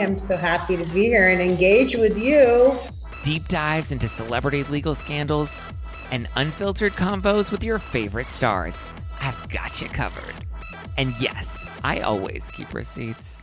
I'm 0.00 0.18
so 0.18 0.36
happy 0.36 0.76
to 0.76 0.84
be 0.86 1.04
here 1.04 1.28
and 1.28 1.40
engage 1.40 1.94
with 1.94 2.18
you. 2.18 2.76
deep 3.22 3.46
dives 3.46 3.92
into 3.92 4.08
celebrity 4.08 4.64
legal 4.64 4.94
scandals, 4.94 5.60
and 6.10 6.28
unfiltered 6.36 6.92
convos 6.92 7.50
with 7.52 7.62
your 7.62 7.78
favorite 7.78 8.28
stars. 8.28 8.78
I've 9.20 9.48
got 9.48 9.80
you 9.80 9.88
covered. 9.88 10.34
And 10.96 11.14
yes, 11.20 11.64
I 11.82 12.00
always 12.00 12.50
keep 12.50 12.74
receipts. 12.74 13.42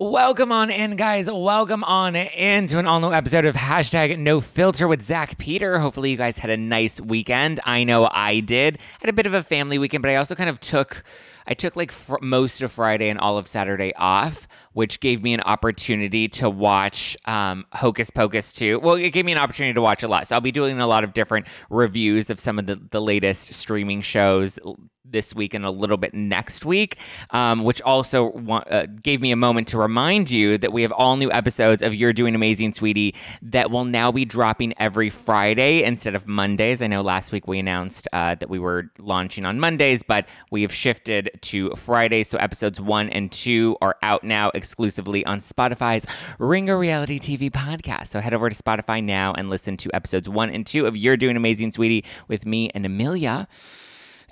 Welcome 0.00 0.50
on 0.50 0.70
in, 0.70 0.96
guys. 0.96 1.30
Welcome 1.30 1.84
on 1.84 2.16
in 2.16 2.66
to 2.66 2.80
an 2.80 2.86
all 2.86 2.98
new 3.00 3.12
episode 3.12 3.44
of 3.44 3.54
hashtag 3.54 4.18
no 4.18 4.40
filter 4.40 4.88
with 4.88 5.00
Zach 5.00 5.38
Peter. 5.38 5.78
Hopefully, 5.78 6.10
you 6.10 6.16
guys 6.16 6.36
had 6.36 6.50
a 6.50 6.56
nice 6.56 7.00
weekend. 7.00 7.60
I 7.64 7.84
know 7.84 8.08
I 8.12 8.40
did. 8.40 8.78
Had 9.00 9.08
a 9.08 9.12
bit 9.12 9.26
of 9.26 9.34
a 9.34 9.44
family 9.44 9.78
weekend, 9.78 10.02
but 10.02 10.10
I 10.10 10.16
also 10.16 10.34
kind 10.34 10.50
of 10.50 10.58
took. 10.58 11.04
I 11.46 11.54
took 11.54 11.76
like 11.76 11.92
fr- 11.92 12.16
most 12.22 12.60
of 12.62 12.72
Friday 12.72 13.08
and 13.08 13.20
all 13.20 13.38
of 13.38 13.46
Saturday 13.46 13.92
off, 13.96 14.48
which 14.74 15.00
gave 15.00 15.22
me 15.22 15.32
an 15.32 15.40
opportunity 15.40 16.28
to 16.28 16.50
watch 16.50 17.16
um, 17.24 17.64
Hocus 17.72 18.10
Pocus 18.10 18.52
2. 18.52 18.80
Well, 18.80 18.94
it 18.94 19.10
gave 19.10 19.24
me 19.24 19.32
an 19.32 19.38
opportunity 19.38 19.74
to 19.74 19.82
watch 19.82 20.02
a 20.02 20.08
lot. 20.08 20.28
So 20.28 20.34
I'll 20.34 20.40
be 20.40 20.52
doing 20.52 20.78
a 20.78 20.86
lot 20.86 21.02
of 21.04 21.14
different 21.14 21.46
reviews 21.70 22.30
of 22.30 22.38
some 22.38 22.58
of 22.58 22.66
the, 22.66 22.80
the 22.90 23.00
latest 23.00 23.52
streaming 23.54 24.02
shows 24.02 24.58
this 25.04 25.34
week 25.34 25.54
and 25.54 25.64
a 25.64 25.70
little 25.70 25.96
bit 25.96 26.14
next 26.14 26.64
week, 26.64 26.98
um, 27.30 27.62
which 27.62 27.80
also 27.82 28.30
wa- 28.30 28.64
uh, 28.70 28.86
gave 29.02 29.20
me 29.20 29.30
a 29.30 29.36
moment 29.36 29.68
to 29.68 29.78
remind 29.78 30.30
you 30.30 30.58
that 30.58 30.72
we 30.72 30.82
have 30.82 30.92
all 30.92 31.16
new 31.16 31.30
episodes 31.30 31.82
of 31.82 31.94
You're 31.94 32.12
Doing 32.12 32.34
Amazing, 32.34 32.74
Sweetie, 32.74 33.14
that 33.42 33.70
will 33.70 33.84
now 33.84 34.10
be 34.10 34.24
dropping 34.24 34.74
every 34.78 35.10
Friday 35.10 35.82
instead 35.82 36.14
of 36.14 36.26
Mondays. 36.26 36.80
I 36.80 36.86
know 36.86 37.02
last 37.02 37.32
week 37.32 37.46
we 37.46 37.58
announced 37.58 38.08
uh, 38.12 38.34
that 38.36 38.48
we 38.48 38.58
were 38.58 38.90
launching 38.98 39.44
on 39.44 39.60
Mondays, 39.60 40.02
but 40.02 40.26
we 40.50 40.62
have 40.62 40.72
shifted 40.72 41.30
to 41.42 41.70
Fridays. 41.76 42.28
So 42.28 42.38
episodes 42.38 42.80
one 42.80 43.08
and 43.10 43.30
two 43.30 43.76
are 43.82 43.96
out 44.02 44.24
now 44.24 44.50
exclusively 44.64 45.26
on 45.26 45.40
Spotify's 45.40 46.06
Ringer 46.38 46.78
Reality 46.78 47.18
TV 47.18 47.50
podcast. 47.50 48.06
So 48.06 48.20
head 48.20 48.32
over 48.32 48.48
to 48.48 48.56
Spotify 48.56 49.04
now 49.04 49.34
and 49.34 49.50
listen 49.50 49.76
to 49.76 49.90
episodes 49.94 50.26
one 50.26 50.48
and 50.48 50.66
two 50.66 50.86
of 50.86 50.96
You're 50.96 51.18
Doing 51.18 51.36
Amazing, 51.36 51.72
Sweetie 51.72 52.02
with 52.28 52.46
me 52.46 52.70
and 52.74 52.86
Amelia. 52.86 53.46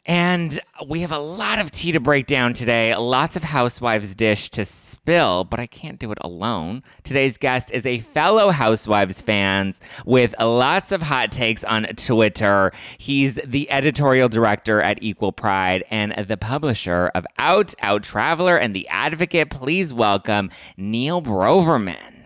And 0.04 0.58
we 0.88 1.02
have 1.02 1.12
a 1.12 1.18
lot 1.18 1.60
of 1.60 1.70
tea 1.70 1.92
to 1.92 2.00
break 2.00 2.26
down 2.26 2.54
today, 2.54 2.92
lots 2.96 3.36
of 3.36 3.44
Housewives 3.44 4.16
dish 4.16 4.50
to 4.50 4.64
spill, 4.64 5.44
but 5.44 5.60
I 5.60 5.68
can't 5.68 6.00
do 6.00 6.10
it 6.10 6.18
alone. 6.22 6.82
Today's 7.04 7.38
guest 7.38 7.70
is 7.70 7.86
a 7.86 8.00
fellow 8.00 8.50
Housewives 8.50 9.20
fans 9.20 9.80
with 10.04 10.34
lots 10.40 10.90
of 10.90 11.02
hot 11.02 11.30
takes 11.30 11.62
on 11.62 11.84
Twitter. 11.94 12.72
He's 12.98 13.36
the 13.44 13.70
editorial 13.70 14.28
director 14.28 14.82
at 14.82 15.00
Equal 15.00 15.30
Pride 15.30 15.84
and 15.88 16.12
the 16.26 16.36
publisher 16.36 17.12
of 17.14 17.24
Out, 17.38 17.72
Out 17.80 18.02
Traveler, 18.02 18.56
and 18.56 18.74
The 18.74 18.88
Advocate. 18.88 19.50
Please 19.50 19.94
welcome 19.94 20.50
Neil 20.76 21.22
Broverman. 21.22 22.24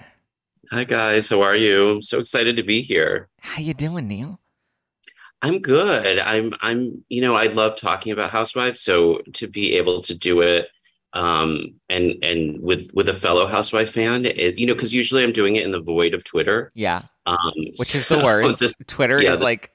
Hi 0.72 0.84
guys, 0.84 1.28
how 1.28 1.42
are 1.42 1.56
you? 1.56 1.90
I'm 1.90 2.02
so 2.02 2.20
excited 2.20 2.56
to 2.56 2.62
be 2.62 2.80
here. 2.80 3.28
How 3.40 3.60
you 3.60 3.74
doing, 3.74 4.08
Neil? 4.08 4.40
I'm 5.46 5.58
good. 5.60 6.18
I'm 6.18 6.52
I'm 6.60 7.04
you 7.08 7.20
know, 7.22 7.34
I 7.36 7.46
love 7.46 7.76
talking 7.76 8.12
about 8.12 8.30
housewives, 8.30 8.80
so 8.80 9.20
to 9.34 9.46
be 9.46 9.76
able 9.76 10.00
to 10.02 10.14
do 10.14 10.40
it 10.40 10.68
um 11.12 11.68
and 11.88 12.14
and 12.22 12.60
with 12.60 12.90
with 12.92 13.08
a 13.08 13.14
fellow 13.14 13.46
housewife 13.46 13.90
fan 13.92 14.26
is 14.26 14.58
you 14.58 14.66
know 14.66 14.74
cuz 14.74 14.92
usually 14.92 15.22
I'm 15.22 15.32
doing 15.32 15.56
it 15.56 15.64
in 15.64 15.70
the 15.70 15.80
void 15.80 16.12
of 16.14 16.24
Twitter. 16.24 16.72
Yeah, 16.74 17.02
Um 17.26 17.52
which 17.76 17.94
is 17.94 18.06
the 18.08 18.18
so 18.18 18.24
worst. 18.24 18.58
this- 18.58 18.74
Twitter 18.86 19.22
yeah, 19.22 19.34
is 19.34 19.40
like 19.40 19.70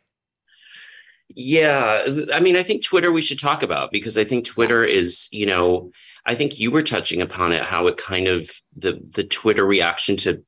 yeah, 1.34 2.04
I 2.34 2.42
mean, 2.42 2.58
I 2.58 2.64
think 2.64 2.84
Twitter 2.84 3.12
we 3.12 3.22
should 3.22 3.40
talk 3.40 3.64
about 3.64 3.92
because 3.92 4.18
I 4.18 4.26
think 4.26 4.44
Twitter 4.46 4.84
is, 4.84 5.30
you 5.32 5.46
know, 5.46 5.92
I 6.26 6.36
think 6.36 6.60
you 6.60 6.72
were 6.72 6.84
touching 6.84 7.22
upon 7.22 7.54
it 7.54 7.62
how 7.64 7.88
it 7.88 7.96
kind 7.98 8.28
of 8.28 8.52
the 8.76 9.00
the 9.16 9.24
Twitter 9.24 9.66
reaction 9.66 10.18
to 10.18 10.44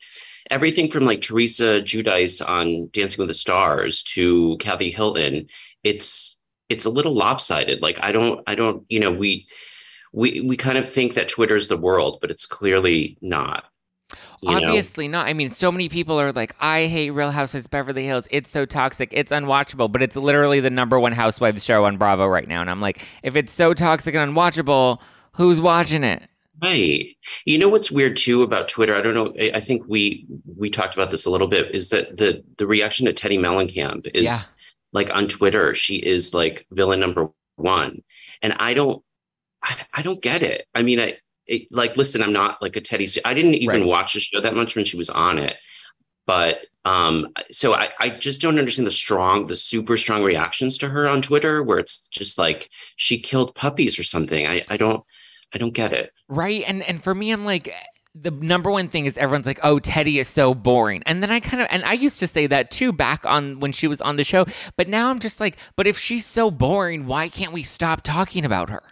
everything 0.52 0.90
from 0.90 1.06
like 1.06 1.22
Teresa 1.22 1.82
Giudice 1.82 2.48
on 2.48 2.90
Dancing 2.94 3.20
with 3.22 3.30
the 3.30 3.34
Stars 3.34 4.04
to 4.04 4.58
Kathy 4.58 4.92
Hilton, 4.92 5.48
it's 5.84 6.40
it's 6.70 6.86
a 6.86 6.90
little 6.90 7.14
lopsided. 7.14 7.82
Like 7.82 7.98
I 8.02 8.12
don't 8.12 8.42
I 8.48 8.56
don't, 8.56 8.86
you 8.90 9.00
know, 9.00 9.12
we 9.12 9.48
we 10.12 10.42
we 10.42 10.58
kind 10.58 10.78
of 10.78 10.90
think 10.90 11.14
that 11.16 11.28
Twitter 11.28 11.56
is 11.56 11.68
the 11.68 11.78
world, 11.78 12.20
but 12.22 12.32
it's 12.32 12.46
clearly 12.46 13.18
not. 13.22 13.66
you 14.42 14.52
know? 14.52 14.68
Obviously 14.68 15.08
not. 15.08 15.28
I 15.28 15.34
mean, 15.34 15.52
so 15.52 15.72
many 15.72 15.90
people 15.90 16.20
are 16.20 16.32
like, 16.32 16.56
I 16.60 16.88
hate 16.88 17.12
Real 17.12 17.32
Housewives 17.32 17.68
Beverly 17.68 18.06
Hills. 18.06 18.28
It's 18.32 18.50
so 18.50 18.66
toxic. 18.66 19.10
It's 19.12 19.32
unwatchable. 19.32 19.92
But 19.92 20.02
it's 20.04 20.16
literally 20.16 20.60
the 20.60 20.70
number 20.70 21.00
one 21.00 21.14
Housewives 21.14 21.64
show 21.64 21.86
on 21.86 21.98
Bravo 21.98 22.28
right 22.28 22.48
now. 22.48 22.62
And 22.62 22.70
I'm 22.70 22.82
like, 22.82 23.06
if 23.24 23.36
it's 23.36 23.52
so 23.52 23.74
toxic 23.74 24.16
and 24.16 24.36
unwatchable, 24.36 25.00
who's 25.34 25.60
watching 25.62 26.04
it? 26.04 26.24
Right. 26.62 27.16
You 27.46 27.58
know 27.58 27.68
what's 27.68 27.92
weird 27.92 28.16
too 28.16 28.44
about 28.44 28.68
Twitter? 28.68 28.96
I 28.96 29.02
don't 29.02 29.16
know. 29.16 29.34
I 29.40 29.52
I 29.56 29.60
think 29.60 29.84
we 29.88 30.26
we 30.56 30.70
talked 30.70 30.94
about 30.94 31.10
this 31.10 31.26
a 31.26 31.30
little 31.30 31.48
bit. 31.48 31.74
Is 31.74 31.90
that 31.90 32.18
the 32.18 32.44
the 32.58 32.68
reaction 32.68 33.06
to 33.08 33.14
Teddi 33.14 33.40
Mellencamp 33.40 34.08
is 34.14 34.24
Yeah. 34.24 34.38
like 34.92 35.14
on 35.16 35.28
Twitter, 35.28 35.74
she 35.74 35.96
is 35.98 36.34
like 36.34 36.66
villain 36.72 37.00
number 37.00 37.30
one, 37.56 38.02
and 38.42 38.54
I 38.60 38.74
don't, 38.76 39.04
I, 39.64 39.78
I 39.96 40.02
don't 40.04 40.22
get 40.22 40.44
it. 40.44 40.68
I 40.76 40.84
mean, 40.84 41.00
I 41.00 41.18
it, 41.48 41.68
like 41.72 41.98
listen. 41.98 42.22
I'm 42.22 42.34
not 42.34 42.62
like 42.62 42.76
a 42.76 42.82
Teddi. 42.82 43.18
I 43.26 43.34
didn't 43.34 43.56
even 43.56 43.80
Right. 43.82 43.88
watch 43.88 44.14
the 44.14 44.20
show 44.20 44.40
that 44.40 44.54
much 44.56 44.76
when 44.76 44.86
she 44.86 44.96
was 44.96 45.10
on 45.10 45.40
it, 45.40 45.58
but 46.28 46.60
um, 46.86 47.30
so 47.52 47.74
I 47.74 47.90
I 48.00 48.10
just 48.10 48.42
don't 48.42 48.60
understand 48.60 48.86
the 48.88 48.92
strong, 48.92 49.48
the 49.48 49.58
super 49.58 49.98
strong 49.98 50.24
reactions 50.24 50.78
to 50.78 50.88
her 50.90 51.08
on 51.10 51.22
Twitter, 51.24 51.64
where 51.64 51.80
it's 51.80 52.08
just 52.10 52.38
like 52.38 52.70
she 52.96 53.20
killed 53.20 53.56
puppies 53.56 53.98
or 53.98 54.04
something. 54.04 54.46
I 54.48 54.64
I 54.70 54.78
don't 54.78 55.04
I 55.54 55.58
don't 55.58 55.74
get 55.74 55.94
it. 55.94 56.12
Right. 56.28 56.64
And 56.68 56.84
and 56.84 57.02
for 57.02 57.14
me, 57.14 57.32
I'm 57.32 57.46
like, 57.46 57.74
the 58.16 58.32
number 58.32 58.70
one 58.70 58.88
thing 58.88 59.06
is 59.06 59.18
everyone's 59.18 59.48
like, 59.48 59.60
oh, 59.64 59.80
Teddi 59.80 60.20
is 60.20 60.28
so 60.28 60.54
boring. 60.54 61.02
And 61.06 61.24
then 61.24 61.32
I 61.32 61.40
kind 61.40 61.62
of, 61.62 61.68
and 61.72 61.84
I 61.84 61.94
used 61.94 62.20
to 62.20 62.28
say 62.28 62.46
that 62.48 62.70
too 62.70 62.92
back 62.92 63.26
on 63.26 63.60
when 63.60 63.72
she 63.72 63.88
was 63.88 64.02
on 64.02 64.18
the 64.18 64.24
show. 64.24 64.46
But 64.78 64.88
now 64.88 65.10
I'm 65.10 65.20
just 65.20 65.40
like, 65.40 65.58
but 65.76 65.88
if 65.88 65.98
she's 65.98 66.26
so 66.26 66.52
boring, 66.52 67.08
why 67.08 67.28
can't 67.30 67.54
we 67.54 67.64
stop 67.64 68.02
talking 68.04 68.46
about 68.46 68.70
her? 68.70 68.84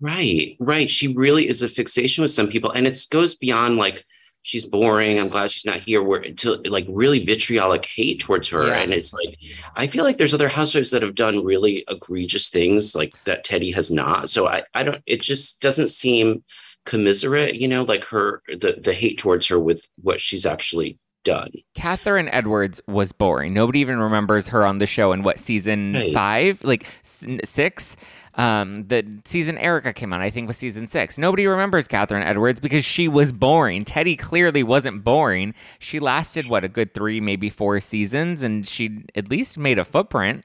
Right, 0.00 0.56
right. 0.58 0.90
She 0.90 1.12
really 1.12 1.46
is 1.46 1.62
a 1.62 1.68
fixation 1.68 2.22
with 2.22 2.32
some 2.32 2.48
people, 2.48 2.70
and 2.72 2.86
it 2.88 2.98
goes 3.10 3.36
beyond 3.36 3.76
like 3.76 4.04
she's 4.42 4.64
boring. 4.66 5.18
I'm 5.18 5.28
glad 5.28 5.50
she's 5.50 5.64
not 5.64 5.76
here. 5.80 6.02
Where 6.02 6.20
to 6.20 6.54
like 6.66 6.86
really 6.88 7.24
vitriolic 7.24 7.86
hate 7.86 8.20
towards 8.20 8.48
her, 8.50 8.66
Yeah. 8.66 8.80
and 8.80 8.92
it's 8.92 9.12
like 9.12 9.36
I 9.76 9.86
feel 9.86 10.04
like 10.04 10.16
there's 10.18 10.34
other 10.34 10.48
housewives 10.48 10.90
that 10.90 11.02
have 11.02 11.14
done 11.14 11.44
really 11.44 11.84
egregious 11.88 12.48
things 12.50 12.94
like 12.94 13.14
that 13.24 13.44
Teddi 13.44 13.74
has 13.74 13.90
not. 13.90 14.30
So 14.30 14.48
I, 14.48 14.62
I 14.74 14.82
don't. 14.82 15.02
It 15.06 15.20
just 15.22 15.62
doesn't 15.62 15.88
seem 15.88 16.42
commiserate, 16.84 17.54
you 17.54 17.68
know, 17.68 17.82
like 17.84 18.04
her 18.06 18.42
the 18.48 18.76
the 18.82 18.92
hate 18.92 19.18
towards 19.18 19.46
her 19.48 19.58
with 19.58 19.86
what 20.02 20.20
she's 20.20 20.44
actually 20.44 20.98
done. 21.24 21.50
Kathryn 21.76 22.28
Edwards 22.32 22.80
was 22.86 23.12
boring. 23.12 23.54
Nobody 23.54 23.80
even 23.80 23.98
remembers 23.98 24.48
her 24.48 24.66
on 24.66 24.78
the 24.78 24.86
show 24.86 25.12
in 25.12 25.22
what 25.22 25.38
season 25.38 25.94
Right. 25.94 26.14
five, 26.14 26.58
like 26.62 26.86
six. 27.44 27.96
Um, 28.34 28.86
the 28.88 29.04
season 29.26 29.58
Erika 29.58 29.92
came 29.92 30.12
on, 30.12 30.20
I 30.20 30.30
think, 30.30 30.48
was 30.48 30.56
season 30.56 30.86
six. 30.86 31.18
Nobody 31.18 31.46
remembers 31.46 31.86
Kathryn 31.86 32.24
Edwards 32.24 32.60
because 32.60 32.84
she 32.84 33.06
was 33.06 33.30
boring. 33.30 33.84
Teddi 33.84 34.18
clearly 34.18 34.62
wasn't 34.62 35.04
boring. 35.04 35.54
She 35.78 36.00
lasted 36.00 36.48
what 36.48 36.64
a 36.64 36.68
good 36.68 36.94
three, 36.94 37.20
maybe 37.20 37.50
four 37.50 37.78
seasons, 37.80 38.42
and 38.42 38.66
she 38.66 39.04
at 39.14 39.28
least 39.28 39.58
made 39.58 39.78
a 39.78 39.84
footprint. 39.84 40.44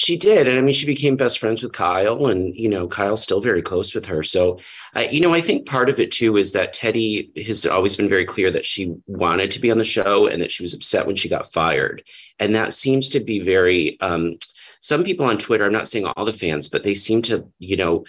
She 0.00 0.16
did, 0.16 0.48
and 0.48 0.56
I 0.56 0.62
mean, 0.62 0.72
she 0.72 0.86
became 0.86 1.14
best 1.14 1.38
friends 1.38 1.62
with 1.62 1.74
Kyle, 1.74 2.28
and 2.28 2.56
you 2.56 2.70
know, 2.70 2.88
Kyle's 2.88 3.22
still 3.22 3.42
very 3.42 3.60
close 3.60 3.94
with 3.94 4.06
her. 4.06 4.22
So, 4.22 4.58
uh, 4.96 5.04
you 5.10 5.20
know, 5.20 5.34
I 5.34 5.42
think 5.42 5.68
part 5.68 5.90
of 5.90 6.00
it 6.00 6.10
too 6.10 6.38
is 6.38 6.54
that 6.54 6.74
Teddi 6.74 7.36
has 7.46 7.66
always 7.66 7.96
been 7.96 8.08
very 8.08 8.24
clear 8.24 8.50
that 8.50 8.64
she 8.64 8.94
wanted 9.06 9.50
to 9.50 9.60
be 9.60 9.70
on 9.70 9.76
the 9.76 9.84
show 9.84 10.26
and 10.26 10.40
that 10.40 10.50
she 10.50 10.62
was 10.62 10.72
upset 10.72 11.06
when 11.06 11.16
she 11.16 11.28
got 11.28 11.52
fired, 11.52 12.02
and 12.38 12.54
that 12.54 12.72
seems 12.72 13.10
to 13.10 13.20
be 13.20 13.40
very. 13.40 14.00
Um, 14.00 14.38
some 14.80 15.04
people 15.04 15.26
on 15.26 15.36
Twitter, 15.36 15.66
I'm 15.66 15.72
not 15.72 15.90
saying 15.90 16.06
all 16.06 16.24
the 16.24 16.32
fans, 16.32 16.66
but 16.66 16.82
they 16.82 16.94
seem 16.94 17.20
to, 17.22 17.46
you 17.58 17.76
know, 17.76 18.06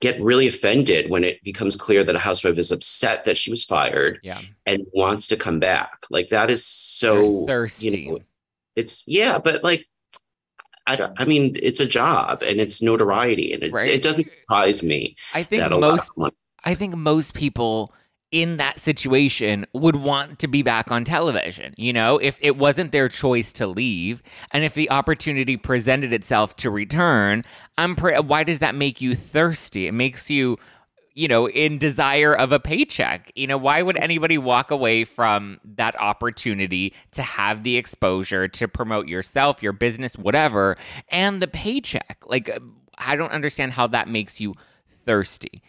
get 0.00 0.20
really 0.20 0.48
offended 0.48 1.08
when 1.08 1.22
it 1.22 1.40
becomes 1.44 1.76
clear 1.76 2.02
that 2.02 2.16
a 2.16 2.18
housewife 2.18 2.58
is 2.58 2.72
upset 2.72 3.24
that 3.26 3.38
she 3.38 3.52
was 3.52 3.62
fired 3.62 4.18
Yeah, 4.24 4.40
and 4.66 4.84
wants 4.92 5.28
to 5.28 5.36
come 5.36 5.60
back. 5.60 6.04
Like 6.10 6.30
that 6.30 6.50
is 6.50 6.66
so 6.66 7.44
They're 7.46 7.68
thirsty. 7.68 7.90
You 7.90 8.10
know, 8.10 8.18
it's 8.74 9.04
yeah, 9.06 9.38
but 9.38 9.62
like 9.62 9.86
I 10.86 10.96
don't. 10.96 11.12
I 11.16 11.24
mean, 11.24 11.56
it's 11.62 11.80
a 11.80 11.86
job 11.86 12.42
and 12.42 12.60
it's 12.60 12.80
notoriety, 12.80 13.52
and 13.52 13.62
it's, 13.62 13.72
Right. 13.72 13.88
it 13.88 14.02
doesn't 14.02 14.28
surprise 14.40 14.82
me 14.82 15.16
I 15.34 15.42
think 15.42 15.60
that 15.60 15.72
a 15.72 15.76
lot 15.76 16.00
most. 16.16 16.34
I 16.64 16.74
think 16.74 16.94
most 16.96 17.34
people 17.34 17.92
in 18.32 18.56
that 18.56 18.80
situation 18.80 19.64
would 19.72 19.96
want 19.96 20.38
to 20.40 20.48
be 20.48 20.62
back 20.62 20.90
on 20.90 21.04
television. 21.04 21.72
You 21.76 21.92
know, 21.92 22.18
if 22.18 22.36
it 22.40 22.56
wasn't 22.56 22.90
their 22.92 23.08
choice 23.08 23.52
to 23.54 23.66
leave 23.68 24.22
and 24.50 24.64
if 24.64 24.74
the 24.74 24.90
opportunity 24.90 25.56
presented 25.56 26.12
itself 26.12 26.56
to 26.56 26.70
return, 26.70 27.44
I'm 27.78 27.94
pre- 27.94 28.18
why 28.18 28.42
does 28.42 28.58
that 28.58 28.74
make 28.74 29.00
you 29.00 29.14
thirsty? 29.14 29.86
It 29.86 29.92
makes 29.92 30.28
you 30.28 30.58
you 31.16 31.28
know, 31.28 31.48
in 31.48 31.78
desire 31.78 32.36
of 32.36 32.52
a 32.52 32.60
paycheck. 32.60 33.32
You 33.34 33.46
know, 33.46 33.56
why 33.56 33.80
would 33.80 33.96
anybody 33.96 34.36
walk 34.36 34.70
away 34.70 35.04
from 35.04 35.58
that 35.64 35.98
opportunity 35.98 36.92
to 37.12 37.22
have 37.22 37.62
the 37.62 37.78
exposure 37.78 38.46
to 38.46 38.68
promote 38.68 39.08
yourself, 39.08 39.62
your 39.62 39.72
business, 39.72 40.14
whatever, 40.16 40.76
and 41.08 41.40
the 41.40 41.48
paycheck? 41.48 42.18
Like, 42.26 42.56
I 42.98 43.16
don't 43.16 43.32
understand 43.32 43.72
how 43.72 43.86
that 43.88 44.08
makes 44.08 44.42
you 44.42 44.54
thirsty. 45.06 45.62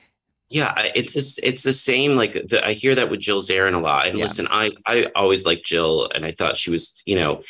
Yeah, 0.50 0.74
it's 0.96 1.12
just 1.12 1.42
it's 1.44 1.64
the 1.64 1.74
same. 1.74 2.16
Like 2.16 2.32
the, 2.34 2.66
I 2.66 2.72
hear 2.72 2.96
that 2.96 3.10
with 3.10 3.20
Jill 3.20 3.42
Zarin 3.42 3.74
a 3.74 3.80
lot. 3.80 4.08
And 4.08 4.18
yeah. 4.18 4.24
listen, 4.24 4.48
I 4.50 4.72
I 4.86 5.12
always 5.14 5.46
liked 5.46 5.66
Jill, 5.66 6.10
and 6.16 6.26
I 6.26 6.32
thought 6.32 6.56
she 6.56 6.72
was, 6.72 7.02
you 7.06 7.16
know, 7.16 7.44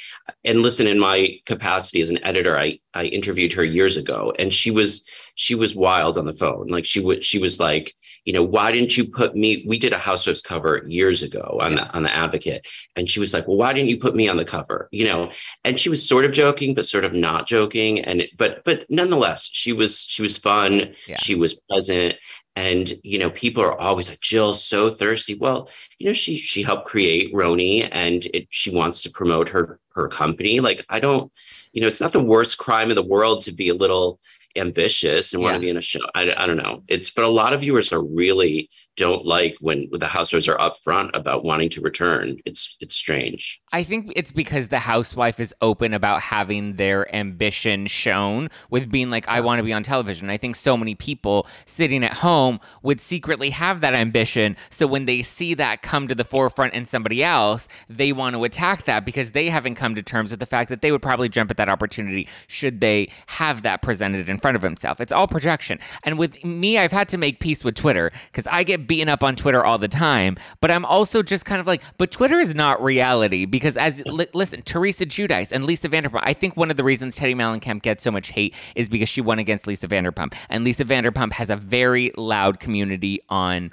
and 0.44 0.64
listen, 0.64 0.88
in 0.88 0.98
my 0.98 1.40
capacity 1.46 2.02
as 2.02 2.10
an 2.10 2.24
editor, 2.24 2.58
I 2.58 2.80
I 2.96 3.06
interviewed 3.06 3.54
her 3.54 3.64
years 3.64 3.98
ago, 3.98 4.34
and 4.40 4.52
she 4.52 4.72
was 4.72 5.08
she 5.36 5.54
was 5.54 5.76
wild 5.76 6.18
on 6.18 6.26
the 6.26 6.34
phone. 6.34 6.68
Like 6.68 6.86
she 6.86 7.00
would 7.00 7.24
she 7.24 7.38
was 7.38 7.60
like, 7.60 7.94
you 8.26 8.34
know, 8.34 8.42
why 8.42 8.72
didn't 8.72 8.98
you 8.98 9.06
put 9.06 9.36
me? 9.36 9.64
We 9.68 9.78
did 9.78 9.94
a 9.94 10.00
Housewives 10.00 10.42
cover 10.42 10.84
years 10.88 11.22
ago 11.22 11.60
on 11.62 11.76
the 11.76 11.88
on 11.92 12.02
the 12.02 12.12
Advocate, 12.12 12.66
and 12.96 13.08
she 13.08 13.20
was 13.20 13.32
like, 13.32 13.48
well, 13.48 13.58
why 13.58 13.74
didn't 13.74 13.90
you 13.90 14.00
put 14.00 14.16
me 14.16 14.28
on 14.28 14.38
the 14.38 14.44
cover? 14.44 14.90
You 14.92 15.06
know, 15.06 15.32
and 15.64 15.80
she 15.80 15.90
was 15.90 16.04
sort 16.04 16.26
of 16.26 16.32
joking, 16.32 16.74
but 16.74 16.88
sort 16.88 17.06
of 17.06 17.14
not 17.14 17.46
joking, 17.46 18.00
and 18.00 18.28
but 18.38 18.64
but 18.66 18.88
nonetheless, 18.90 19.48
she 19.52 19.72
was 19.72 20.00
she 20.02 20.24
was 20.24 20.36
fun. 20.36 20.96
Yeah. 21.08 21.18
She 21.18 21.36
was 21.36 21.54
pleasant 21.70 22.16
and 22.58 22.94
you 23.04 23.20
know 23.20 23.30
people 23.30 23.64
are 23.64 23.80
always 23.80 24.10
like 24.10 24.20
jill's 24.20 24.66
so 24.66 24.90
thirsty. 24.90 25.36
Well 25.36 25.70
you 26.00 26.08
know 26.08 26.14
she 26.14 26.38
she 26.38 26.64
helped 26.64 26.88
create 26.88 27.32
roni 27.34 27.88
and 27.92 28.26
it, 28.34 28.48
she 28.50 28.76
wants 28.76 29.04
to 29.04 29.12
promote 29.12 29.48
her 29.50 29.80
her 29.92 30.08
company. 30.08 30.60
Like 30.60 30.84
i 30.90 31.00
don't 31.00 31.32
you 31.72 31.82
know 31.82 31.88
it's 31.88 32.02
not 32.02 32.14
the 32.14 32.24
worst 32.34 32.58
crime 32.58 32.90
in 32.90 32.96
the 32.96 33.04
world 33.04 33.42
to 33.42 33.52
be 33.52 33.70
a 33.70 33.76
little 33.76 34.20
ambitious 34.56 35.34
and 35.34 35.42
yeah. 35.42 35.50
want 35.50 35.56
to 35.56 35.66
be 35.66 35.70
in 35.70 35.78
a 35.78 35.82
show. 35.82 36.00
I, 36.16 36.34
I 36.36 36.48
don't 36.48 36.58
know. 36.58 36.84
It's 36.88 37.12
but 37.12 37.26
a 37.26 37.30
lot 37.42 37.54
of 37.54 37.62
viewers 37.62 37.94
are 37.94 38.04
really 38.04 38.70
don't 38.98 39.26
like 39.26 39.56
when 39.62 39.88
the 39.92 40.08
housewives 40.08 40.48
are 40.48 40.58
upfront 40.58 41.12
about 41.14 41.44
wanting 41.44 41.70
to 41.70 41.82
return. 41.82 42.36
It's 42.46 42.76
it's 42.82 42.96
strange. 42.96 43.62
I 43.72 43.84
think 43.84 44.12
it's 44.16 44.32
because 44.32 44.70
the 44.70 44.80
housewife 44.80 45.40
is 45.40 45.54
open 45.62 45.94
about 45.94 46.22
having 46.22 46.78
their 46.78 47.14
ambition 47.16 47.86
shown 47.86 48.50
with 48.72 48.92
being 48.92 49.12
like, 49.12 49.28
I 49.28 49.40
want 49.40 49.60
to 49.60 49.64
be 49.64 49.72
on 49.72 49.84
television. 49.84 50.32
I 50.32 50.38
think 50.38 50.56
so 50.56 50.76
many 50.76 50.96
people 50.96 51.48
sitting 51.66 52.04
at 52.04 52.16
home 52.16 52.60
would 52.82 53.00
secretly 53.00 53.52
have 53.52 53.82
that 53.82 53.94
ambition. 53.94 54.58
So 54.72 54.88
when 54.88 55.06
they 55.06 55.22
see 55.22 55.54
that 55.54 55.84
come 55.84 56.08
to 56.08 56.16
the 56.16 56.26
forefront 56.26 56.74
in 56.74 56.86
somebody 56.86 57.24
else, 57.24 57.68
they 57.88 58.12
want 58.12 58.36
to 58.36 58.44
attack 58.44 58.86
that 58.86 59.06
because 59.06 59.32
they 59.32 59.50
haven't 59.50 59.76
come 59.76 59.94
to 59.94 60.02
terms 60.02 60.32
with 60.32 60.40
the 60.40 60.48
fact 60.48 60.70
that 60.70 60.82
they 60.82 60.92
would 60.92 61.04
probably 61.04 61.30
jump 61.30 61.52
at 61.52 61.58
that 61.58 61.70
opportunity 61.70 62.28
should 62.48 62.82
they 62.82 63.12
have 63.28 63.62
that 63.62 63.84
presented 63.84 64.28
in 64.28 64.40
front 64.40 64.56
of 64.56 64.64
themselves. 64.64 65.00
It's 65.00 65.12
all 65.12 65.28
projection. 65.28 65.78
And 66.02 66.18
with 66.18 66.44
me, 66.44 66.80
I've 66.80 66.92
had 66.92 67.08
to 67.10 67.18
make 67.18 67.40
peace 67.40 67.64
with 67.64 67.76
Twitter 67.76 68.12
because 68.32 68.48
I 68.48 68.64
get 68.64 68.87
beaten 68.88 69.10
up 69.10 69.24
on 69.24 69.36
Twitter 69.36 69.64
all 69.64 69.78
the 69.78 69.88
time, 69.88 70.38
but 70.62 70.72
I'm 70.72 70.86
also 70.86 71.22
just 71.22 71.46
kind 71.46 71.60
of 71.60 71.68
like, 71.68 71.84
but 71.98 72.12
Twitter 72.12 72.40
is 72.40 72.56
not 72.56 72.82
reality 72.82 73.46
because 73.46 73.78
as 73.78 74.02
li- 74.06 74.28
listen, 74.34 74.62
Teresa 74.64 75.06
Giudice 75.06 75.52
and 75.52 75.66
Lisa 75.66 75.90
Vanderpump, 75.90 76.22
I 76.24 76.34
think 76.34 76.58
one 76.58 76.72
of 76.72 76.78
the 76.78 76.84
reasons 76.84 77.16
Teddi 77.16 77.36
Mellencamp 77.36 77.82
gets 77.82 78.04
so 78.04 78.12
much 78.12 78.30
hate 78.30 78.56
is 78.76 78.90
because 78.90 79.10
she 79.10 79.22
won 79.22 79.40
against 79.40 79.68
Lisa 79.68 79.88
Vanderpump, 79.88 80.34
and 80.50 80.64
Lisa 80.64 80.86
Vanderpump 80.86 81.34
has 81.34 81.50
a 81.50 81.56
very 81.56 82.12
loud 82.18 82.60
community 82.60 83.20
on. 83.30 83.70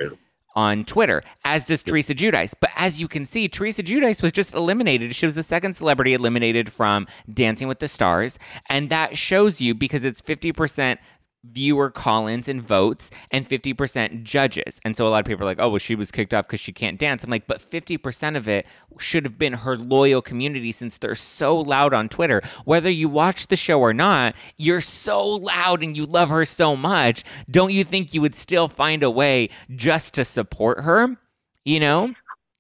on 0.57 0.85
Twitter, 0.85 1.21
as 1.45 1.65
does 1.65 1.83
Teresa 1.83 2.15
Giudice. 2.15 2.55
But 2.61 2.71
as 2.77 3.01
you 3.01 3.09
can 3.09 3.27
see, 3.27 3.49
Teresa 3.49 3.83
Giudice 3.83 4.23
was 4.23 4.31
just 4.31 4.55
eliminated. 4.55 5.13
She 5.13 5.27
was 5.27 5.35
the 5.35 5.43
second 5.43 5.75
celebrity 5.75 6.15
eliminated 6.15 6.71
from 6.71 7.09
Dancing 7.33 7.67
with 7.67 7.81
the 7.81 7.89
Stars. 7.89 8.39
And 8.69 8.89
that 8.89 9.19
shows 9.19 9.61
you 9.61 9.75
because 9.75 10.05
it's 10.05 10.23
50% 10.23 10.99
viewer 11.53 11.91
call-ins 11.91 12.49
and 12.49 12.63
votes 12.63 13.11
and 13.31 13.49
50% 13.49 14.23
judges. 14.23 14.81
And 14.85 14.97
so 14.97 15.07
a 15.07 15.11
lot 15.11 15.21
of 15.21 15.27
people 15.27 15.45
are 15.45 15.51
like, 15.51 15.61
"Oh, 15.61 15.69
well 15.69 15.79
she 15.79 15.95
was 15.95 16.11
kicked 16.11 16.35
off 16.35 16.49
cuz 16.49 16.61
she 16.61 16.73
can't 16.73 16.99
dance." 16.99 17.25
I'm 17.25 17.31
like, 17.31 17.47
"But 17.47 17.61
50% 17.61 18.37
of 18.37 18.49
it 18.49 18.67
should 18.99 19.25
have 19.25 19.39
been 19.39 19.53
her 19.53 19.77
loyal 19.77 20.23
community 20.23 20.73
since 20.73 20.97
they're 20.97 21.15
so 21.15 21.57
loud 21.57 21.93
on 21.93 22.09
Twitter. 22.09 22.43
Whether 22.65 22.91
you 22.91 23.09
watch 23.09 23.49
the 23.49 23.57
show 23.57 23.81
or 23.81 23.93
not, 23.93 24.35
you're 24.57 24.81
so 24.81 25.27
loud 25.27 25.83
and 25.83 25.97
you 25.97 26.07
love 26.07 26.29
her 26.29 26.45
so 26.45 26.77
much. 26.77 27.25
Don't 27.51 27.73
you 27.73 27.85
think 27.85 28.15
you 28.15 28.21
would 28.21 28.35
still 28.35 28.69
find 28.69 29.03
a 29.03 29.11
way 29.11 29.51
just 29.75 30.15
to 30.15 30.25
support 30.25 30.81
her?" 30.81 31.17
You 31.65 31.81
know? 31.81 32.15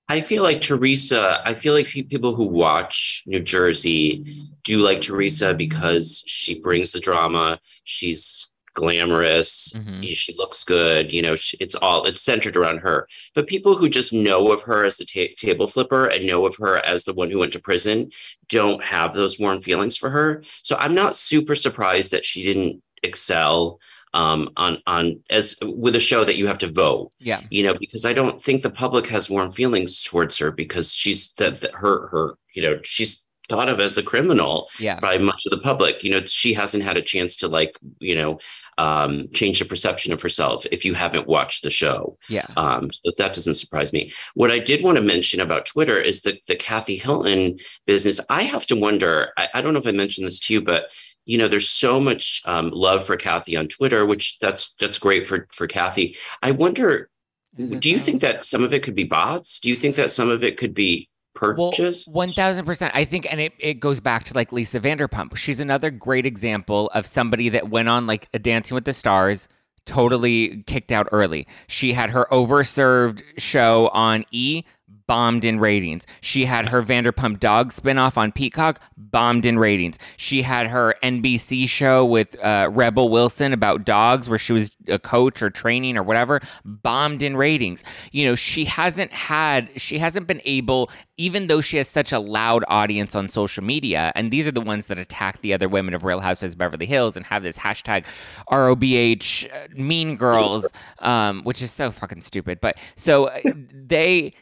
I 0.08 0.20
feel 0.20 0.42
like 0.42 0.60
Teresa, 0.60 1.40
I 1.46 1.54
feel 1.54 1.72
like 1.72 1.86
people 1.86 2.34
who 2.34 2.44
watch 2.44 3.22
New 3.26 3.40
Jersey 3.40 4.22
do 4.62 4.78
like 4.78 5.00
Teresa 5.00 5.54
because 5.54 6.22
she 6.26 6.60
brings 6.60 6.92
the 6.92 7.00
drama. 7.00 7.58
She's 7.84 8.48
glamorous. 8.74 9.72
Mm-hmm. 9.72 10.02
She 10.02 10.34
looks 10.36 10.64
good. 10.64 11.12
You 11.12 11.22
know, 11.22 11.36
she, 11.36 11.56
it's 11.60 11.74
all 11.74 12.04
it's 12.04 12.20
centered 12.20 12.56
around 12.56 12.78
her. 12.78 13.08
But 13.34 13.46
people 13.46 13.74
who 13.74 13.88
just 13.88 14.12
know 14.12 14.52
of 14.52 14.62
her 14.62 14.84
as 14.84 14.98
the 14.98 15.06
ta- 15.06 15.34
table 15.38 15.66
flipper 15.66 16.06
and 16.06 16.26
know 16.26 16.46
of 16.46 16.56
her 16.56 16.78
as 16.78 17.04
the 17.04 17.14
one 17.14 17.30
who 17.30 17.38
went 17.38 17.52
to 17.52 17.60
prison 17.60 18.10
don't 18.48 18.82
have 18.84 19.14
those 19.14 19.38
warm 19.38 19.60
feelings 19.62 19.96
for 19.96 20.10
her. 20.10 20.42
So 20.62 20.76
I'm 20.76 20.94
not 20.94 21.16
super 21.16 21.54
surprised 21.54 22.10
that 22.12 22.24
she 22.24 22.42
didn't 22.44 22.82
excel 23.02 23.78
um, 24.14 24.50
on 24.56 24.78
on 24.86 25.20
as 25.28 25.56
with 25.62 25.96
a 25.96 26.00
show 26.00 26.24
that 26.24 26.36
you 26.36 26.46
have 26.46 26.58
to 26.58 26.70
vote. 26.70 27.12
Yeah, 27.18 27.42
you 27.50 27.64
know, 27.64 27.74
because 27.78 28.04
I 28.04 28.12
don't 28.12 28.40
think 28.40 28.62
the 28.62 28.70
public 28.70 29.06
has 29.08 29.28
warm 29.28 29.50
feelings 29.50 30.02
towards 30.02 30.38
her 30.38 30.50
because 30.50 30.94
she's 30.94 31.34
that 31.34 31.62
her 31.74 32.08
her 32.08 32.34
you 32.54 32.62
know 32.62 32.78
she's 32.84 33.26
thought 33.48 33.68
of 33.68 33.80
as 33.80 33.98
a 33.98 34.02
criminal 34.02 34.68
yeah. 34.78 34.98
by 35.00 35.18
much 35.18 35.44
of 35.46 35.50
the 35.50 35.62
public. 35.62 36.02
You 36.02 36.12
know, 36.12 36.24
she 36.24 36.54
hasn't 36.54 36.82
had 36.82 36.96
a 36.96 37.02
chance 37.02 37.36
to 37.36 37.48
like, 37.48 37.76
you 37.98 38.14
know, 38.14 38.38
um, 38.78 39.28
change 39.32 39.58
the 39.58 39.64
perception 39.64 40.12
of 40.12 40.20
herself 40.20 40.66
if 40.72 40.84
you 40.84 40.94
haven't 40.94 41.28
watched 41.28 41.62
the 41.62 41.70
show. 41.70 42.18
Yeah. 42.28 42.46
Um, 42.56 42.90
so 42.92 43.12
that 43.18 43.32
doesn't 43.32 43.54
surprise 43.54 43.92
me. 43.92 44.12
What 44.34 44.50
I 44.50 44.58
did 44.58 44.82
want 44.82 44.96
to 44.96 45.02
mention 45.02 45.40
about 45.40 45.66
Twitter 45.66 45.98
is 45.98 46.22
the 46.22 46.38
the 46.48 46.56
Kathy 46.56 46.96
Hilton 46.96 47.58
business. 47.86 48.20
I 48.28 48.42
have 48.42 48.66
to 48.66 48.76
wonder. 48.76 49.32
I, 49.36 49.48
I 49.54 49.60
don't 49.60 49.74
know 49.74 49.80
if 49.80 49.86
I 49.86 49.92
mentioned 49.92 50.26
this 50.26 50.40
to 50.40 50.54
you, 50.54 50.60
but 50.60 50.86
you 51.24 51.38
know, 51.38 51.48
there's 51.48 51.70
so 51.70 52.00
much 52.00 52.42
um, 52.44 52.70
love 52.70 53.04
for 53.04 53.16
Kathy 53.16 53.56
on 53.56 53.68
Twitter, 53.68 54.04
which 54.04 54.38
that's 54.40 54.74
that's 54.80 54.98
great 54.98 55.26
for 55.26 55.46
for 55.52 55.66
Kathy. 55.66 56.16
I 56.42 56.50
wonder. 56.50 57.10
Do 57.56 57.88
you 57.88 58.00
think 58.00 58.20
that 58.22 58.44
some 58.44 58.64
of 58.64 58.74
it 58.74 58.82
could 58.82 58.96
be 58.96 59.04
bots? 59.04 59.60
Do 59.60 59.68
you 59.68 59.76
think 59.76 59.94
that 59.94 60.10
some 60.10 60.28
of 60.28 60.42
it 60.42 60.56
could 60.56 60.74
be 60.74 61.08
purchased? 61.34 62.08
Well, 62.12 62.26
1000%. 62.28 62.90
I 62.94 63.04
think, 63.04 63.26
and 63.30 63.40
it, 63.40 63.52
it 63.58 63.74
goes 63.74 64.00
back 64.00 64.24
to 64.24 64.34
like 64.34 64.52
Lisa 64.52 64.80
Vanderpump. 64.80 65.36
She's 65.36 65.60
another 65.60 65.90
great 65.90 66.26
example 66.26 66.90
of 66.94 67.06
somebody 67.06 67.48
that 67.50 67.68
went 67.70 67.88
on 67.88 68.06
like 68.06 68.28
a 68.32 68.38
Dancing 68.38 68.74
with 68.74 68.84
the 68.84 68.92
Stars, 68.92 69.48
totally 69.86 70.62
kicked 70.66 70.92
out 70.92 71.08
early. 71.12 71.46
She 71.66 71.92
had 71.92 72.10
her 72.10 72.26
overserved 72.30 73.22
show 73.38 73.88
on 73.88 74.24
E 74.30 74.64
bombed 75.06 75.44
in 75.44 75.60
ratings. 75.60 76.06
She 76.20 76.44
had 76.44 76.68
her 76.68 76.82
Vanderpump 76.82 77.40
Dog 77.40 77.72
spinoff 77.72 78.16
on 78.16 78.32
Peacock, 78.32 78.80
bombed 78.96 79.44
in 79.44 79.58
ratings. 79.58 79.98
She 80.16 80.42
had 80.42 80.68
her 80.68 80.94
NBC 81.02 81.68
show 81.68 82.04
with 82.04 82.36
uh, 82.42 82.70
Rebel 82.72 83.08
Wilson 83.08 83.52
about 83.52 83.84
dogs, 83.84 84.28
where 84.28 84.38
she 84.38 84.52
was 84.52 84.70
a 84.88 84.98
coach 84.98 85.42
or 85.42 85.50
training 85.50 85.96
or 85.96 86.02
whatever, 86.02 86.40
bombed 86.64 87.22
in 87.22 87.36
ratings. 87.36 87.84
You 88.12 88.24
know, 88.26 88.34
she 88.34 88.64
hasn't 88.64 89.12
had, 89.12 89.70
she 89.80 89.98
hasn't 89.98 90.26
been 90.26 90.40
able, 90.44 90.90
even 91.16 91.46
though 91.46 91.60
she 91.60 91.76
has 91.76 91.88
such 91.88 92.12
a 92.12 92.18
loud 92.18 92.64
audience 92.68 93.14
on 93.14 93.28
social 93.28 93.62
media, 93.62 94.12
and 94.14 94.30
these 94.30 94.46
are 94.46 94.52
the 94.52 94.60
ones 94.60 94.86
that 94.88 94.98
attack 94.98 95.40
the 95.42 95.52
other 95.52 95.68
women 95.68 95.94
of 95.94 96.04
Real 96.04 96.20
Housewives 96.20 96.54
Beverly 96.54 96.86
Hills 96.86 97.16
and 97.16 97.26
have 97.26 97.42
this 97.42 97.58
hashtag 97.58 98.06
RHOBH 98.50 99.46
uh, 99.52 99.68
Mean 99.74 100.16
Girls, 100.16 100.70
um, 101.00 101.42
which 101.42 101.62
is 101.62 101.70
so 101.70 101.90
fucking 101.90 102.20
stupid. 102.20 102.60
But 102.60 102.78
so 102.96 103.26
uh, 103.26 103.40
they 103.72 104.34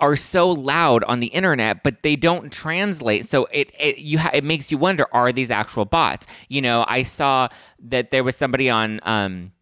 are 0.00 0.16
so 0.16 0.50
loud 0.50 1.04
on 1.04 1.20
the 1.20 1.28
internet, 1.28 1.82
but 1.82 2.02
they 2.02 2.16
don't 2.16 2.52
translate. 2.52 3.26
So 3.26 3.46
it 3.52 3.72
it 3.78 3.98
you 3.98 4.18
ha- 4.18 4.30
it 4.32 4.44
makes 4.44 4.70
you 4.70 4.78
wonder: 4.78 5.06
Are 5.12 5.32
these 5.32 5.50
actual 5.50 5.84
bots? 5.84 6.26
You 6.48 6.62
know, 6.62 6.84
I 6.88 7.02
saw 7.02 7.48
that 7.80 8.10
there 8.10 8.24
was 8.24 8.36
somebody 8.36 8.70
on 8.70 9.00
um 9.02 9.52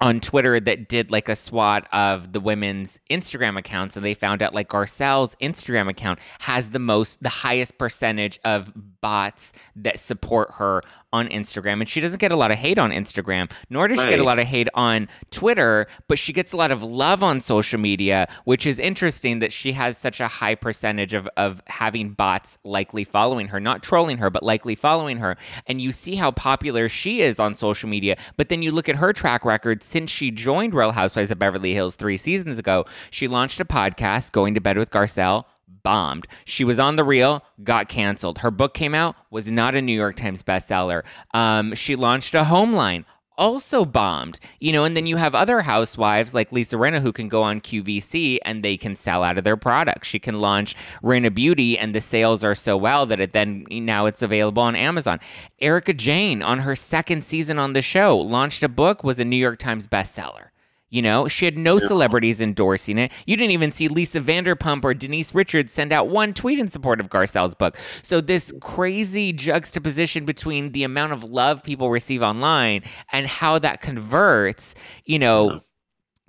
on 0.00 0.20
Twitter 0.20 0.60
that 0.60 0.88
did 0.88 1.10
like 1.10 1.28
a 1.28 1.34
SWAT 1.34 1.86
of 1.92 2.32
the 2.32 2.40
women's 2.40 3.00
Instagram 3.10 3.58
accounts, 3.58 3.96
and 3.96 4.04
they 4.04 4.14
found 4.14 4.42
out 4.42 4.54
like 4.54 4.68
Garcelle's 4.68 5.34
Instagram 5.42 5.88
account 5.88 6.20
has 6.40 6.70
the 6.70 6.78
most, 6.78 7.22
the 7.22 7.28
highest 7.28 7.78
percentage 7.78 8.38
of 8.44 8.72
bots 9.00 9.52
that 9.76 9.98
support 9.98 10.52
her 10.54 10.82
on 11.12 11.28
Instagram. 11.28 11.80
And 11.80 11.88
she 11.88 12.00
doesn't 12.00 12.18
get 12.18 12.32
a 12.32 12.36
lot 12.36 12.50
of 12.50 12.58
hate 12.58 12.78
on 12.78 12.90
Instagram, 12.90 13.50
nor 13.70 13.88
does 13.88 13.98
she 13.98 14.06
get 14.06 14.20
a 14.20 14.24
lot 14.24 14.38
of 14.38 14.46
hate 14.46 14.68
on 14.74 15.08
Twitter, 15.30 15.86
but 16.06 16.18
she 16.18 16.32
gets 16.32 16.52
a 16.52 16.56
lot 16.56 16.70
of 16.70 16.82
love 16.82 17.22
on 17.22 17.40
social 17.40 17.80
media, 17.80 18.28
which 18.44 18.66
is 18.66 18.78
interesting 18.78 19.38
that 19.38 19.52
she 19.52 19.72
has 19.72 19.96
such 19.96 20.20
a 20.20 20.28
high 20.28 20.54
percentage 20.54 21.14
of, 21.14 21.28
of 21.36 21.62
having 21.66 22.10
bots 22.10 22.58
likely 22.64 23.04
following 23.04 23.48
her, 23.48 23.60
not 23.60 23.82
trolling 23.82 24.18
her, 24.18 24.28
but 24.28 24.42
likely 24.42 24.74
following 24.74 25.18
her. 25.18 25.36
And 25.66 25.80
you 25.80 25.92
see 25.92 26.16
how 26.16 26.30
popular 26.30 26.88
she 26.88 27.22
is 27.22 27.40
on 27.40 27.54
social 27.54 27.88
media. 27.88 28.16
But 28.36 28.50
then 28.50 28.62
you 28.62 28.70
look 28.70 28.88
at 28.88 28.96
her 28.96 29.12
track 29.12 29.44
record 29.44 29.82
since 29.82 30.10
she 30.10 30.30
joined 30.30 30.74
Real 30.74 30.92
Housewives 30.92 31.30
of 31.30 31.38
Beverly 31.38 31.72
Hills 31.72 31.96
three 31.96 32.16
seasons 32.16 32.58
ago. 32.58 32.84
She 33.10 33.28
launched 33.28 33.60
a 33.60 33.64
podcast, 33.64 34.32
Going 34.32 34.54
to 34.54 34.60
Bed 34.60 34.76
with 34.76 34.90
Garcelle 34.90 35.44
bombed. 35.88 36.28
She 36.44 36.64
was 36.64 36.78
on 36.78 36.96
the 36.96 37.02
Real, 37.02 37.42
got 37.64 37.88
canceled. 37.88 38.40
Her 38.40 38.50
book 38.50 38.74
came 38.74 38.94
out, 38.94 39.16
was 39.30 39.50
not 39.50 39.74
a 39.74 39.80
New 39.80 39.94
York 39.94 40.16
Times 40.16 40.42
bestseller. 40.42 41.02
Um, 41.32 41.74
she 41.74 41.96
launched 41.96 42.34
a 42.34 42.44
home 42.44 42.74
line. 42.74 43.06
Also 43.38 43.86
bombed, 43.86 44.38
you 44.60 44.70
know, 44.70 44.84
and 44.84 44.94
then 44.94 45.06
you 45.06 45.16
have 45.16 45.34
other 45.34 45.62
housewives 45.62 46.34
like 46.34 46.52
Lisa 46.52 46.76
Rinna 46.76 47.00
who 47.00 47.10
can 47.10 47.30
go 47.30 47.42
on 47.42 47.62
QVC 47.62 48.36
and 48.44 48.62
they 48.62 48.76
can 48.76 48.96
sell 48.96 49.22
out 49.22 49.38
of 49.38 49.44
their 49.44 49.56
products. 49.56 50.08
She 50.08 50.18
can 50.18 50.42
launch 50.42 50.76
Rinna 51.02 51.34
Beauty 51.34 51.78
and 51.78 51.94
the 51.94 52.02
sales 52.02 52.44
are 52.44 52.56
so 52.56 52.76
well 52.76 53.06
that 53.06 53.20
it 53.20 53.32
then 53.32 53.64
now 53.70 54.04
it's 54.04 54.20
available 54.20 54.62
on 54.62 54.76
Amazon. 54.76 55.20
Erika 55.58 55.94
Jayne 55.94 56.42
on 56.42 56.58
her 56.58 56.76
second 56.76 57.24
season 57.24 57.58
on 57.58 57.72
the 57.72 57.80
show 57.80 58.14
launched 58.18 58.62
a 58.62 58.68
book, 58.68 59.02
was 59.02 59.18
a 59.18 59.24
New 59.24 59.36
York 59.36 59.58
Times 59.58 59.86
bestseller. 59.86 60.48
You 60.90 61.02
know, 61.02 61.28
she 61.28 61.44
had 61.44 61.58
no 61.58 61.78
celebrities 61.78 62.40
endorsing 62.40 62.96
it. 62.96 63.12
You 63.26 63.36
didn't 63.36 63.50
even 63.50 63.72
see 63.72 63.88
Lisa 63.88 64.20
Vanderpump 64.20 64.84
or 64.84 64.94
Denise 64.94 65.34
Richards 65.34 65.72
send 65.72 65.92
out 65.92 66.08
one 66.08 66.32
tweet 66.32 66.58
in 66.58 66.68
support 66.68 66.98
of 66.98 67.10
Garcelle's 67.10 67.54
book. 67.54 67.76
So 68.02 68.22
this 68.22 68.52
crazy 68.60 69.32
juxtaposition 69.34 70.24
between 70.24 70.72
the 70.72 70.84
amount 70.84 71.12
of 71.12 71.24
love 71.24 71.62
people 71.62 71.90
receive 71.90 72.22
online 72.22 72.82
and 73.12 73.26
how 73.26 73.58
that 73.58 73.82
converts, 73.82 74.74
you 75.04 75.18
know, 75.18 75.60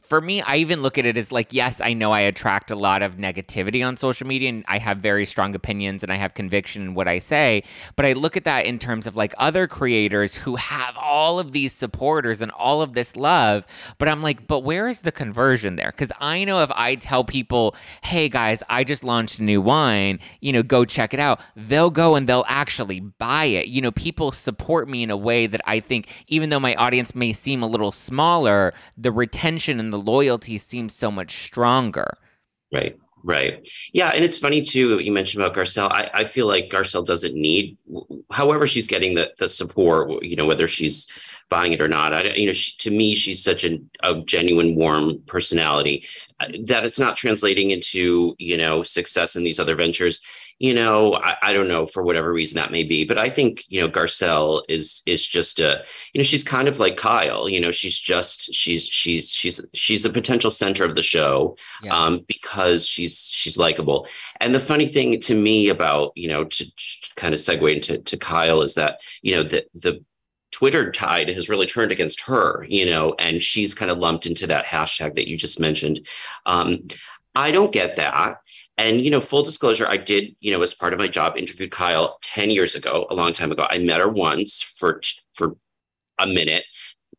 for 0.10 0.20
me, 0.20 0.42
I 0.42 0.56
even 0.56 0.82
look 0.82 0.98
at 0.98 1.06
it 1.06 1.18
as 1.18 1.32
like, 1.32 1.54
yes, 1.54 1.80
I 1.80 1.94
know 1.94 2.12
I 2.12 2.22
attract 2.22 2.72
a 2.72 2.76
lot 2.76 3.04
of 3.04 3.18
negativity 3.18 3.86
on 3.86 3.96
social 3.96 4.26
media 4.26 4.50
and 4.50 4.66
I 4.68 4.80
have 4.80 4.98
very 4.98 5.24
strong 5.24 5.54
opinions 5.54 6.02
and 6.02 6.12
I 6.12 6.16
have 6.16 6.34
conviction 6.34 6.82
in 6.82 6.94
what 6.96 7.08
I 7.08 7.20
say. 7.20 7.62
But 7.96 8.08
I 8.08 8.14
look 8.14 8.36
at 8.36 8.44
that 8.46 8.66
in 8.66 8.80
terms 8.80 9.06
of 9.06 9.16
like 9.16 9.36
other 9.38 9.68
creators 9.68 10.34
who 10.34 10.56
have 10.56 10.98
all 10.98 11.40
of 11.40 11.52
these 11.52 11.74
supporters 11.74 12.42
and 12.42 12.50
all 12.54 12.82
of 12.82 12.94
this 12.94 13.16
love. 13.16 13.66
But 14.00 14.10
I'm 14.10 14.24
like, 14.24 14.48
but 14.48 14.62
where 14.62 14.88
is 14.88 15.02
the 15.02 15.12
conversion 15.12 15.76
there? 15.76 15.92
Because 15.92 16.12
I 16.20 16.44
know 16.44 16.64
if 16.64 16.72
I 16.72 16.96
tell 16.96 17.24
people, 17.24 17.76
hey 18.02 18.30
guys, 18.30 18.64
I 18.68 18.84
just 18.84 19.04
launched 19.04 19.38
a 19.38 19.44
new 19.44 19.62
wine, 19.62 20.18
you 20.42 20.52
know, 20.52 20.64
go 20.64 20.86
check 20.86 21.14
it 21.14 21.20
out, 21.20 21.40
they'll 21.56 21.92
go 21.92 22.16
and 22.16 22.28
they'll 22.28 22.46
actually 22.48 23.00
buy 23.00 23.46
it. 23.46 23.68
You 23.68 23.82
know, 23.82 23.92
people 23.92 24.32
support 24.32 24.90
me 24.90 25.04
in 25.04 25.12
a 25.12 25.18
way 25.18 25.46
that 25.46 25.62
I 25.66 25.80
think, 25.80 26.08
even 26.28 26.50
though 26.50 26.60
my 26.60 26.74
audience 26.74 27.14
may 27.14 27.32
seem 27.32 27.62
a 27.62 27.68
little 27.68 27.92
smaller, 27.92 28.74
the 28.98 29.12
retention 29.12 29.80
and 29.80 29.94
the 29.94 29.99
loyalty 30.00 30.58
seems 30.58 30.96
so 30.96 31.12
much 31.12 31.44
stronger. 31.46 32.18
Right. 32.74 32.96
Right. 33.24 33.68
Yeah. 33.92 34.10
And 34.10 34.24
it's 34.24 34.38
funny 34.38 34.62
too, 34.62 35.00
you 35.00 35.12
mentioned 35.12 35.44
about 35.44 35.56
Garcelle. 35.56 35.92
I, 35.92 36.10
I 36.14 36.24
feel 36.24 36.48
like 36.48 36.70
Garcelle 36.70 37.06
doesn't 37.06 37.36
need, 37.36 37.78
however, 38.32 38.66
she's 38.66 38.88
getting 38.88 39.16
the, 39.16 39.34
the 39.40 39.50
support, 39.50 40.24
you 40.24 40.38
know, 40.38 40.46
whether 40.46 40.70
she's 40.70 41.06
buying 41.50 41.74
it 41.74 41.82
or 41.82 41.88
not. 41.88 42.14
I, 42.14 42.34
you 42.36 42.48
know, 42.48 42.54
she, 42.54 42.78
to 42.78 42.92
me, 42.92 43.16
she's 43.16 43.44
such 43.44 43.64
a, 43.64 43.80
a 44.04 44.22
genuine, 44.22 44.76
warm 44.76 45.22
personality 45.26 46.06
uh, 46.40 46.48
that 46.66 46.86
it's 46.86 47.00
not 47.00 47.16
translating 47.16 47.72
into, 47.72 48.36
you 48.38 48.58
know, 48.58 48.84
success 48.84 49.36
in 49.36 49.44
these 49.44 49.60
other 49.60 49.76
ventures. 49.76 50.22
You 50.62 50.74
know, 50.74 51.16
I, 51.16 51.38
I 51.42 51.54
don't 51.54 51.70
know 51.70 51.86
for 51.86 52.04
whatever 52.04 52.34
reason 52.34 52.58
that 52.58 52.72
may 52.74 52.84
be, 52.84 53.06
but 53.06 53.18
I 53.18 53.30
think, 53.30 53.64
you 53.70 53.80
know, 53.80 53.88
Garcelle 53.88 54.62
is, 54.68 55.02
is 55.06 55.26
just 55.26 55.62
a, 55.62 55.86
you 56.14 56.20
know, 56.20 56.24
she's 56.24 56.44
kind 56.44 56.68
of 56.68 56.80
like 56.80 56.98
Kyle, 56.98 57.48
you 57.48 57.62
know, 57.62 57.72
she's 57.72 57.98
just, 57.98 58.54
she's, 58.54 58.86
she's, 58.86 59.30
she's, 59.30 59.66
she's 59.74 60.04
a 60.04 60.10
potential 60.10 60.52
center 60.52 60.84
of 60.84 60.96
the 60.96 61.02
show 61.02 61.56
Yeah. 61.82 61.96
um, 61.96 62.26
because 62.28 62.86
she's 62.86 63.30
she's 63.32 63.58
likable. 63.58 64.06
And 64.42 64.54
the 64.54 64.60
funny 64.60 64.86
thing 64.86 65.20
to 65.22 65.34
me 65.34 65.70
about 65.70 66.12
you 66.16 66.28
know 66.28 66.44
to, 66.44 66.66
to 66.66 67.10
kind 67.16 67.34
of 67.34 67.40
segue 67.40 67.74
into 67.74 67.98
to 68.00 68.18
Kyle 68.18 68.62
is 68.62 68.76
that 68.76 69.00
you 69.22 69.36
know 69.36 69.44
the 69.44 69.66
the 69.76 70.04
Twitter 70.52 70.92
tide 70.92 71.30
has 71.30 71.50
really 71.50 71.66
turned 71.66 71.92
against 71.92 72.22
her, 72.22 72.66
you 72.68 72.86
know, 72.86 73.16
and 73.20 73.42
she's 73.42 73.74
kind 73.74 73.92
of 73.92 74.00
lumped 74.00 74.26
into 74.26 74.48
that 74.48 74.66
hashtag 74.66 75.16
that 75.16 75.28
you 75.28 75.38
just 75.38 75.60
mentioned. 75.60 76.08
Um, 76.46 76.88
I 77.36 77.52
don't 77.52 77.72
get 77.72 77.96
that. 77.98 78.42
And 78.78 79.02
you 79.02 79.12
know, 79.12 79.22
full 79.22 79.44
disclosure, 79.44 79.88
I 79.88 79.98
did, 79.98 80.36
you 80.40 80.52
know, 80.52 80.62
as 80.62 80.74
part 80.74 80.94
of 80.94 81.00
my 81.00 81.08
job, 81.08 81.38
interviewed 81.38 81.72
Kyle 81.72 82.18
10 82.22 82.50
years 82.50 82.76
ago, 82.76 83.06
a 83.10 83.16
long 83.16 83.34
time 83.34 83.52
ago. 83.52 83.68
I 83.70 83.78
met 83.78 84.00
her 84.00 84.10
once 84.10 84.62
for 84.62 85.02
for 85.36 85.56
a 86.18 86.26
minute. 86.26 86.64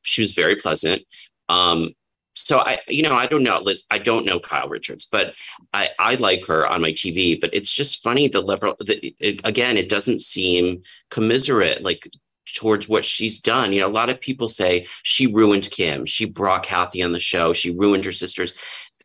She 0.03 0.23
was 0.23 0.33
very 0.33 0.57
pleasant. 0.57 1.03
Um, 1.49 1.91
so 2.35 2.61
I, 2.61 2.79
you 2.89 3.03
know, 3.03 3.15
I 3.15 3.27
don't 3.27 3.43
know, 3.43 3.61
Liz, 3.61 3.85
I 3.91 3.99
don't 3.99 4.25
know 4.25 4.41
Kyle 4.41 4.69
Richards, 4.69 5.05
but 5.11 5.35
I, 5.75 5.91
I 5.99 6.15
like 6.15 6.47
her 6.47 6.67
on 6.67 6.81
my 6.81 6.93
TV, 6.93 7.39
but 7.39 7.51
it's 7.53 7.73
just 7.73 8.03
funny 8.03 8.29
the 8.29 8.41
level 8.41 8.75
that 8.79 9.05
it, 9.19 9.41
again, 9.45 9.77
it 9.77 9.89
doesn't 9.89 10.21
seem 10.23 10.83
commiserate 11.11 11.83
like 11.83 12.09
towards 12.53 12.89
what 12.89 13.05
she's 13.05 13.39
done. 13.39 13.73
You 13.73 13.81
know, 13.81 13.89
a 13.89 13.91
lot 13.91 14.11
of 14.11 14.21
people 14.21 14.49
say 14.49 14.87
she 15.03 15.27
ruined 15.27 15.71
Kim. 15.71 16.07
She 16.07 16.25
brought 16.25 16.63
Kathy 16.63 17.03
on 17.03 17.13
the 17.13 17.19
show. 17.19 17.53
She 17.53 17.71
ruined 17.71 18.05
her 18.05 18.13
sisters. 18.13 18.55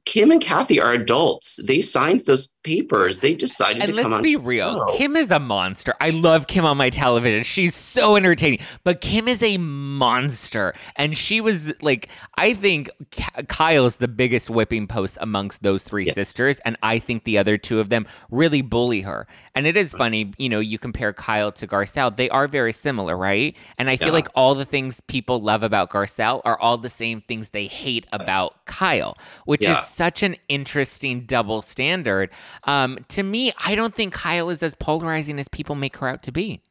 Kim 0.06 0.30
and 0.32 0.40
Kathy 0.40 0.80
are 0.80 0.92
adults. 0.92 1.60
They 1.64 1.82
signed 1.82 2.26
those 2.26 2.48
papers. 2.64 3.20
They 3.20 3.34
decided 3.34 3.82
And 3.82 3.96
to 3.96 4.02
come 4.04 4.14
on. 4.14 4.22
let's 4.22 4.32
be 4.32 4.36
real. 4.36 4.86
Kim 4.98 5.16
is 5.16 5.32
a 5.32 5.40
monster. 5.40 5.94
I 6.00 6.12
love 6.12 6.46
Kim 6.48 6.64
on 6.64 6.78
my 6.78 6.92
television. 6.92 7.44
She's 7.44 7.74
so 7.76 8.16
entertaining. 8.16 8.60
But 8.84 9.02
Kim 9.02 9.28
is 9.28 9.42
a 9.42 9.58
monster. 9.58 10.74
And 10.96 11.18
she 11.18 11.42
was 11.42 11.74
like, 11.82 12.10
I 12.38 12.54
think 12.54 12.90
Kyle's 13.48 13.96
the 13.98 14.08
biggest 14.08 14.50
whipping 14.50 14.88
post 14.88 15.18
amongst 15.22 15.64
those 15.64 15.82
three 15.84 16.06
Yes. 16.06 16.16
sisters. 16.16 16.60
And 16.66 16.78
I 16.84 17.00
think 17.00 17.24
the 17.24 17.38
other 17.40 17.58
two 17.58 17.80
of 17.80 17.90
them 17.90 18.06
really 18.30 18.62
bully 18.62 19.02
her. 19.02 19.28
And 19.56 19.66
it 19.66 19.76
is 19.76 19.94
funny, 19.94 20.34
you 20.38 20.50
know, 20.50 20.60
you 20.60 20.78
compare 20.78 21.14
Kyle 21.14 21.52
to 21.54 21.66
Garcelle. 21.66 22.16
They 22.16 22.30
are 22.30 22.48
very 22.48 22.74
similar, 22.74 23.18
right? 23.18 23.56
And 23.80 23.90
I 23.90 23.98
feel 23.98 24.10
Yeah. 24.10 24.14
like 24.14 24.28
all 24.36 24.54
the 24.54 24.66
things 24.66 25.02
people 25.08 25.40
love 25.42 25.64
about 25.64 25.90
Garcelle 25.90 26.42
are 26.46 26.60
all 26.60 26.78
the 26.78 26.90
same 26.90 27.22
things 27.22 27.50
they 27.50 27.66
hate 27.68 28.06
about 28.14 28.66
Kyle, 28.66 29.18
which 29.46 29.64
Yeah. 29.64 29.80
is 29.80 29.88
such 29.96 30.24
an 30.24 30.36
interesting 30.50 31.22
double 31.22 31.62
standard. 31.62 32.30
Um, 32.66 33.00
to 33.10 33.24
me, 33.24 33.54
I 33.66 33.76
don't 33.76 33.96
think 33.96 34.14
Kyle 34.14 34.50
is 34.50 34.62
as 34.62 34.76
polarizing 34.76 35.40
as 35.40 35.48
people 35.48 35.76
make 35.76 35.98
her 35.98 36.08
out 36.08 36.24
to 36.24 36.32
be. 36.32 36.62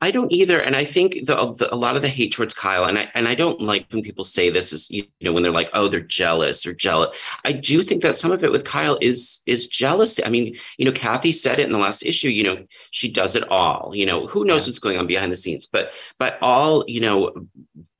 I 0.00 0.12
don't 0.12 0.30
either, 0.32 0.60
and 0.60 0.76
I 0.76 0.84
think 0.84 1.14
the, 1.26 1.34
the, 1.58 1.68
a 1.72 1.76
lot 1.76 1.96
of 1.96 2.02
the 2.02 2.08
hate 2.08 2.32
towards 2.32 2.54
Kyle, 2.54 2.84
and 2.84 2.96
I 2.98 3.10
and 3.14 3.26
I 3.26 3.34
don't 3.34 3.60
like 3.60 3.86
when 3.90 4.02
people 4.02 4.24
say 4.24 4.48
this 4.48 4.72
is 4.72 4.88
you 4.90 5.04
know 5.22 5.32
when 5.32 5.42
they're 5.42 5.50
like, 5.50 5.70
oh, 5.74 5.88
they're 5.88 6.00
jealous 6.00 6.64
or 6.64 6.72
jealous. 6.72 7.16
I 7.44 7.50
do 7.50 7.82
think 7.82 8.00
that 8.02 8.14
some 8.14 8.30
of 8.30 8.44
it 8.44 8.52
with 8.52 8.64
Kyle 8.64 8.96
is 9.00 9.40
is 9.46 9.66
jealousy. 9.66 10.24
I 10.24 10.28
mean, 10.30 10.54
you 10.78 10.84
know, 10.84 10.92
Kathy 10.92 11.32
said 11.32 11.58
it 11.58 11.66
in 11.66 11.72
the 11.72 11.78
last 11.78 12.04
issue. 12.04 12.28
You 12.28 12.44
know, 12.44 12.66
she 12.92 13.10
does 13.10 13.34
it 13.34 13.48
all. 13.50 13.90
You 13.92 14.06
know, 14.06 14.28
who 14.28 14.44
knows 14.44 14.66
Yeah. 14.66 14.70
what's 14.70 14.78
going 14.78 14.98
on 14.98 15.08
behind 15.08 15.32
the 15.32 15.36
scenes, 15.36 15.66
but 15.66 15.92
but 16.18 16.38
all 16.40 16.84
you 16.86 17.00
know. 17.00 17.32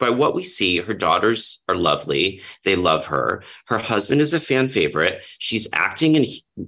By 0.03 0.11
what 0.11 0.35
we 0.35 0.43
see, 0.43 0.79
her 0.79 0.95
daughters 0.95 1.63
are 1.69 1.77
lovely. 1.77 2.43
They 2.65 2.75
love 2.75 3.07
her. 3.07 3.45
Her 3.67 3.79
husband 3.79 4.21
is 4.21 4.35
a 4.35 4.41
fan 4.41 4.69
favorite. 4.69 5.23
She's 5.39 5.69
acting 5.73 6.17
in 6.17 6.27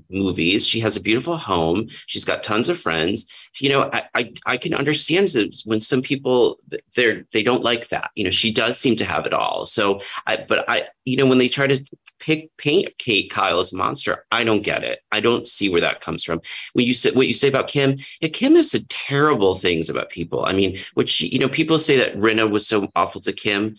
movies. 0.09 0.65
She 0.65 0.79
has 0.79 0.97
a 0.97 1.01
beautiful 1.01 1.37
home. 1.37 1.89
She's 2.07 2.25
got 2.25 2.45
tons 2.45 2.69
of 2.69 2.79
friends 2.79 3.27
you 3.61 3.69
know 3.69 3.89
I, 3.93 4.05
I 4.15 4.33
i 4.47 4.57
can 4.57 4.75
understand 4.75 5.29
when 5.65 5.81
some 5.81 6.03
people 6.03 6.59
they're 6.97 7.25
they 7.33 7.43
don't 7.43 7.63
like 7.63 7.89
that 7.89 8.11
you 8.15 8.25
know 8.25 8.31
she 8.31 8.53
does 8.53 8.79
seem 8.79 8.97
to 8.97 9.05
have 9.05 9.27
it 9.27 9.33
all 9.33 9.67
so 9.67 10.01
i 10.27 10.37
but 10.37 10.69
i 10.69 10.89
you 11.05 11.17
know 11.17 11.27
when 11.27 11.39
they 11.39 11.49
try 11.49 11.67
to 11.67 11.85
pick 12.25 12.57
paint 12.57 12.97
kate 12.99 13.31
kyle 13.31 13.61
as 13.61 13.73
monster. 13.73 14.25
I 14.33 14.45
don't 14.45 14.63
get 14.63 14.83
it. 14.83 15.01
I 15.13 15.21
don't 15.21 15.47
see 15.47 15.69
where 15.69 15.81
that 15.83 16.01
comes 16.01 16.25
from. 16.25 16.41
When 16.73 16.87
you 16.87 16.95
say 16.95 17.11
what 17.11 17.27
you 17.27 17.35
say 17.35 17.49
about 17.49 17.69
kim? 17.69 17.99
Yeah, 18.21 18.29
kim 18.29 18.55
has 18.57 18.71
said 18.71 18.89
terrible 18.89 19.55
things 19.55 19.91
about 19.91 20.11
people. 20.11 20.45
I 20.47 20.53
mean 20.53 20.79
which 20.95 21.21
you 21.21 21.39
know 21.39 21.49
people 21.49 21.79
say 21.79 21.97
that 21.99 22.17
Rinna 22.17 22.51
was 22.51 22.67
so 22.67 22.89
awful 22.97 23.21
to 23.23 23.33
kim 23.33 23.77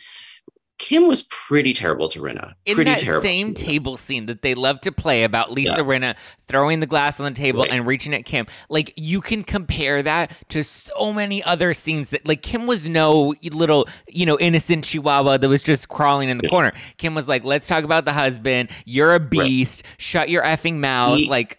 kim 0.77 1.07
was 1.07 1.23
pretty 1.23 1.71
terrible 1.73 2.09
to 2.09 2.19
Rinna. 2.19 2.53
In 2.65 2.75
pretty 2.75 2.91
that 2.91 2.99
terrible 2.99 3.21
same 3.23 3.53
table 3.53 3.95
scene 3.97 4.25
that 4.25 4.41
they 4.41 4.53
love 4.55 4.81
to 4.81 4.91
play 4.91 5.23
about 5.23 5.51
Lisa 5.51 5.75
Yeah. 5.77 5.83
Rinna 5.83 6.15
throwing 6.47 6.79
the 6.81 6.85
glass 6.85 7.19
on 7.19 7.25
the 7.25 7.31
table 7.37 7.61
Right. 7.61 7.71
and 7.71 7.87
reaching 7.87 8.13
at 8.13 8.25
Kim, 8.25 8.45
like 8.69 8.93
you 8.97 9.21
can 9.21 9.43
compare 9.43 10.03
that 10.03 10.31
to 10.49 10.63
so 10.63 11.13
many 11.13 11.41
other 11.43 11.73
scenes 11.73 12.09
that, 12.09 12.27
like, 12.27 12.41
Kim 12.41 12.67
was 12.67 12.89
no 12.89 13.33
little, 13.51 13.87
you 14.09 14.25
know, 14.25 14.37
innocent 14.39 14.83
chihuahua 14.85 15.37
that 15.37 15.47
was 15.47 15.61
just 15.61 15.87
crawling 15.87 16.29
in 16.29 16.37
the 16.37 16.43
Yeah. 16.43 16.49
corner. 16.49 16.73
Kim 16.97 17.15
was 17.15 17.27
like, 17.27 17.43
let's 17.45 17.67
talk 17.67 17.83
about 17.85 18.03
the 18.05 18.13
husband. 18.13 18.69
You're 18.85 19.15
a 19.15 19.19
beast. 19.19 19.83
Shut 19.97 20.29
your 20.29 20.43
effing 20.43 20.75
mouth. 20.75 21.19
Eat- 21.19 21.29
like, 21.29 21.57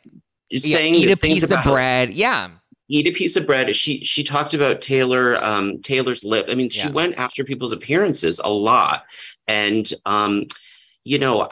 yeah, 0.51 0.61
saying 0.61 0.95
eat 0.95 1.11
a 1.11 1.17
piece 1.17 1.43
of 1.43 1.51
about 1.51 1.65
how- 1.65 1.73
bread. 1.73 2.13
Yeah. 2.13 2.49
Eat 2.89 3.07
a 3.07 3.13
piece 3.13 3.37
of 3.37 3.47
bread. 3.47 3.75
She 3.75 4.05
she 4.05 4.23
talked 4.23 4.55
about 4.55 4.81
Taylor 4.81 5.43
um 5.45 5.81
Taylor's 5.83 6.25
lip. 6.25 6.47
I 6.49 6.55
mean, 6.55 6.71
she 6.71 6.81
Yeah. 6.81 6.91
went 6.91 7.17
after 7.17 7.45
people's 7.45 7.73
appearances 7.73 8.39
a 8.43 8.51
lot. 8.51 9.05
And 9.49 9.91
um, 10.07 10.45
you 11.05 11.19
know, 11.19 11.49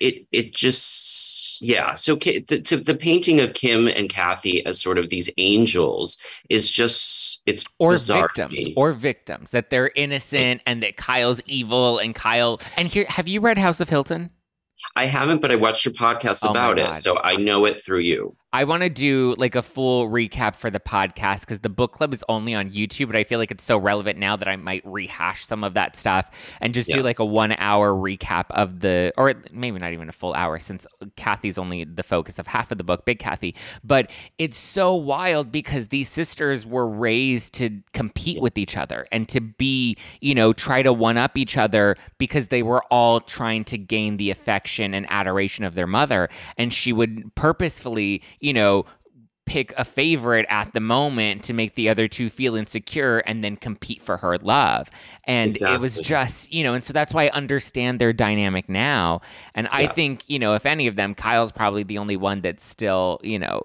it 0.00 0.26
it 0.32 0.52
just 0.54 1.62
yeah. 1.62 1.94
So 1.94 2.16
the, 2.16 2.60
to, 2.64 2.76
the 2.76 2.94
painting 2.94 3.40
of 3.40 3.54
Kim 3.54 3.86
and 3.88 4.08
Kathy 4.08 4.66
as 4.66 4.80
sort 4.80 4.98
of 4.98 5.08
these 5.10 5.30
angels 5.38 6.18
is 6.50 6.68
just 6.68 7.42
it's 7.46 7.64
or 7.78 7.96
victims 7.96 8.66
or 8.76 8.92
victims 8.92 9.50
that 9.52 9.70
they're 9.70 9.92
innocent 9.94 10.60
and 10.66 10.82
that 10.82 10.96
Kyle's 10.96 11.40
evil 11.46 11.98
and 11.98 12.14
Kyle 12.14 12.60
and 12.76 12.88
here 12.88 13.06
have 13.08 13.28
you 13.28 13.40
read 13.40 13.58
House 13.58 13.80
of 13.80 13.88
Hilton? 13.88 14.30
I 14.94 15.06
haven't, 15.06 15.40
but 15.40 15.50
I 15.50 15.56
watched 15.56 15.84
your 15.86 15.94
podcast 15.94 16.40
Oh 16.46 16.50
about 16.50 16.78
it, 16.78 16.98
so 16.98 17.18
I 17.18 17.36
know 17.36 17.64
it 17.64 17.82
through 17.82 18.00
you. 18.00 18.36
I 18.56 18.64
want 18.64 18.84
to 18.84 18.88
do 18.88 19.34
like 19.36 19.54
a 19.54 19.60
full 19.60 20.08
recap 20.08 20.56
for 20.56 20.70
the 20.70 20.80
podcast 20.80 21.40
because 21.40 21.58
the 21.58 21.68
book 21.68 21.92
club 21.92 22.14
is 22.14 22.24
only 22.26 22.54
on 22.54 22.70
YouTube, 22.70 23.08
but 23.08 23.14
I 23.14 23.22
feel 23.22 23.38
like 23.38 23.50
it's 23.50 23.62
so 23.62 23.76
relevant 23.76 24.18
now 24.18 24.34
that 24.34 24.48
I 24.48 24.56
might 24.56 24.80
rehash 24.86 25.44
some 25.44 25.62
of 25.62 25.74
that 25.74 25.94
stuff 25.94 26.30
and 26.62 26.72
just 26.72 26.90
do 26.90 27.02
like 27.02 27.18
a 27.18 27.24
one 27.26 27.54
hour 27.58 27.92
recap 27.92 28.46
of 28.48 28.80
the, 28.80 29.12
or 29.18 29.34
maybe 29.52 29.78
not 29.78 29.92
even 29.92 30.08
a 30.08 30.12
full 30.12 30.32
hour 30.32 30.58
since 30.58 30.86
Kathy's 31.16 31.58
only 31.58 31.84
the 31.84 32.02
focus 32.02 32.38
of 32.38 32.46
half 32.46 32.72
of 32.72 32.78
the 32.78 32.84
book, 32.84 33.04
Big 33.04 33.18
Kathy. 33.18 33.54
But 33.84 34.10
it's 34.38 34.56
so 34.56 34.94
wild 34.94 35.52
because 35.52 35.88
these 35.88 36.08
sisters 36.08 36.64
were 36.64 36.88
raised 36.88 37.52
to 37.56 37.82
compete 37.92 38.40
with 38.40 38.56
each 38.56 38.74
other 38.74 39.06
and 39.12 39.28
to 39.28 39.42
be, 39.42 39.98
you 40.22 40.34
know, 40.34 40.54
try 40.54 40.82
to 40.82 40.94
one 40.94 41.18
up 41.18 41.36
each 41.36 41.58
other 41.58 41.94
because 42.16 42.48
they 42.48 42.62
were 42.62 42.82
all 42.90 43.20
trying 43.20 43.64
to 43.64 43.76
gain 43.76 44.16
the 44.16 44.30
affection 44.30 44.94
and 44.94 45.04
adoration 45.10 45.62
of 45.62 45.74
their 45.74 45.86
mother. 45.86 46.30
And 46.56 46.72
she 46.72 46.90
would 46.94 47.34
purposefully, 47.34 48.22
you 48.46 48.52
know, 48.52 48.86
pick 49.44 49.72
a 49.76 49.84
favorite 49.84 50.46
at 50.48 50.72
the 50.72 50.80
moment 50.80 51.44
to 51.44 51.52
make 51.52 51.74
the 51.74 51.88
other 51.88 52.08
two 52.08 52.30
feel 52.30 52.54
insecure 52.56 53.18
and 53.18 53.42
then 53.42 53.56
compete 53.56 54.02
for 54.02 54.16
her 54.16 54.38
love. 54.38 54.90
And 55.24 55.56
it 55.56 55.80
was 55.80 55.98
just, 55.98 56.52
you 56.52 56.64
know, 56.64 56.74
and 56.74 56.84
so 56.84 56.92
that's 56.92 57.12
why 57.12 57.26
I 57.26 57.30
understand 57.30 58.00
their 58.00 58.12
dynamic 58.12 58.68
now. 58.68 59.20
And 59.54 59.68
I 59.68 59.86
think, 59.88 60.24
you 60.28 60.38
know, 60.38 60.54
if 60.54 60.66
any 60.66 60.86
of 60.86 60.96
them, 60.96 61.14
Kyle's 61.14 61.52
probably 61.52 61.84
the 61.84 61.98
only 61.98 62.16
one 62.16 62.40
that's 62.40 62.64
still, 62.64 63.20
you 63.22 63.38
know, 63.38 63.62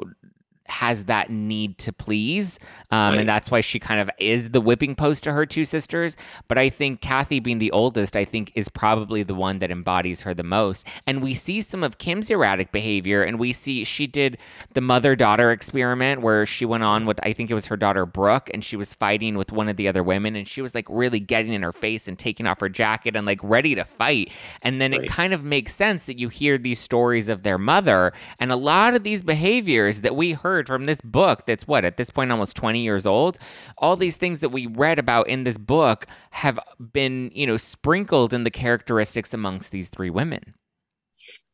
has 0.72 1.06
that 1.06 1.30
need 1.30 1.78
to 1.80 1.94
please. 1.94 2.58
Um, 2.90 3.12
Right. 3.12 3.20
And 3.20 3.30
that's 3.30 3.52
why 3.52 3.62
she 3.62 3.80
kind 3.80 4.00
of 4.00 4.10
is 4.20 4.52
the 4.52 4.62
whipping 4.62 4.96
post 4.96 5.24
to 5.26 5.34
her 5.34 5.46
two 5.46 5.66
sisters. 5.66 6.16
But 6.48 6.58
I 6.58 6.70
think 6.70 7.02
Kathy, 7.02 7.40
being 7.40 7.60
the 7.60 7.72
oldest, 7.72 8.16
I 8.16 8.26
think 8.26 8.52
is 8.56 8.70
probably 8.70 9.24
the 9.24 9.36
one 9.36 9.60
that 9.60 9.70
embodies 9.72 10.22
her 10.22 10.34
the 10.34 10.44
most. 10.44 10.86
And 11.06 11.22
we 11.22 11.34
see 11.34 11.62
some 11.62 11.84
of 11.84 11.98
Kim's 11.98 12.30
erratic 12.30 12.72
behavior. 12.72 13.24
And 13.24 13.38
we 13.38 13.52
see 13.54 13.84
she 13.84 14.08
did 14.08 14.38
the 14.74 14.82
mother 14.82 15.16
daughter 15.16 15.52
experiment 15.52 16.22
where 16.22 16.46
she 16.46 16.66
went 16.66 16.84
on 16.84 17.06
with, 17.06 17.20
I 17.24 17.34
think 17.34 17.52
it 17.52 17.54
was 17.54 17.66
her 17.66 17.78
daughter 17.78 18.06
Brooke, 18.06 18.50
and 18.54 18.64
she 18.64 18.78
was 18.78 18.94
fighting 18.94 19.38
with 19.38 19.52
one 19.52 19.68
of 19.68 19.76
the 19.76 19.88
other 19.88 20.04
women. 20.04 20.36
And 20.36 20.48
she 20.48 20.62
was 20.62 20.74
like 20.74 20.88
really 20.90 21.20
getting 21.20 21.54
in 21.54 21.64
her 21.64 21.74
face 21.74 22.08
and 22.08 22.18
taking 22.18 22.48
off 22.48 22.60
her 22.62 22.70
jacket 22.70 23.16
and 23.16 23.26
like 23.26 23.40
ready 23.44 23.76
to 23.76 23.84
fight. 23.84 24.32
And 24.62 24.80
then 24.80 24.94
it 24.94 25.08
kind 25.08 25.34
of 25.34 25.44
makes 25.44 25.76
sense 25.76 26.06
that 26.06 26.20
you 26.20 26.30
hear 26.30 26.58
these 26.58 26.80
stories 26.80 27.28
of 27.28 27.44
their 27.44 27.58
mother. 27.58 28.14
And 28.40 28.52
a 28.52 28.56
lot 28.56 28.94
of 28.94 29.04
these 29.04 29.22
behaviors 29.22 30.02
that 30.02 30.16
we 30.16 30.34
heard 30.34 30.61
from 30.68 30.86
this 30.86 31.02
book, 31.02 31.46
that's 31.46 31.68
what, 31.68 31.86
at 31.86 31.98
this 31.98 32.10
point, 32.10 32.32
almost 32.32 32.56
20 32.56 32.82
years 32.82 33.06
old, 33.06 33.38
all 33.78 33.96
these 33.96 34.18
things 34.18 34.40
that 34.40 34.50
we 34.50 34.68
read 34.68 35.00
about 35.00 35.28
in 35.28 35.44
this 35.44 35.58
book 35.58 36.08
have 36.32 36.60
been, 36.94 37.32
you 37.34 37.48
know, 37.48 37.58
sprinkled 37.58 38.34
in 38.34 38.44
the 38.44 38.52
characteristics 38.52 39.34
amongst 39.34 39.72
these 39.72 39.90
three 39.90 40.10
women. 40.10 40.56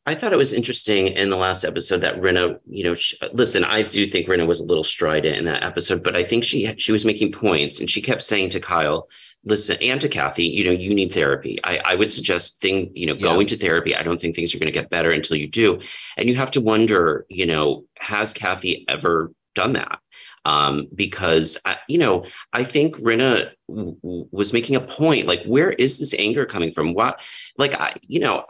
I 0.08 0.14
thought 0.14 0.32
it 0.32 0.38
was 0.38 0.54
interesting 0.54 1.08
in 1.08 1.28
the 1.28 1.36
last 1.36 1.64
episode 1.64 1.98
that 1.98 2.18
Rinna, 2.18 2.58
you 2.66 2.82
know, 2.82 2.94
she, 2.94 3.14
listen, 3.34 3.62
I 3.62 3.82
do 3.82 4.06
think 4.06 4.26
Rinna 4.26 4.46
was 4.46 4.60
a 4.60 4.64
little 4.64 4.82
strident 4.82 5.36
in 5.36 5.44
that 5.44 5.62
episode, 5.62 6.02
but 6.02 6.16
I 6.16 6.24
think 6.24 6.44
she 6.44 6.74
she 6.78 6.92
was 6.92 7.04
making 7.04 7.32
points 7.32 7.78
and 7.78 7.90
she 7.90 8.00
kept 8.00 8.22
saying 8.22 8.48
to 8.50 8.60
Kyle, 8.60 9.06
listen, 9.44 9.76
and 9.80 10.00
to 10.00 10.08
Kathy, 10.08 10.44
you 10.44 10.64
know, 10.64 10.70
you 10.72 10.94
need 10.94 11.12
therapy. 11.12 11.58
I, 11.64 11.80
I 11.84 11.94
would 11.94 12.10
suggest 12.10 12.60
thing, 12.60 12.90
you 12.94 13.06
know, 13.06 13.14
Yeah. 13.14 13.22
going 13.22 13.46
to 13.48 13.56
therapy. 13.56 13.94
I 13.94 14.02
don't 14.02 14.20
think 14.20 14.34
things 14.34 14.54
are 14.54 14.58
going 14.58 14.72
to 14.72 14.78
get 14.78 14.90
better 14.90 15.10
until 15.10 15.36
you 15.36 15.46
do. 15.48 15.80
And 16.16 16.28
you 16.28 16.34
have 16.36 16.50
to 16.52 16.60
wonder, 16.60 17.24
you 17.28 17.46
know, 17.46 17.84
has 17.98 18.32
Kathy 18.34 18.84
ever 18.88 19.32
done 19.54 19.72
that? 19.74 19.98
Um, 20.44 20.86
because 20.94 21.58
I, 21.64 21.76
you 21.88 21.98
know, 21.98 22.24
I 22.52 22.64
think 22.64 22.96
Rinna 22.96 23.50
w- 23.68 23.96
w- 24.02 24.28
was 24.30 24.52
making 24.52 24.76
a 24.76 24.80
point. 24.80 25.26
Like, 25.26 25.44
where 25.44 25.70
is 25.72 25.98
this 25.98 26.14
anger 26.18 26.46
coming 26.46 26.72
from? 26.72 26.94
What, 26.94 27.20
like, 27.58 27.74
I, 27.78 27.92
you 28.06 28.20
know, 28.20 28.44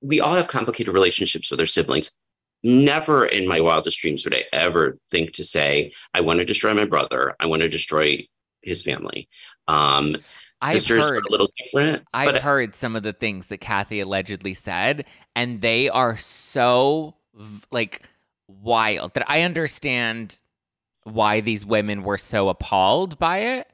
we 0.00 0.20
all 0.20 0.34
have 0.34 0.48
complicated 0.48 0.94
relationships 0.94 1.50
with 1.50 1.60
our 1.60 1.66
siblings. 1.66 2.10
Never 2.64 3.26
in 3.26 3.46
my 3.48 3.60
wildest 3.60 3.98
dreams 4.00 4.24
would 4.24 4.34
I 4.34 4.44
ever 4.52 4.98
think 5.10 5.32
to 5.32 5.44
say, 5.44 5.92
I 6.14 6.20
want 6.20 6.38
to 6.40 6.44
destroy 6.44 6.72
my 6.74 6.84
brother. 6.86 7.34
I 7.40 7.46
want 7.46 7.62
to 7.62 7.68
destroy 7.68 8.26
his 8.62 8.82
family. 8.82 9.28
Um, 9.68 10.16
I've 10.60 10.72
sisters 10.74 11.04
are 11.04 11.14
heard- 11.14 11.24
a 11.26 11.30
little 11.30 11.50
different. 11.62 12.04
I've 12.12 12.32
but 12.34 12.42
heard 12.42 12.74
some 12.74 12.94
of 12.96 13.02
the 13.02 13.12
things 13.12 13.48
that 13.48 13.58
Kathy 13.58 14.00
allegedly 14.00 14.54
said, 14.54 15.04
and 15.34 15.60
they 15.60 15.88
are 15.88 16.16
so 16.16 17.16
like 17.70 18.08
wild 18.48 19.14
that 19.14 19.28
I 19.30 19.42
understand 19.42 20.38
why 21.04 21.40
these 21.40 21.66
women 21.66 22.04
were 22.04 22.18
so 22.18 22.48
appalled 22.48 23.18
by 23.18 23.38
it. 23.38 23.66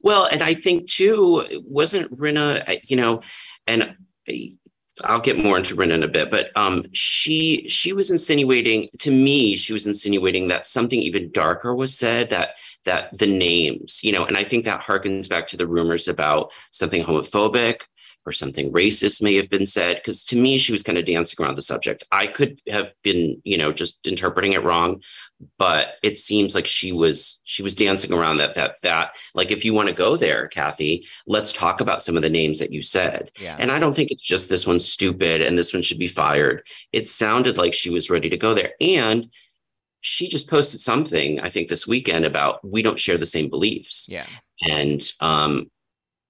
Well, 0.00 0.28
and 0.30 0.42
I 0.42 0.54
think 0.54 0.88
too, 0.88 1.44
wasn't 1.64 2.16
Rinna, 2.16 2.78
you 2.84 2.96
know, 2.96 3.22
and 3.66 3.96
I- 4.28 4.54
I'll 5.04 5.20
get 5.20 5.38
more 5.38 5.56
into 5.56 5.76
Rinna 5.76 5.94
in 5.94 6.02
a 6.02 6.08
bit, 6.08 6.28
but 6.30 6.50
um, 6.56 6.84
she 6.92 7.68
she 7.68 7.92
was 7.92 8.10
insinuating 8.10 8.88
to 8.98 9.12
me, 9.12 9.56
she 9.56 9.72
was 9.72 9.86
insinuating 9.86 10.48
that 10.48 10.66
something 10.66 11.00
even 11.00 11.30
darker 11.30 11.72
was 11.74 11.96
said 11.96 12.30
that 12.30 12.56
that 12.88 13.16
the 13.18 13.26
names, 13.26 14.00
you 14.02 14.12
know, 14.12 14.24
and 14.24 14.36
I 14.36 14.44
think 14.44 14.64
that 14.64 14.80
harkens 14.82 15.28
back 15.28 15.46
to 15.48 15.56
the 15.56 15.66
rumors 15.66 16.08
about 16.08 16.50
something 16.70 17.04
homophobic 17.04 17.82
or 18.26 18.32
something 18.32 18.72
racist 18.72 19.22
may 19.22 19.34
have 19.36 19.48
been 19.48 19.66
said. 19.66 19.96
Because 19.96 20.24
to 20.24 20.36
me, 20.36 20.58
she 20.58 20.72
was 20.72 20.82
kind 20.82 20.98
of 20.98 21.04
dancing 21.04 21.42
around 21.42 21.56
the 21.56 21.62
subject. 21.62 22.02
I 22.12 22.26
could 22.26 22.60
have 22.68 22.90
been, 23.02 23.40
you 23.44 23.56
know, 23.56 23.72
just 23.72 24.06
interpreting 24.06 24.52
it 24.52 24.64
wrong, 24.64 25.02
but 25.58 25.94
it 26.02 26.18
seems 26.18 26.54
like 26.54 26.66
she 26.66 26.92
was 26.92 27.40
she 27.44 27.62
was 27.62 27.74
dancing 27.74 28.12
around 28.12 28.38
that 28.38 28.54
that 28.54 28.76
that 28.82 29.14
like 29.34 29.50
if 29.50 29.64
you 29.64 29.72
want 29.72 29.88
to 29.88 29.94
go 29.94 30.16
there 30.16 30.48
kathy 30.48 31.06
let's 31.26 31.52
talk 31.52 31.80
about 31.80 32.02
some 32.02 32.16
of 32.16 32.22
the 32.22 32.28
names 32.30 32.58
that 32.58 32.72
you 32.72 32.82
said 32.82 33.30
Yeah. 33.38 33.56
and 33.58 33.70
i 33.70 33.78
don't 33.78 33.94
think 33.94 34.10
it's 34.10 34.22
just 34.22 34.48
this 34.48 34.66
one's 34.66 34.84
stupid 34.84 35.40
and 35.40 35.56
this 35.56 35.72
one 35.72 35.82
should 35.82 35.98
be 35.98 36.08
fired 36.08 36.66
it 36.92 37.06
sounded 37.06 37.56
like 37.56 37.72
she 37.72 37.90
was 37.90 38.10
ready 38.10 38.28
to 38.30 38.36
go 38.36 38.52
there 38.52 38.72
and 38.80 39.30
she 40.00 40.28
just 40.28 40.48
posted 40.48 40.80
something 40.80 41.40
i 41.40 41.48
think 41.48 41.68
this 41.68 41.86
weekend 41.86 42.24
about 42.24 42.64
we 42.64 42.82
don't 42.82 42.98
share 42.98 43.18
the 43.18 43.26
same 43.26 43.48
beliefs 43.48 44.08
yeah. 44.08 44.26
and 44.68 45.12
um 45.20 45.70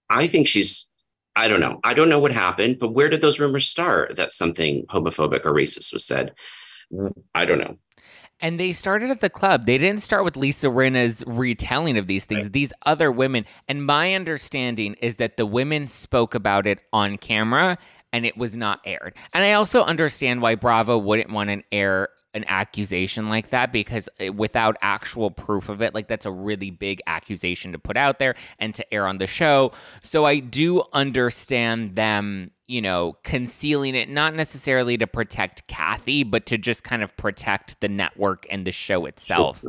i 0.08 0.26
think 0.26 0.46
she's 0.48 0.90
i 1.36 1.48
don't 1.48 1.60
know 1.60 1.80
i 1.84 1.94
don't 1.94 2.08
know 2.08 2.20
what 2.20 2.32
happened 2.32 2.78
but 2.78 2.90
where 2.90 3.08
did 3.08 3.20
those 3.20 3.40
rumors 3.40 3.66
start 3.66 4.16
that 4.16 4.32
something 4.32 4.84
homophobic 4.86 5.44
or 5.44 5.52
racist 5.52 5.92
was 5.92 6.04
said 6.04 6.32
i 7.34 7.44
don't 7.44 7.58
know 7.58 7.76
And 8.40 8.60
they 8.60 8.70
started 8.72 9.10
at 9.10 9.20
the 9.20 9.30
club. 9.30 9.66
They 9.66 9.78
didn't 9.78 10.00
start 10.00 10.22
with 10.22 10.36
Lisa 10.36 10.70
Rinna's 10.70 11.24
retelling 11.26 11.98
of 11.98 12.06
these 12.06 12.24
things. 12.24 12.50
These 12.50 12.72
other 12.86 13.10
women, 13.10 13.44
and 13.66 13.84
my 13.84 14.14
understanding 14.14 14.94
is 15.02 15.16
that 15.16 15.36
the 15.36 15.44
women 15.44 15.88
spoke 15.88 16.36
about 16.36 16.64
it 16.64 16.78
on 16.92 17.18
camera 17.18 17.78
and 18.12 18.24
it 18.24 18.36
was 18.36 18.56
not 18.56 18.80
aired. 18.84 19.16
And 19.32 19.44
I 19.44 19.52
also 19.52 19.82
understand 19.82 20.40
why 20.40 20.54
Bravo 20.54 20.98
wouldn't 20.98 21.30
want 21.30 21.50
to 21.50 21.62
air 21.72 22.08
an 22.34 22.44
accusation 22.46 23.28
like 23.28 23.50
that 23.50 23.72
because 23.72 24.08
uh, 24.20 24.32
without 24.32 24.76
actual 24.82 25.30
proof 25.30 25.68
of 25.68 25.80
it, 25.82 25.94
like 25.94 26.08
that's 26.08 26.26
a 26.26 26.30
really 26.30 26.70
big 26.70 27.00
accusation 27.06 27.72
to 27.72 27.78
put 27.78 27.96
out 27.96 28.18
there 28.18 28.34
and 28.58 28.74
to 28.74 28.94
air 28.94 29.06
on 29.06 29.18
the 29.18 29.26
show. 29.26 29.72
So 30.02 30.24
I 30.24 30.38
do 30.40 30.82
understand 30.92 31.96
them, 31.96 32.50
you 32.66 32.82
know, 32.82 33.16
concealing 33.24 33.94
it, 33.94 34.08
not 34.08 34.34
necessarily 34.34 34.98
to 34.98 35.06
protect 35.06 35.66
Kathy, 35.68 36.22
but 36.22 36.46
to 36.46 36.58
just 36.58 36.84
kind 36.84 37.02
of 37.02 37.16
protect 37.16 37.80
the 37.80 37.88
network 37.88 38.46
and 38.50 38.66
the 38.66 38.72
show 38.72 39.06
itself. 39.06 39.64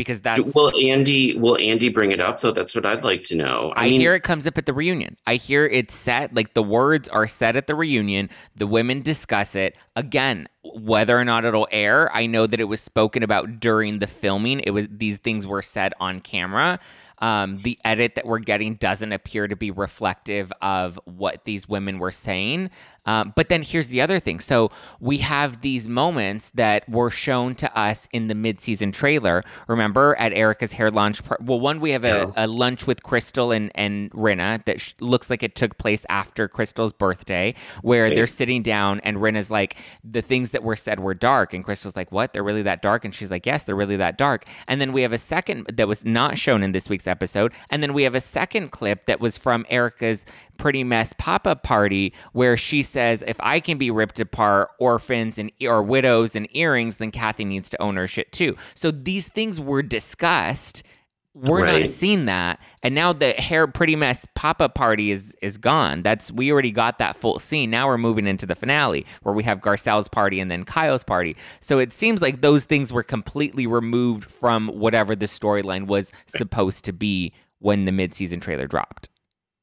Because 0.00 0.22
that's 0.22 0.54
will 0.54 0.72
andy 0.80 1.36
will 1.36 1.58
andy 1.60 1.90
bring 1.90 2.10
it 2.10 2.20
up 2.20 2.40
though 2.40 2.52
that's 2.52 2.74
what 2.74 2.86
i'd 2.86 3.04
like 3.04 3.22
to 3.24 3.36
know 3.36 3.70
I, 3.76 3.88
hear 3.88 4.14
it 4.14 4.22
comes 4.22 4.46
up 4.46 4.56
at 4.58 4.66
the 4.66 4.72
reunion. 4.72 5.16
I 5.26 5.34
hear 5.36 5.66
it's 5.66 5.94
set, 5.94 6.34
like 6.34 6.54
the 6.54 6.62
words 6.62 7.08
are 7.08 7.26
said 7.26 7.56
at 7.56 7.66
the 7.66 7.74
reunion. 7.74 8.30
The 8.56 8.66
women 8.66 9.02
discuss 9.02 9.54
it. 9.54 9.76
Again, 9.96 10.48
whether 10.62 11.18
or 11.18 11.24
not 11.24 11.44
it'll 11.44 11.68
air, 11.70 12.14
I 12.14 12.26
know 12.26 12.46
that 12.46 12.60
it 12.60 12.64
was 12.64 12.80
spoken 12.80 13.22
about 13.22 13.60
during 13.60 13.98
the 13.98 14.06
filming. 14.06 14.60
It 14.60 14.70
was 14.70 14.86
these 14.90 15.18
things 15.18 15.46
were 15.46 15.62
said 15.62 15.92
on 16.00 16.20
camera. 16.20 16.78
Um, 17.18 17.58
the 17.58 17.78
edit 17.84 18.14
that 18.14 18.24
we're 18.24 18.38
getting 18.38 18.76
doesn't 18.76 19.12
appear 19.12 19.46
to 19.46 19.54
be 19.54 19.70
reflective 19.70 20.50
of 20.62 20.98
what 21.04 21.44
these 21.44 21.68
women 21.68 21.98
were 21.98 22.12
saying. 22.12 22.70
Um, 23.06 23.32
but 23.34 23.48
then 23.48 23.62
here's 23.62 23.88
the 23.88 24.00
other 24.00 24.18
thing. 24.20 24.40
So 24.40 24.70
we 25.00 25.18
have 25.18 25.62
these 25.62 25.88
moments 25.88 26.50
that 26.50 26.88
were 26.88 27.10
shown 27.10 27.54
to 27.56 27.78
us 27.78 28.06
in 28.12 28.26
the 28.26 28.34
mid-season 28.34 28.92
trailer. 28.92 29.42
Remember 29.68 30.14
at 30.18 30.32
Erika's 30.32 30.72
hair 30.72 30.90
lunch? 30.90 31.24
par- 31.24 31.38
Well, 31.40 31.60
one 31.60 31.80
we 31.80 31.92
have 31.92 32.04
a, 32.04 32.32
a 32.36 32.46
lunch 32.46 32.86
with 32.86 33.02
Crystal 33.02 33.52
and 33.52 33.70
and 33.74 34.10
Rinna 34.12 34.64
that 34.66 34.80
sh- 34.80 34.94
looks 35.00 35.30
like 35.30 35.42
it 35.42 35.54
took 35.54 35.78
place 35.78 36.04
after 36.08 36.46
Crystal's 36.48 36.92
birthday, 36.92 37.54
where 37.82 38.04
Right. 38.04 38.14
they're 38.14 38.26
sitting 38.26 38.62
down 38.62 39.00
and 39.00 39.16
Rinna's 39.18 39.50
like, 39.50 39.76
the 40.04 40.22
things 40.22 40.50
that 40.50 40.62
were 40.62 40.76
said 40.76 41.00
were 41.00 41.14
dark, 41.14 41.54
and 41.54 41.64
Crystal's 41.64 41.96
like, 41.96 42.12
what? 42.12 42.32
They're 42.32 42.42
really 42.44 42.62
that 42.62 42.82
dark? 42.82 43.04
And 43.04 43.14
she's 43.14 43.30
like, 43.30 43.46
yes, 43.46 43.62
they're 43.64 43.74
really 43.76 43.96
that 43.96 44.18
dark. 44.18 44.44
And 44.68 44.80
then 44.80 44.92
we 44.92 45.02
have 45.02 45.12
a 45.12 45.18
second 45.18 45.66
that 45.72 45.88
was 45.88 46.04
not 46.04 46.36
shown 46.38 46.62
in 46.62 46.72
this 46.72 46.88
week's 46.88 47.06
episode. 47.06 47.52
And 47.70 47.82
then 47.82 47.94
we 47.94 48.02
have 48.02 48.14
a 48.14 48.20
second 48.20 48.70
clip 48.70 49.06
that 49.06 49.20
was 49.20 49.38
from 49.38 49.64
Erika's 49.70 50.24
Pretty 50.58 50.84
Mess 50.84 51.14
pop 51.16 51.46
up 51.46 51.62
party 51.62 52.12
where 52.32 52.54
she 52.56 52.82
says, 52.90 53.22
if 53.26 53.36
I 53.40 53.60
can 53.60 53.78
be 53.78 53.90
ripped 53.90 54.20
apart, 54.20 54.68
orphans 54.78 55.38
and 55.38 55.50
or 55.62 55.82
widows 55.82 56.36
and 56.36 56.48
earrings, 56.50 56.98
then 56.98 57.10
Kathy 57.10 57.44
needs 57.44 57.70
to 57.70 57.80
own 57.82 57.96
her 57.96 58.06
shit 58.06 58.32
too. 58.32 58.56
So 58.74 58.90
these 58.90 59.28
things 59.28 59.60
were 59.60 59.82
discussed. 59.82 60.82
We're 61.32 61.62
Right. 61.62 61.82
not 61.82 61.88
seeing 61.90 62.26
that. 62.26 62.58
And 62.82 62.92
now 62.92 63.12
the 63.12 63.30
hair 63.32 63.68
pretty 63.68 63.94
mess 63.94 64.26
pop-up 64.34 64.74
party 64.74 65.12
is 65.12 65.32
is 65.40 65.58
gone. 65.58 66.02
That's 66.02 66.32
we 66.32 66.50
already 66.50 66.72
got 66.72 66.98
that 66.98 67.14
full 67.14 67.38
scene. 67.38 67.70
Now 67.70 67.86
we're 67.86 67.98
moving 67.98 68.26
into 68.26 68.46
the 68.46 68.56
finale 68.56 69.06
where 69.22 69.32
we 69.34 69.44
have 69.44 69.60
garcelle's 69.60 70.08
party 70.08 70.40
and 70.40 70.50
then 70.50 70.64
kyle's 70.64 71.04
party. 71.04 71.36
So 71.60 71.78
it 71.78 71.92
seems 71.92 72.20
like 72.20 72.40
those 72.40 72.64
things 72.64 72.92
were 72.92 73.04
completely 73.04 73.68
removed 73.68 74.24
from 74.28 74.66
whatever 74.68 75.14
the 75.14 75.26
storyline 75.26 75.86
was 75.86 76.10
supposed 76.26 76.84
to 76.86 76.92
be 76.92 77.32
when 77.60 77.84
the 77.84 77.92
mid-season 77.92 78.40
trailer 78.40 78.66
dropped 78.66 79.08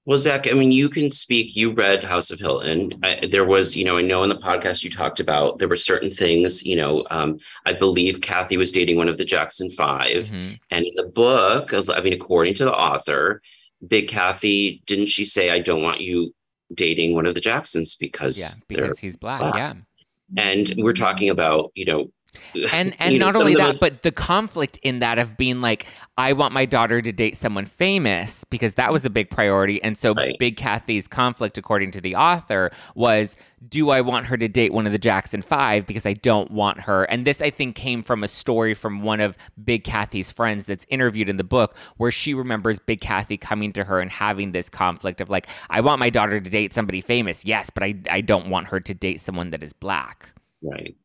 Well, 0.08 0.18
Zach, 0.18 0.48
I 0.48 0.54
mean, 0.54 0.72
you 0.72 0.88
can 0.88 1.12
speak. 1.12 1.54
You 1.54 1.74
read 1.74 2.02
House 2.02 2.32
of 2.32 2.40
Hilton. 2.40 2.94
I, 3.04 3.20
there 3.30 3.44
was, 3.44 3.76
you 3.76 3.84
know, 3.84 3.98
I 3.98 4.02
know 4.02 4.24
in 4.24 4.30
the 4.30 4.36
podcast 4.38 4.82
you 4.82 4.90
talked 4.90 5.20
about 5.20 5.60
there 5.60 5.68
were 5.68 5.76
certain 5.76 6.10
things. 6.10 6.64
You 6.66 6.78
know, 6.78 7.06
um, 7.12 7.38
I 7.66 7.74
believe 7.74 8.22
Kathy 8.22 8.56
was 8.56 8.72
dating 8.72 8.96
one 8.96 9.10
of 9.10 9.18
the 9.18 9.26
Jackson 9.26 9.70
5 9.70 10.28
Mhm. 10.32 10.58
and 10.72 10.86
in 10.86 10.94
the 10.96 11.04
book, 11.08 11.74
I 11.74 12.00
mean, 12.02 12.14
according 12.14 12.54
to 12.56 12.64
the 12.66 12.74
author, 12.74 13.42
Big 13.86 14.08
Kathy 14.08 14.82
didn't 14.86 15.08
she 15.08 15.26
say, 15.26 15.50
"I 15.52 15.60
don't 15.60 15.84
want 15.84 16.00
you 16.00 16.34
dating 16.74 17.14
one 17.14 17.26
of 17.26 17.36
the 17.36 17.42
Jacksons 17.42 17.96
because 17.96 18.40
yeah 18.40 18.54
because 18.70 19.00
he's 19.00 19.18
black 19.18 19.40
black. 19.42 19.56
yeah 19.56 19.74
And 20.38 20.74
we're 20.78 20.94
talking 20.94 21.30
about, 21.30 21.72
you 21.76 21.86
know, 21.86 22.12
and 22.74 22.96
and 23.00 23.18
not 23.20 23.36
only 23.36 23.56
that 23.56 23.68
most- 23.68 23.80
but 23.80 24.02
the 24.02 24.12
conflict 24.12 24.80
in 24.84 25.00
that 25.00 25.20
of 25.20 25.38
being 25.38 25.62
like 25.62 25.86
i 26.18 26.34
want 26.34 26.54
my 26.54 26.66
daughter 26.66 27.02
to 27.02 27.12
date 27.12 27.38
someone 27.38 27.66
famous 27.66 28.44
because 28.46 28.76
that 28.76 28.92
was 28.92 29.06
a 29.06 29.10
big 29.10 29.30
priority. 29.30 29.82
And 29.84 29.98
so 29.98 30.14
Right. 30.14 30.36
big 30.40 30.58
kathy's 30.58 31.08
conflict 31.08 31.58
according 31.58 31.92
to 31.92 32.02
the 32.02 32.16
author 32.16 32.72
was 32.96 33.36
do 33.68 33.90
i 33.90 34.02
want 34.02 34.28
her 34.28 34.38
to 34.38 34.48
date 34.48 34.72
one 34.72 34.86
of 34.86 34.92
the 34.92 34.98
jackson 35.00 35.42
five? 35.42 35.86
Because 35.86 36.06
i 36.06 36.14
don't 36.14 36.52
want 36.52 36.82
her. 36.82 37.04
And 37.06 37.26
this 37.26 37.42
i 37.42 37.50
think 37.50 37.76
came 37.76 38.04
from 38.04 38.24
a 38.24 38.28
story 38.28 38.74
from 38.74 39.02
one 39.04 39.20
of 39.20 39.38
big 39.64 39.84
kathy's 39.84 40.32
friends 40.32 40.66
that's 40.66 40.86
interviewed 40.90 41.30
in 41.30 41.38
the 41.38 41.44
book 41.44 41.76
where 41.98 42.12
she 42.12 42.34
remembers 42.34 42.80
big 42.80 43.02
kathy 43.02 43.38
coming 43.38 43.74
to 43.74 43.84
her 43.84 44.00
and 44.00 44.12
having 44.12 44.52
this 44.52 44.70
conflict 44.70 45.22
of 45.22 45.30
like 45.30 45.48
i 45.70 45.82
want 45.82 46.00
my 46.00 46.10
daughter 46.10 46.40
to 46.40 46.50
date 46.50 46.74
somebody 46.74 47.02
famous 47.02 47.46
yes 47.46 47.70
but 47.70 47.84
i, 47.84 47.96
I 48.10 48.22
don't 48.22 48.50
want 48.50 48.68
her 48.68 48.80
to 48.80 48.94
date 48.94 49.20
someone 49.22 49.52
that 49.52 49.62
is 49.64 49.74
black. 49.74 50.30
Right. 50.64 50.96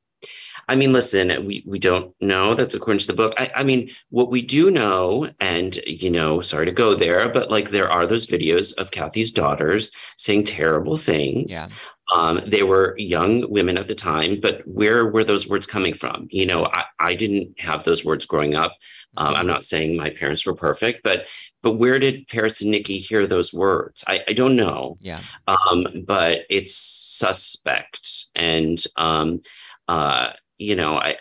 I 0.69 0.77
mean, 0.77 0.93
listen, 0.93 1.45
we, 1.45 1.65
we 1.67 1.79
don't 1.79 2.15
know. 2.21 2.55
That's 2.55 2.75
according 2.75 3.01
to 3.01 3.07
the 3.09 3.15
book. 3.15 3.35
I, 3.37 3.51
I 3.57 3.65
mean, 3.65 3.91
what 4.11 4.31
we 4.31 4.43
do 4.43 4.71
know, 4.71 5.29
and, 5.41 5.77
you 5.87 6.11
know, 6.11 6.41
sorry 6.41 6.67
to 6.67 6.73
go 6.73 6.95
there, 6.95 7.29
but 7.29 7.51
like 7.51 7.71
there 7.71 7.91
are 7.91 8.07
those 8.07 8.27
videos 8.27 8.73
of 8.79 8.91
Kathy's 8.93 9.33
daughters 9.33 9.91
saying 10.17 10.45
terrible 10.45 10.97
things. 10.97 11.53
yeah 11.53 11.67
Um, 12.13 12.43
they 12.47 12.63
were 12.63 12.95
young 12.99 13.49
women 13.51 13.79
at 13.79 13.89
the 13.89 13.95
time, 13.95 14.39
but 14.41 14.61
where 14.67 15.07
were 15.07 15.25
those 15.25 15.49
words 15.49 15.67
coming 15.67 15.95
from? 15.95 16.27
You 16.31 16.47
know, 16.47 16.67
I, 16.67 16.85
I 16.99 17.15
didn't 17.15 17.59
have 17.59 17.85
those 17.85 18.05
words 18.05 18.27
growing 18.27 18.55
up. 18.55 18.73
Um, 19.17 19.35
I'm 19.35 19.47
not 19.47 19.65
saying 19.65 19.97
my 19.97 20.11
parents 20.11 20.45
were 20.45 20.55
perfect, 20.55 21.03
but 21.05 21.27
but 21.63 21.75
where 21.75 21.99
did 21.99 22.27
Paris 22.29 22.61
and 22.61 22.71
Nicky 22.71 22.99
hear 22.99 23.27
those 23.27 23.53
words? 23.53 24.05
I, 24.07 24.21
I 24.29 24.33
don't 24.33 24.57
know 24.57 24.99
yeah 25.01 25.21
um, 25.47 25.87
but 26.07 26.41
it's 26.51 26.75
suspect. 26.75 28.27
And 28.35 28.83
um, 28.97 29.41
uh, 29.89 30.31
you 30.59 30.77
know, 30.77 30.97
I 30.97 31.17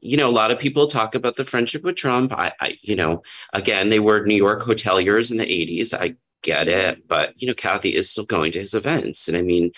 you 0.00 0.16
know, 0.16 0.28
a 0.28 0.32
lot 0.32 0.50
of 0.50 0.58
people 0.58 0.86
talk 0.86 1.14
about 1.14 1.36
the 1.36 1.44
friendship 1.44 1.84
with 1.84 1.96
Trump. 1.96 2.32
I, 2.32 2.52
I 2.60 2.78
you 2.82 2.96
know, 2.96 3.22
again, 3.52 3.90
they 3.90 4.00
were 4.00 4.24
New 4.24 4.36
York 4.36 4.62
hoteliers 4.62 5.30
in 5.30 5.36
the 5.36 5.44
80s. 5.44 5.94
I 5.94 6.16
get 6.42 6.66
it, 6.66 7.06
but 7.06 7.40
you 7.40 7.46
know, 7.46 7.54
Kathy 7.54 7.94
is 7.94 8.10
still 8.10 8.24
going 8.24 8.52
to 8.52 8.58
his 8.58 8.74
events. 8.74 9.28
And 9.28 9.36
I 9.36 9.42
mean, 9.42 9.70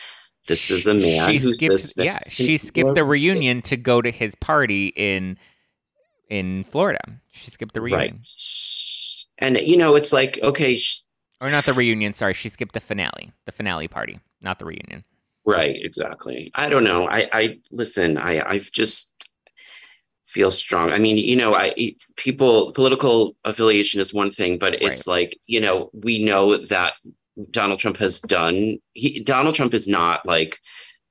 this 0.46 0.70
is 0.70 0.86
a 0.86 0.94
man 0.94 1.30
she 1.30 1.38
skipped 1.38 1.92
yeah 1.96 2.18
she 2.28 2.56
skipped 2.56 2.94
the 2.94 3.04
reunion 3.04 3.62
to 3.62 3.76
go 3.76 4.02
to 4.02 4.10
his 4.10 4.34
party 4.34 4.88
in 4.94 5.38
in 6.28 6.64
florida 6.64 7.00
she 7.30 7.50
skipped 7.50 7.74
the 7.74 7.80
reunion 7.80 8.16
Right. 8.16 9.24
And 9.38 9.58
you 9.60 9.76
know, 9.76 9.96
it's 9.96 10.12
like, 10.12 10.38
okay, 10.44 10.76
sh- 10.76 11.02
or 11.40 11.50
not 11.50 11.64
the 11.64 11.72
reunion 11.72 12.12
sorry 12.12 12.34
she 12.34 12.48
skipped 12.48 12.74
the 12.74 12.80
finale 12.80 13.32
the 13.46 13.52
finale 13.52 13.88
party 13.88 14.20
not 14.40 14.58
the 14.58 14.64
reunion 14.64 15.04
Right, 15.46 15.76
exactly. 15.82 16.50
I 16.54 16.68
don't 16.68 16.84
know. 16.84 17.06
I, 17.08 17.28
I 17.32 17.58
listen. 17.70 18.16
I, 18.16 18.40
I 18.40 18.58
just 18.58 19.14
feel 20.26 20.50
strong. 20.50 20.90
I 20.90 20.98
mean, 20.98 21.18
you 21.18 21.36
know, 21.36 21.54
I 21.54 21.94
people 22.16 22.72
political 22.72 23.36
affiliation 23.44 24.00
is 24.00 24.14
one 24.14 24.30
thing, 24.30 24.58
but 24.58 24.82
it's 24.82 25.06
like 25.06 25.38
you 25.46 25.60
know, 25.60 25.90
we 25.92 26.24
know 26.24 26.56
that 26.56 26.94
Donald 27.50 27.78
Trump 27.78 27.98
has 27.98 28.20
done. 28.20 28.78
He 28.94 29.20
Donald 29.20 29.54
Trump 29.54 29.74
is 29.74 29.86
not 29.86 30.24
like 30.26 30.58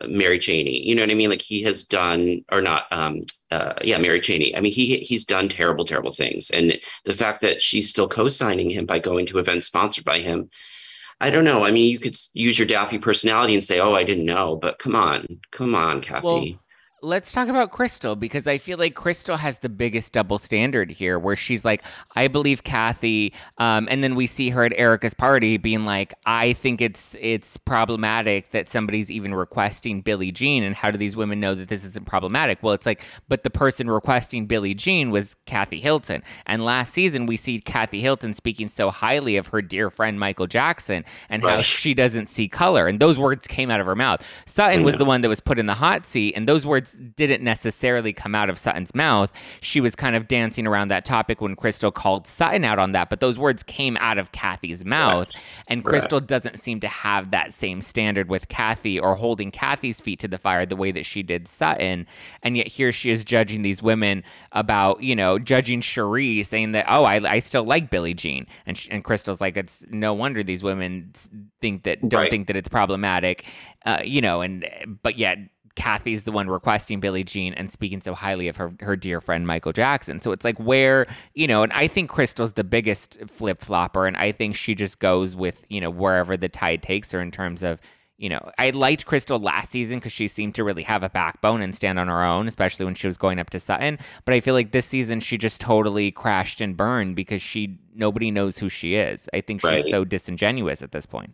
Mary 0.08 0.40
Cheney. 0.40 0.86
You 0.86 0.96
know 0.96 1.04
what 1.04 1.12
I 1.12 1.16
mean? 1.16 1.30
Like 1.30 1.42
he 1.42 1.62
has 1.64 1.84
done, 1.84 2.44
or 2.52 2.62
not. 2.62 2.86
Um, 2.92 3.22
uh, 3.52 3.74
yeah, 3.84 3.98
Mary 3.98 4.20
Cheney. 4.20 4.56
I 4.56 4.62
mean, 4.62 4.74
he 4.74 4.98
he's 4.98 5.26
done 5.26 5.48
terrible, 5.48 5.86
terrible 5.86 6.12
things, 6.12 6.50
and 6.50 6.80
the 7.06 7.14
fact 7.14 7.42
that 7.42 7.62
she's 7.62 7.90
still 7.90 8.08
co-signing 8.08 8.70
him 8.70 8.86
by 8.86 9.00
going 9.00 9.26
to 9.28 9.40
events 9.40 9.68
sponsored 9.68 10.06
by 10.06 10.20
him. 10.20 10.50
I 11.22 11.30
don't 11.30 11.44
know. 11.44 11.64
I 11.64 11.72
mean, 11.72 11.90
you 11.90 12.00
could 12.00 12.16
use 12.34 12.60
your 12.60 12.68
daffy 12.68 12.98
personality 12.98 13.54
and 13.54 13.64
say, 13.64 13.80
"Oh, 13.80 13.94
I 13.94 14.04
didn't 14.04 14.26
know," 14.26 14.56
but 14.56 14.80
come 14.80 14.96
on, 14.96 15.40
come 15.52 15.76
on, 15.76 16.02
Kathy. 16.02 16.26
Well, 16.26 16.46
let's 17.04 17.34
talk 17.34 17.50
about 17.50 17.70
Crystal 17.70 18.16
because 18.16 18.48
I 18.48 18.58
feel 18.58 18.78
like 18.78 18.96
Crystal 18.96 19.36
has 19.36 19.60
the 19.60 19.68
biggest 19.68 20.14
double 20.14 20.40
standard 20.40 20.90
here, 20.90 21.20
where 21.20 21.36
she's 21.36 21.66
like, 21.66 21.84
I 22.16 22.30
believe 22.30 22.64
Kathy, 22.64 23.34
um, 23.58 23.88
and 23.92 24.02
then 24.02 24.16
we 24.16 24.26
see 24.26 24.52
her 24.52 24.64
at 24.64 24.74
Erika's 24.78 25.14
party 25.14 25.58
being 25.58 25.86
like, 25.86 26.14
I 26.26 26.54
think 26.54 26.82
it's 26.82 27.16
it's 27.20 27.58
problematic 27.58 28.52
that 28.52 28.70
somebody's 28.70 29.12
even 29.12 29.36
requesting 29.36 30.02
Billie 30.02 30.32
Jean, 30.32 30.64
and 30.64 30.76
how 30.76 30.92
do 30.92 30.98
these 30.98 31.16
women 31.16 31.40
know 31.42 31.54
that 31.54 31.68
this 31.68 31.84
isn't 31.84 32.06
problematic? 32.06 32.64
Well, 32.64 32.74
it's 32.74 32.86
like, 32.86 33.04
but 33.28 33.44
the 33.44 33.50
person 33.50 33.90
requesting 33.90 34.46
Billie 34.46 34.74
Jean 34.74 35.12
was 35.12 35.36
Kathy 35.46 35.82
Hilton, 35.82 36.24
and 36.46 36.64
last 36.64 36.94
season 36.94 37.26
we 37.26 37.36
see 37.36 37.60
Kathy 37.60 38.00
Hilton 38.00 38.34
speaking 38.34 38.70
so 38.70 38.90
highly 38.90 39.36
of 39.36 39.48
her 39.48 39.62
dear 39.62 39.92
friend 39.92 40.18
Michael 40.20 40.48
Jackson 40.48 41.04
and 41.30 41.44
how 41.44 41.60
she 41.60 41.94
doesn't 41.94 42.30
see 42.30 42.48
color, 42.48 42.88
and 42.88 43.00
those 43.00 43.20
words 43.20 43.46
came 43.46 43.70
out 43.70 43.82
of 43.82 43.86
her 43.88 43.96
mouth. 43.96 44.26
Sutton 44.46 44.84
was 44.84 44.96
the 44.96 45.06
one 45.06 45.20
that 45.22 45.30
was 45.30 45.42
put 45.42 45.60
in 45.60 45.66
the 45.66 45.74
hot 45.74 46.06
seat, 46.06 46.34
and 46.38 46.48
those 46.48 46.66
words 46.66 46.93
didn't 46.94 47.44
necessarily 47.44 48.14
come 48.14 48.36
out 48.36 48.50
of 48.50 48.58
Sutton's 48.58 48.94
mouth. 48.96 49.32
She 49.62 49.80
was 49.82 49.96
kind 49.96 50.16
of 50.16 50.28
dancing 50.28 50.68
around 50.68 50.90
that 50.90 51.06
topic 51.06 51.42
when 51.42 51.56
Crystal 51.56 51.92
called 51.92 52.28
Sutton 52.28 52.64
out 52.64 52.80
on 52.80 52.92
that, 52.94 53.10
but 53.10 53.20
those 53.20 53.38
words 53.40 53.64
came 53.64 53.98
out 54.00 54.18
of 54.18 54.32
Kathy's 54.32 54.86
mouth. 54.86 55.30
And 55.68 55.84
Crystal 55.84 56.20
doesn't 56.20 56.60
seem 56.60 56.80
to 56.82 56.88
have 56.88 57.32
that 57.32 57.54
same 57.54 57.82
standard 57.82 58.30
with 58.30 58.48
Kathy 58.48 59.00
or 59.00 59.16
holding 59.16 59.52
Kathy's 59.52 60.02
feet 60.02 60.20
to 60.20 60.28
the 60.28 60.38
fire 60.38 60.66
the 60.66 60.76
way 60.76 60.92
that 60.92 61.06
she 61.06 61.24
did 61.24 61.48
Sutton. 61.48 62.06
And 62.42 62.58
yet 62.58 62.68
here 62.68 62.92
she 62.92 63.10
is 63.12 63.24
judging 63.24 63.62
these 63.62 63.82
women 63.82 64.24
about, 64.52 65.02
you 65.02 65.16
know, 65.16 65.40
judging 65.40 65.82
Sheree, 65.82 66.46
saying 66.46 66.74
that, 66.74 66.86
oh, 66.88 67.04
I, 67.04 67.16
I 67.30 67.40
still 67.40 67.64
like 67.64 67.90
Billie 67.90 68.14
Jean. 68.14 68.46
And, 68.66 68.78
sh- 68.78 68.88
and 68.92 69.04
Crystal's 69.04 69.42
like, 69.42 69.58
it's 69.58 69.86
no 69.90 70.14
wonder 70.14 70.44
these 70.44 70.64
women 70.64 71.12
think 71.62 71.84
that, 71.84 72.08
don't 72.08 72.22
Right. 72.22 72.30
think 72.30 72.48
that 72.48 72.56
it's 72.56 72.70
problematic, 72.70 73.46
uh, 73.86 74.02
you 74.04 74.22
know, 74.22 74.42
and, 74.42 74.68
but 75.02 75.18
yet, 75.18 75.38
Kathy's 75.76 76.24
the 76.24 76.32
one 76.32 76.50
requesting 76.50 77.00
Billie 77.00 77.24
Jean 77.24 77.54
and 77.56 77.72
speaking 77.72 78.02
so 78.02 78.14
highly 78.14 78.48
of 78.48 78.58
her 78.58 78.74
her 78.82 78.96
dear 78.96 79.20
friend 79.20 79.48
Michael 79.48 79.74
Jackson. 79.74 80.22
So 80.22 80.32
it's 80.32 80.46
like 80.46 80.58
where, 80.60 81.08
you 81.34 81.48
know, 81.48 81.64
and 81.64 81.74
I 81.74 81.88
think 81.88 82.10
Crystal's 82.10 82.54
the 82.54 82.64
biggest 82.64 83.18
flip 83.28 83.62
flopper 83.62 84.06
and 84.06 84.16
I 84.18 84.32
think 84.32 84.56
she 84.56 84.76
just 84.76 85.00
goes 85.00 85.36
with, 85.36 85.66
you 85.70 85.82
know, 85.82 85.90
wherever 85.90 86.38
the 86.38 86.50
tide 86.50 86.84
takes 86.84 87.12
her 87.12 87.22
in 87.22 87.32
terms 87.32 87.64
of, 87.64 87.80
you 88.20 88.30
know, 88.30 88.52
I 88.60 88.70
liked 88.70 89.08
Crystal 89.08 89.40
last 89.40 89.72
season 89.72 89.98
because 89.98 90.12
she 90.14 90.28
seemed 90.28 90.54
to 90.56 90.64
really 90.64 90.84
have 90.84 91.02
a 91.02 91.10
backbone 91.10 91.62
and 91.64 91.76
stand 91.76 91.98
on 91.98 92.08
her 92.08 92.24
own, 92.24 92.48
especially 92.48 92.86
when 92.86 92.96
she 92.96 93.08
was 93.08 93.18
going 93.18 93.40
up 93.40 93.50
to 93.50 93.60
Sutton. 93.60 93.98
But 94.26 94.36
I 94.36 94.40
feel 94.40 94.54
like 94.54 94.72
this 94.72 94.86
season 94.86 95.20
she 95.20 95.38
just 95.40 95.60
totally 95.60 96.12
crashed 96.12 96.62
and 96.62 96.78
burned 96.78 97.16
because 97.16 97.42
she 97.42 97.80
nobody 97.96 98.30
knows 98.30 98.60
who 98.60 98.70
she 98.70 98.94
is. 98.96 99.28
I 99.34 99.42
think 99.42 99.62
she's 99.62 99.68
Right. 99.70 99.86
so 99.86 100.06
disingenuous 100.06 100.84
at 100.84 100.92
this 100.92 101.08
point. 101.08 101.32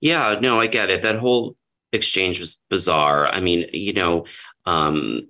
Yeah, 0.00 0.38
no, 0.40 0.58
I 0.58 0.66
get 0.66 0.90
it. 0.90 1.02
That 1.02 1.16
whole 1.16 1.56
exchange 1.92 2.40
was 2.40 2.60
bizarre. 2.68 3.28
I 3.28 3.40
mean, 3.40 3.68
you 3.72 3.92
know, 3.92 4.26
um, 4.66 5.28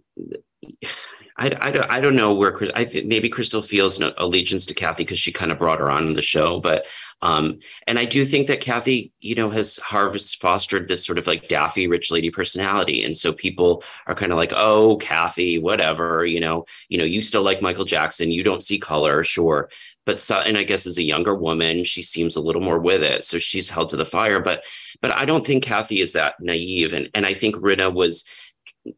I, 1.40 1.56
I, 1.58 1.70
don't, 1.70 1.90
I 1.90 2.00
don't 2.00 2.16
know 2.16 2.34
where 2.34 2.54
I 2.74 2.84
think 2.84 3.06
maybe 3.06 3.30
Crystal 3.30 3.62
feels 3.62 3.98
an 3.98 4.12
allegiance 4.18 4.66
to 4.66 4.74
Kathy 4.74 5.04
because 5.04 5.18
she 5.18 5.32
kind 5.32 5.50
of 5.50 5.58
brought 5.58 5.78
her 5.78 5.90
on 5.90 6.12
the 6.12 6.20
show. 6.20 6.60
But, 6.60 6.84
um, 7.22 7.60
and 7.86 7.98
I 7.98 8.04
do 8.04 8.26
think 8.26 8.46
that 8.48 8.60
Kathy, 8.60 9.10
you 9.20 9.34
know, 9.34 9.48
has 9.48 9.78
harvest 9.78 10.38
fostered 10.40 10.86
this 10.86 11.04
sort 11.04 11.18
of 11.18 11.26
like 11.26 11.48
daffy 11.48 11.86
rich 11.86 12.10
lady 12.10 12.30
personality. 12.30 13.04
And 13.04 13.16
so 13.16 13.32
people 13.32 13.82
are 14.06 14.14
kind 14.14 14.32
of 14.32 14.38
like, 14.38 14.52
oh, 14.54 14.98
Kathy, 14.98 15.58
whatever, 15.58 16.26
you 16.26 16.40
know, 16.40 16.66
you 16.90 16.98
know, 16.98 17.04
you 17.04 17.22
still 17.22 17.42
like 17.42 17.62
Michael 17.62 17.86
Jackson. 17.86 18.30
You 18.30 18.42
don't 18.42 18.62
see 18.62 18.78
color. 18.78 19.24
Sure. 19.24 19.70
But 20.10 20.20
Sutton, 20.20 20.56
I 20.56 20.64
guess, 20.64 20.88
as 20.88 20.98
a 20.98 21.04
younger 21.04 21.36
woman. 21.36 21.84
She 21.84 22.02
seems 22.02 22.34
a 22.34 22.40
little 22.40 22.60
more 22.60 22.80
with 22.80 23.04
it. 23.04 23.24
So 23.24 23.38
she's 23.38 23.68
held 23.68 23.90
to 23.90 23.96
the 23.96 24.04
fire. 24.04 24.40
But 24.40 24.64
but 25.00 25.14
I 25.14 25.24
don't 25.24 25.46
think 25.46 25.62
Kathy 25.62 26.00
is 26.00 26.14
that 26.14 26.34
naive. 26.40 26.94
And 26.94 27.08
and 27.14 27.24
I 27.24 27.32
think 27.32 27.54
Rinna 27.54 27.94
was 27.94 28.24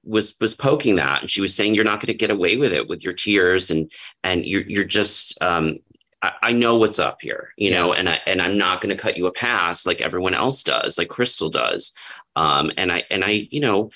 was 0.05 0.35
was 0.41 0.55
poking 0.55 0.97
that 0.97 1.21
and 1.21 1.31
she 1.31 1.43
was 1.43 1.55
saying 1.55 1.75
you're 1.75 1.85
not 1.85 2.01
going 2.01 2.07
to 2.07 2.15
get 2.15 2.31
away 2.31 2.57
with 2.57 2.73
it 2.73 2.89
with 2.89 3.05
your 3.05 3.13
tears 3.13 3.71
and 3.71 3.93
and 4.25 4.47
you're 4.47 4.63
you're 4.63 4.85
just 4.85 5.37
um 5.43 5.81
I, 6.23 6.33
I 6.41 6.53
know 6.53 6.77
what's 6.77 6.99
up 6.99 7.19
here, 7.21 7.53
you 7.59 7.71
yeah. 7.71 7.77
know, 7.77 7.93
and 7.93 8.09
I 8.09 8.21
and 8.27 8.41
I'm 8.41 8.57
not 8.57 8.81
going 8.81 8.97
to 8.97 9.03
cut 9.03 9.19
you 9.19 9.27
a 9.27 9.33
pass 9.33 9.85
like 9.85 10.01
everyone 10.01 10.33
else 10.33 10.63
does, 10.63 10.97
like 10.97 11.11
Crystal 11.11 11.51
does. 11.51 11.93
Um, 12.37 12.73
and 12.79 12.91
I 12.91 13.03
and 13.11 13.23
I, 13.23 13.49
you 13.51 13.61
know, 13.61 13.91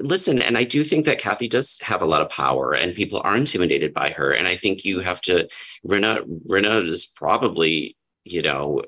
listen, 0.00 0.42
and 0.42 0.58
I 0.58 0.64
do 0.64 0.82
think 0.84 1.04
that 1.04 1.18
Kathy 1.18 1.48
does 1.48 1.78
have 1.82 2.02
a 2.02 2.06
lot 2.06 2.22
of 2.22 2.28
power, 2.30 2.72
and 2.72 2.94
people 2.94 3.20
are 3.24 3.36
intimidated 3.36 3.94
by 3.94 4.10
her. 4.10 4.32
And 4.32 4.48
I 4.48 4.56
think 4.56 4.84
you 4.84 5.00
have 5.00 5.20
to, 5.22 5.48
Rinna, 5.86 6.24
Rinna 6.48 6.86
is 6.86 7.06
probably, 7.06 7.96
you 8.24 8.42
know, 8.42 8.82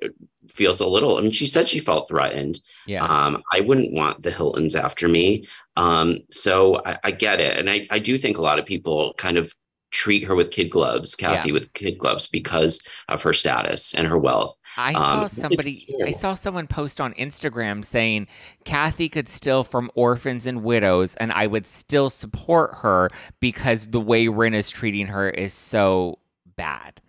feels 0.49 0.81
a 0.81 0.87
little. 0.87 1.19
I 1.19 1.23
mean, 1.23 1.33
she 1.33 1.47
said 1.47 1.69
she 1.69 1.79
felt 1.79 2.09
threatened. 2.09 2.61
Yeah. 2.87 3.05
Um, 3.05 3.43
I 3.53 3.61
wouldn't 3.61 3.93
want 3.93 4.23
the 4.23 4.31
Hiltons 4.31 4.75
after 4.75 5.09
me. 5.09 5.47
Um, 5.77 6.19
so 6.31 6.83
I, 6.85 6.99
I 7.05 7.11
get 7.11 7.41
it, 7.41 7.57
and 7.57 7.71
I 7.71 7.87
I 7.91 7.99
do 7.99 8.19
think 8.19 8.39
a 8.39 8.43
lot 8.43 8.59
of 8.59 8.67
people 8.67 9.15
kind 9.19 9.39
of 9.39 9.55
treat 9.91 10.25
her 10.25 10.35
with 10.35 10.51
kid 10.51 10.71
gloves, 10.71 11.15
Kathy 11.15 11.49
yeah. 11.49 11.53
with 11.53 11.73
kid 11.75 11.99
gloves 11.99 12.27
because 12.27 12.85
of 13.09 13.23
her 13.23 13.33
status 13.33 13.95
and 13.95 14.07
her 14.07 14.19
wealth. 14.19 14.57
I 14.77 14.93
saw 14.93 15.23
um, 15.23 15.29
somebody 15.29 15.95
I 16.05 16.13
saw 16.13 16.35
someone 16.35 16.67
post 16.67 17.01
on 17.01 17.15
Instagram 17.15 17.85
saying 17.85 18.27
Kathy 18.65 19.09
could 19.09 19.29
steal 19.29 19.65
from 19.65 19.91
orphans 19.95 20.47
and 20.47 20.63
widows 20.63 21.15
and 21.17 21.33
I 21.33 21.47
would 21.47 21.67
still 21.67 22.11
support 22.11 22.75
her 22.77 23.11
because 23.41 23.87
the 23.89 24.01
way 24.01 24.29
Rin 24.29 24.55
is 24.55 24.71
treating 24.71 25.09
her 25.09 25.29
is 25.29 25.53
so 25.53 26.19
bad. 26.57 27.01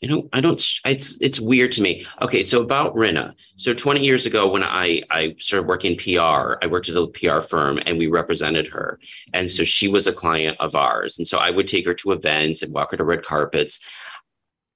You 0.00 0.08
know, 0.08 0.28
I 0.32 0.40
don't. 0.40 0.62
It's 0.84 1.20
it's 1.20 1.40
weird 1.40 1.72
to 1.72 1.82
me. 1.82 2.06
Okay, 2.22 2.44
so 2.44 2.62
about 2.62 2.94
Rinna. 2.94 3.34
So 3.56 3.74
20 3.74 4.04
years 4.04 4.26
ago, 4.26 4.48
when 4.48 4.62
I 4.62 5.02
I 5.10 5.34
started 5.40 5.66
working 5.66 5.96
PR, 5.96 6.54
I 6.62 6.68
worked 6.70 6.88
at 6.88 6.94
a 6.94 7.08
PR 7.08 7.40
firm, 7.40 7.80
and 7.84 7.98
we 7.98 8.06
represented 8.06 8.68
her. 8.68 9.00
And 9.32 9.50
so 9.50 9.64
she 9.64 9.88
was 9.88 10.06
a 10.06 10.12
client 10.12 10.56
of 10.60 10.76
ours, 10.76 11.18
and 11.18 11.26
so 11.26 11.38
I 11.38 11.50
would 11.50 11.66
take 11.66 11.84
her 11.84 11.94
to 11.94 12.12
events 12.12 12.62
and 12.62 12.72
walk 12.72 12.92
her 12.92 12.96
to 12.96 13.02
red 13.02 13.24
carpets. 13.24 13.80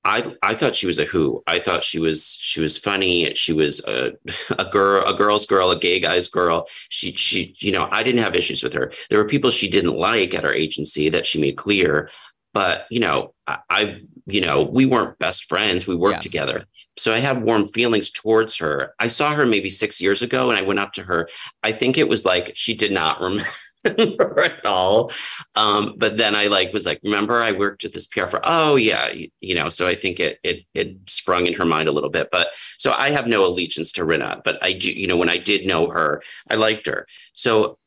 I 0.04 0.34
I 0.42 0.54
thought 0.54 0.74
she 0.74 0.86
was 0.86 0.98
a 0.98 1.04
who. 1.04 1.42
I 1.46 1.58
thought 1.60 1.84
she 1.84 1.98
was 1.98 2.36
she 2.40 2.60
was 2.60 2.76
funny. 2.76 3.32
She 3.34 3.52
was 3.52 3.84
a 3.86 4.12
a 4.58 4.64
girl, 4.64 5.06
a 5.06 5.14
girl's 5.14 5.46
girl, 5.46 5.70
a 5.70 5.78
gay 5.78 6.00
guy's 6.00 6.28
girl. 6.28 6.66
She 6.88 7.12
she 7.12 7.54
you 7.58 7.72
know 7.72 7.88
I 7.90 8.02
didn't 8.02 8.22
have 8.22 8.34
issues 8.34 8.62
with 8.62 8.72
her. 8.72 8.92
There 9.10 9.18
were 9.18 9.28
people 9.28 9.50
she 9.50 9.70
didn't 9.70 9.96
like 9.96 10.34
at 10.34 10.44
our 10.44 10.52
agency 10.52 11.08
that 11.10 11.26
she 11.26 11.40
made 11.40 11.56
clear, 11.56 12.10
but 12.52 12.86
you 12.90 13.00
know 13.00 13.34
I, 13.46 13.58
I 13.70 14.00
you 14.26 14.40
know 14.40 14.62
we 14.62 14.86
weren't 14.86 15.18
best 15.18 15.44
friends. 15.44 15.86
We 15.86 15.94
worked 15.94 16.16
yeah. 16.16 16.20
together, 16.20 16.64
so 16.96 17.12
I 17.12 17.18
have 17.18 17.42
warm 17.42 17.68
feelings 17.68 18.10
towards 18.10 18.56
her. 18.58 18.94
I 18.98 19.06
saw 19.08 19.32
her 19.32 19.46
maybe 19.46 19.70
six 19.70 20.00
years 20.00 20.20
ago, 20.20 20.50
and 20.50 20.58
I 20.58 20.62
went 20.62 20.80
up 20.80 20.92
to 20.94 21.04
her. 21.04 21.28
I 21.62 21.70
think 21.72 21.96
it 21.96 22.08
was 22.08 22.24
like 22.24 22.52
she 22.56 22.74
did 22.74 22.92
not 22.92 23.20
remember. 23.20 23.48
at 23.84 24.64
all. 24.64 25.10
Um, 25.56 25.94
but 25.96 26.16
then 26.16 26.36
I 26.36 26.46
like 26.46 26.72
was 26.72 26.86
like, 26.86 27.00
remember 27.02 27.42
I 27.42 27.52
worked 27.52 27.84
at 27.84 27.92
this 27.92 28.06
PR 28.06 28.26
for 28.26 28.40
oh 28.44 28.76
yeah, 28.76 29.10
you, 29.10 29.28
you, 29.40 29.54
know, 29.54 29.68
so 29.68 29.88
I 29.88 29.94
think 29.94 30.20
it 30.20 30.38
it 30.44 30.64
it 30.74 30.96
sprung 31.06 31.46
in 31.46 31.54
her 31.54 31.64
mind 31.64 31.88
a 31.88 31.92
little 31.92 32.10
bit. 32.10 32.28
But 32.30 32.48
so 32.78 32.92
I 32.92 33.10
have 33.10 33.26
no 33.26 33.44
allegiance 33.44 33.90
to 33.92 34.02
Rinna, 34.02 34.42
but 34.44 34.62
I 34.62 34.72
do, 34.72 34.90
you 34.90 35.06
know, 35.06 35.16
when 35.16 35.30
I 35.30 35.38
did 35.38 35.66
know 35.66 35.88
her, 35.88 36.22
I 36.48 36.54
liked 36.54 36.86
her. 36.86 37.06
So 37.32 37.78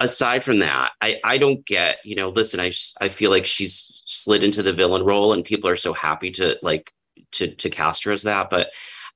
aside 0.00 0.42
from 0.42 0.58
that, 0.58 0.92
I 1.00 1.20
I 1.22 1.38
don't 1.38 1.64
get, 1.64 1.98
you 2.04 2.16
know, 2.16 2.30
listen, 2.30 2.58
I 2.58 2.72
I 3.00 3.08
feel 3.08 3.30
like 3.30 3.46
she's 3.46 4.02
slid 4.06 4.42
into 4.42 4.62
the 4.62 4.72
villain 4.72 5.04
role 5.04 5.32
and 5.32 5.44
people 5.44 5.70
are 5.70 5.76
so 5.76 5.92
happy 5.92 6.32
to 6.32 6.58
like 6.62 6.92
to 7.32 7.48
to 7.48 7.70
cast 7.70 8.04
her 8.04 8.12
as 8.12 8.24
that, 8.24 8.50
but 8.50 8.72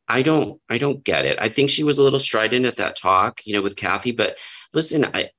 I 0.09 0.23
don't 0.23 0.61
I 0.69 0.79
don't 0.79 1.03
get 1.03 1.25
it. 1.25 1.37
I 1.41 1.49
think 1.49 1.71
she 1.71 1.83
was 1.83 1.99
a 1.99 2.03
little 2.03 2.21
strident 2.21 2.67
at 2.67 2.77
that 2.77 2.97
talk, 2.97 3.41
you 3.45 3.55
know, 3.55 3.63
with 3.63 3.77
Kathy, 3.77 4.13
but 4.13 4.37
listen, 4.73 5.05
I 5.13 5.31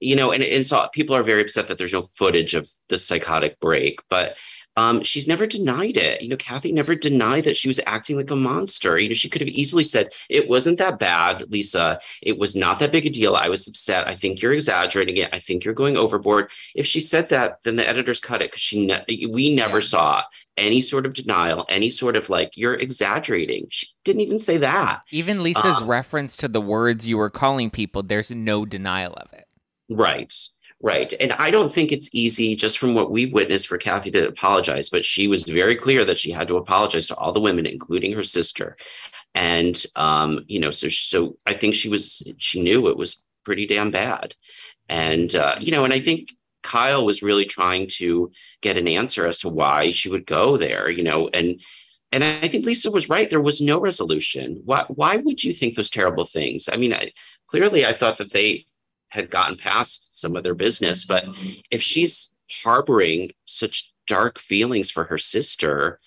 you 0.00 0.16
know, 0.16 0.32
and, 0.32 0.42
and 0.42 0.66
so 0.66 0.88
people 0.92 1.14
are 1.14 1.22
very 1.22 1.42
upset 1.42 1.68
that 1.68 1.78
there's 1.78 1.92
no 1.92 2.02
footage 2.02 2.54
of 2.54 2.68
the 2.88 2.98
psychotic 2.98 3.58
break, 3.60 4.00
but 4.08 4.36
um, 4.78 5.02
she's 5.02 5.26
never 5.26 5.44
denied 5.44 5.96
it. 5.96 6.22
You 6.22 6.28
know, 6.28 6.36
Kathy 6.36 6.70
never 6.70 6.94
denied 6.94 7.42
that 7.44 7.56
she 7.56 7.66
was 7.66 7.80
acting 7.84 8.16
like 8.16 8.30
a 8.30 8.36
monster. 8.36 8.96
You 8.96 9.08
know, 9.08 9.14
she 9.16 9.28
could 9.28 9.40
have 9.40 9.48
easily 9.48 9.82
said, 9.82 10.10
It 10.30 10.48
wasn't 10.48 10.78
that 10.78 11.00
bad, 11.00 11.50
Lisa. 11.50 11.98
It 12.22 12.38
was 12.38 12.54
not 12.54 12.78
that 12.78 12.92
big 12.92 13.04
a 13.04 13.10
deal. 13.10 13.34
I 13.34 13.48
was 13.48 13.66
upset. 13.66 14.06
I 14.06 14.14
think 14.14 14.40
you're 14.40 14.52
exaggerating 14.52 15.16
it. 15.16 15.30
I 15.32 15.40
think 15.40 15.64
you're 15.64 15.74
going 15.74 15.96
overboard. 15.96 16.52
If 16.76 16.86
she 16.86 17.00
said 17.00 17.28
that, 17.30 17.58
then 17.64 17.74
the 17.74 17.88
editors 17.88 18.20
cut 18.20 18.40
it 18.40 18.52
because 18.52 18.62
she 18.62 18.86
ne- 18.86 19.26
we 19.32 19.52
never 19.52 19.78
yeah. 19.78 19.84
saw 19.84 20.22
any 20.56 20.80
sort 20.80 21.06
of 21.06 21.14
denial, 21.14 21.66
any 21.68 21.90
sort 21.90 22.14
of 22.14 22.30
like, 22.30 22.52
you're 22.54 22.74
exaggerating. 22.74 23.66
She 23.70 23.88
didn't 24.04 24.20
even 24.20 24.38
say 24.38 24.58
that. 24.58 25.00
Even 25.10 25.42
Lisa's 25.42 25.82
um, 25.82 25.88
reference 25.88 26.36
to 26.36 26.46
the 26.46 26.60
words 26.60 27.08
you 27.08 27.18
were 27.18 27.30
calling 27.30 27.70
people, 27.70 28.04
there's 28.04 28.30
no 28.30 28.64
denial 28.64 29.14
of 29.14 29.32
it. 29.32 29.47
Right. 29.88 30.32
Right. 30.80 31.12
And 31.18 31.32
I 31.32 31.50
don't 31.50 31.72
think 31.72 31.90
it's 31.90 32.08
easy 32.12 32.54
just 32.54 32.78
from 32.78 32.94
what 32.94 33.10
we've 33.10 33.32
witnessed 33.32 33.66
for 33.66 33.78
Kathy 33.78 34.12
to 34.12 34.28
apologize, 34.28 34.88
but 34.88 35.04
she 35.04 35.26
was 35.26 35.42
very 35.42 35.74
clear 35.74 36.04
that 36.04 36.20
she 36.20 36.30
had 36.30 36.46
to 36.48 36.56
apologize 36.56 37.08
to 37.08 37.16
all 37.16 37.32
the 37.32 37.40
women, 37.40 37.66
including 37.66 38.12
her 38.12 38.22
sister. 38.22 38.76
And, 39.34 39.84
um, 39.96 40.44
you 40.46 40.60
know, 40.60 40.70
so, 40.70 40.88
so 40.88 41.36
I 41.46 41.54
think 41.54 41.74
she 41.74 41.88
was, 41.88 42.22
she 42.36 42.62
knew 42.62 42.86
it 42.86 42.96
was 42.96 43.24
pretty 43.44 43.66
damn 43.66 43.90
bad. 43.90 44.36
And, 44.88 45.34
uh, 45.34 45.56
you 45.58 45.72
know, 45.72 45.82
and 45.84 45.92
I 45.92 45.98
think 45.98 46.30
Kyle 46.62 47.04
was 47.04 47.22
really 47.22 47.44
trying 47.44 47.88
to 47.96 48.30
get 48.60 48.76
an 48.78 48.86
answer 48.86 49.26
as 49.26 49.38
to 49.40 49.48
why 49.48 49.90
she 49.90 50.08
would 50.08 50.26
go 50.26 50.56
there, 50.56 50.88
you 50.88 51.02
know, 51.02 51.26
and, 51.34 51.60
and 52.12 52.22
I 52.22 52.46
think 52.46 52.64
Lisa 52.64 52.90
was 52.90 53.08
right. 53.08 53.28
There 53.28 53.40
was 53.40 53.60
no 53.60 53.80
resolution. 53.80 54.62
Why, 54.64 54.84
why 54.86 55.16
would 55.16 55.42
you 55.42 55.52
think 55.52 55.74
those 55.74 55.90
terrible 55.90 56.24
things? 56.24 56.68
I 56.72 56.76
mean, 56.76 56.94
I, 56.94 57.10
clearly 57.48 57.84
I 57.84 57.92
thought 57.92 58.18
that 58.18 58.32
they, 58.32 58.66
had 59.10 59.30
gotten 59.30 59.56
past 59.56 60.20
some 60.20 60.36
of 60.36 60.44
their 60.44 60.54
business. 60.54 61.04
But 61.04 61.26
if 61.70 61.82
she's 61.82 62.32
harboring 62.62 63.30
such 63.46 63.92
dark 64.06 64.38
feelings 64.38 64.90
for 64.90 65.04
her 65.04 65.18
sister, 65.18 66.00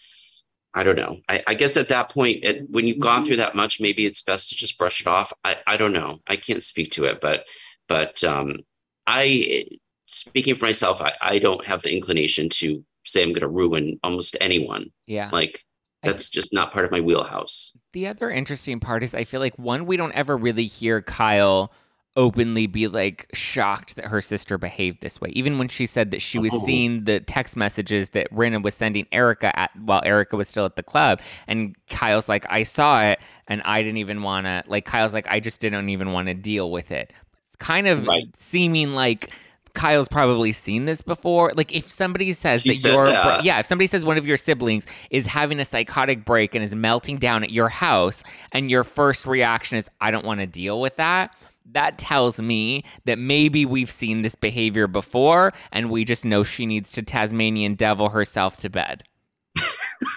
I 0.74 0.84
don't 0.84 0.96
know. 0.96 1.18
I, 1.28 1.44
I 1.48 1.54
guess 1.54 1.76
at 1.78 1.90
that 1.90 2.12
point, 2.12 2.44
it, 2.44 2.70
when 2.70 2.86
you've 2.86 3.00
gone 3.00 3.26
through 3.26 3.38
that 3.38 3.56
much, 3.56 3.82
maybe 3.82 4.06
it's 4.06 4.22
best 4.22 4.50
to 4.50 4.56
just 4.56 4.78
brush 4.78 5.02
it 5.02 5.08
off. 5.08 5.34
I, 5.44 5.58
I 5.68 5.78
don't 5.78 5.94
know. 5.94 6.20
I 6.28 6.38
can't 6.38 6.64
speak 6.64 6.92
to 6.92 7.06
it, 7.06 7.20
but 7.22 7.46
but 7.88 8.24
um, 8.24 8.60
I, 9.06 9.66
speaking 10.06 10.56
for 10.56 10.66
myself, 10.66 11.02
I, 11.02 11.14
I 11.22 11.40
don't 11.40 11.66
have 11.66 11.82
the 11.82 11.94
inclination 11.94 12.48
to 12.50 12.86
say 13.04 13.22
I'm 13.22 13.30
going 13.30 13.42
to 13.42 13.50
ruin 13.50 14.00
almost 14.02 14.38
anyone. 14.40 14.92
Yeah, 15.08 15.30
like 15.34 15.66
that's 16.04 16.30
just 16.30 16.54
not 16.54 16.72
part 16.72 16.86
of 16.86 16.92
my 16.92 17.02
wheelhouse. 17.02 17.78
The 17.92 18.08
other 18.08 18.30
interesting 18.30 18.80
part 18.80 19.04
is 19.04 19.14
I 19.14 19.26
feel 19.26 19.42
like 19.42 19.58
one, 19.60 19.86
we 19.86 19.98
don't 19.98 20.14
ever 20.14 20.38
really 20.38 20.68
hear 20.68 21.02
Kyle 21.02 21.74
openly 22.16 22.68
be 22.68 22.88
like 22.88 23.28
shocked 23.34 23.96
that 23.96 24.06
her 24.06 24.22
sister 24.22 24.58
behaved 24.58 25.02
this 25.02 25.22
way. 25.22 25.30
Even 25.30 25.58
when 25.58 25.68
she 25.68 25.86
said 25.86 26.12
that 26.12 26.22
she 26.22 26.38
was 26.38 26.52
oh. 26.54 26.66
seeing 26.66 27.06
the 27.06 27.20
text 27.22 27.56
messages 27.56 28.10
that 28.10 28.30
Rinna 28.32 28.62
was 28.62 28.76
sending 28.76 29.08
Erika 29.12 29.58
at 29.58 29.72
while 29.78 30.02
Erika 30.04 30.36
was 30.36 30.48
still 30.50 30.66
at 30.66 30.76
the 30.76 30.84
club. 30.84 31.22
And 31.48 31.76
Kyle's 31.90 32.28
like, 32.28 32.46
I 32.50 32.64
saw 32.64 33.02
it 33.04 33.20
and 33.48 33.62
I 33.64 33.82
didn't 33.82 33.98
even 33.98 34.24
want 34.24 34.46
to, 34.46 34.64
like, 34.68 34.86
Kyle's 34.86 35.14
like, 35.14 35.28
I 35.30 35.40
just 35.40 35.62
didn't 35.62 35.90
even 35.90 36.12
want 36.12 36.28
to 36.28 36.34
deal 36.34 36.70
with 36.70 36.92
it. 36.92 37.14
It's 37.48 37.56
kind 37.58 37.88
of 37.88 38.08
right. 38.08 38.26
seeming 38.36 38.94
like. 38.94 39.32
Kyle's 39.74 40.10
probably 40.10 40.52
seen 40.52 40.84
this 40.84 41.02
before. 41.02 41.54
Like 41.56 41.74
if 41.74 41.88
somebody 41.88 42.34
says 42.34 42.64
she 42.64 42.76
that 42.76 42.90
your 42.90 43.08
yeah, 43.42 43.60
if 43.60 43.66
somebody 43.66 43.88
says 43.88 44.04
one 44.04 44.18
of 44.18 44.28
your 44.28 44.36
siblings 44.36 44.86
is 45.12 45.26
having 45.26 45.62
a 45.62 45.64
psychotic 45.64 46.26
break 46.26 46.56
and 46.56 46.62
is 46.62 46.76
melting 46.76 47.20
down 47.20 47.42
at 47.42 47.52
your 47.52 47.70
house 47.70 48.22
and 48.52 48.70
your 48.70 48.84
first 48.84 49.26
reaction 49.26 49.78
is 49.78 49.90
I 50.02 50.12
don't 50.12 50.26
want 50.26 50.42
to 50.42 50.46
deal 50.46 50.82
with 50.82 50.98
that, 50.98 51.34
that 51.72 51.98
tells 51.98 52.42
me 52.42 52.84
that 53.06 53.20
maybe 53.20 53.66
we've 53.66 53.92
seen 53.92 54.22
this 54.22 54.36
behavior 54.36 54.88
before 54.88 55.54
and 55.72 55.90
we 55.90 56.04
just 56.04 56.26
know 56.26 56.44
she 56.44 56.66
needs 56.66 56.92
to 56.94 57.02
Tasmanian 57.02 57.76
devil 57.76 58.10
herself 58.10 58.58
to 58.58 58.70
bed. 58.70 59.04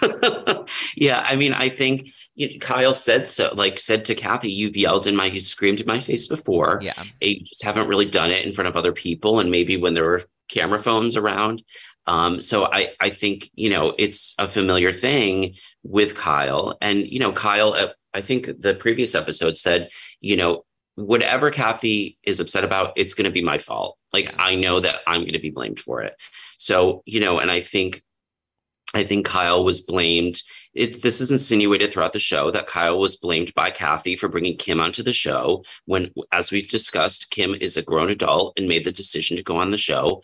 yeah, 0.97 1.25
I 1.29 1.37
mean, 1.37 1.53
I 1.53 1.69
think 1.69 2.09
you 2.35 2.49
know, 2.49 2.59
Kyle 2.59 2.95
said 2.95 3.29
so, 3.29 3.53
like 3.55 3.79
said 3.79 4.05
to 4.07 4.15
Kathy, 4.15 4.51
you've 4.51 4.77
yelled 4.77 5.07
in 5.07 5.17
my, 5.17 5.27
you 5.27 5.41
screamed 5.41 5.81
in 5.81 5.87
my 5.87 6.01
face 6.01 6.27
before. 6.27 6.81
Yeah. 6.83 7.03
You 7.21 7.41
just 7.41 7.63
haven't 7.63 7.89
really 7.89 8.07
done 8.07 8.31
it 8.31 8.45
in 8.45 8.53
front 8.53 8.69
of 8.69 8.77
other 8.77 8.93
people. 8.93 9.41
And 9.41 9.51
maybe 9.51 9.77
when 9.77 9.95
there 9.95 10.05
were 10.05 10.23
camera 10.49 10.79
phones 10.79 11.17
around. 11.17 11.63
Um, 12.07 12.41
so 12.41 12.69
I, 12.71 12.91
I 13.01 13.09
think, 13.09 13.51
you 13.55 13.71
know, 13.71 13.95
it's 13.99 14.35
a 14.39 14.47
familiar 14.47 14.93
thing 14.93 15.55
with 15.83 16.15
Kyle. 16.15 16.77
And, 16.81 17.07
you 17.07 17.19
know, 17.19 17.33
Kyle, 17.33 17.73
uh, 17.75 17.89
I 18.13 18.21
think 18.21 18.51
the 18.61 18.75
previous 18.75 19.15
episode 19.15 19.57
said, 19.57 19.91
you 20.21 20.37
know, 20.37 20.65
whatever 20.97 21.51
Kathy 21.51 22.19
is 22.23 22.41
upset 22.41 22.65
about, 22.65 22.93
it's 22.97 23.15
going 23.15 23.25
to 23.25 23.31
be 23.31 23.43
my 23.43 23.59
fault. 23.59 23.99
Like 24.13 24.35
I 24.39 24.55
know 24.55 24.81
that 24.81 24.97
I'm 25.07 25.23
going 25.23 25.33
to 25.33 25.41
be 25.41 25.51
blamed 25.51 25.81
for 25.81 26.03
it. 26.03 26.15
So, 26.59 27.03
you 27.05 27.21
know, 27.21 27.39
and 27.39 27.51
I 27.51 27.61
think, 27.61 28.03
I 28.95 29.03
think 29.03 29.27
Kyle 29.27 29.65
was 29.65 29.81
blamed. 29.81 30.41
It, 30.73 31.03
this 31.03 31.21
is 31.21 31.33
insinuated 31.33 31.93
throughout 31.93 32.13
the 32.13 32.21
show 32.21 32.51
that 32.53 32.69
Kyle 32.69 32.99
was 32.99 33.17
blamed 33.17 33.53
by 33.55 33.71
Kathy 33.71 34.15
for 34.15 34.29
bringing 34.29 34.57
Kim 34.57 34.79
onto 34.79 35.03
the 35.03 35.13
show. 35.13 35.65
When, 35.87 36.13
as 36.31 36.53
we've 36.53 36.69
discussed, 36.69 37.31
Kim 37.31 37.55
is 37.55 37.77
a 37.77 37.83
grown 37.83 38.11
adult 38.11 38.55
and 38.57 38.69
made 38.69 38.85
the 38.85 38.93
decision 38.93 39.37
to 39.37 39.43
go 39.43 39.57
on 39.57 39.71
the 39.71 39.79
show. 39.79 40.23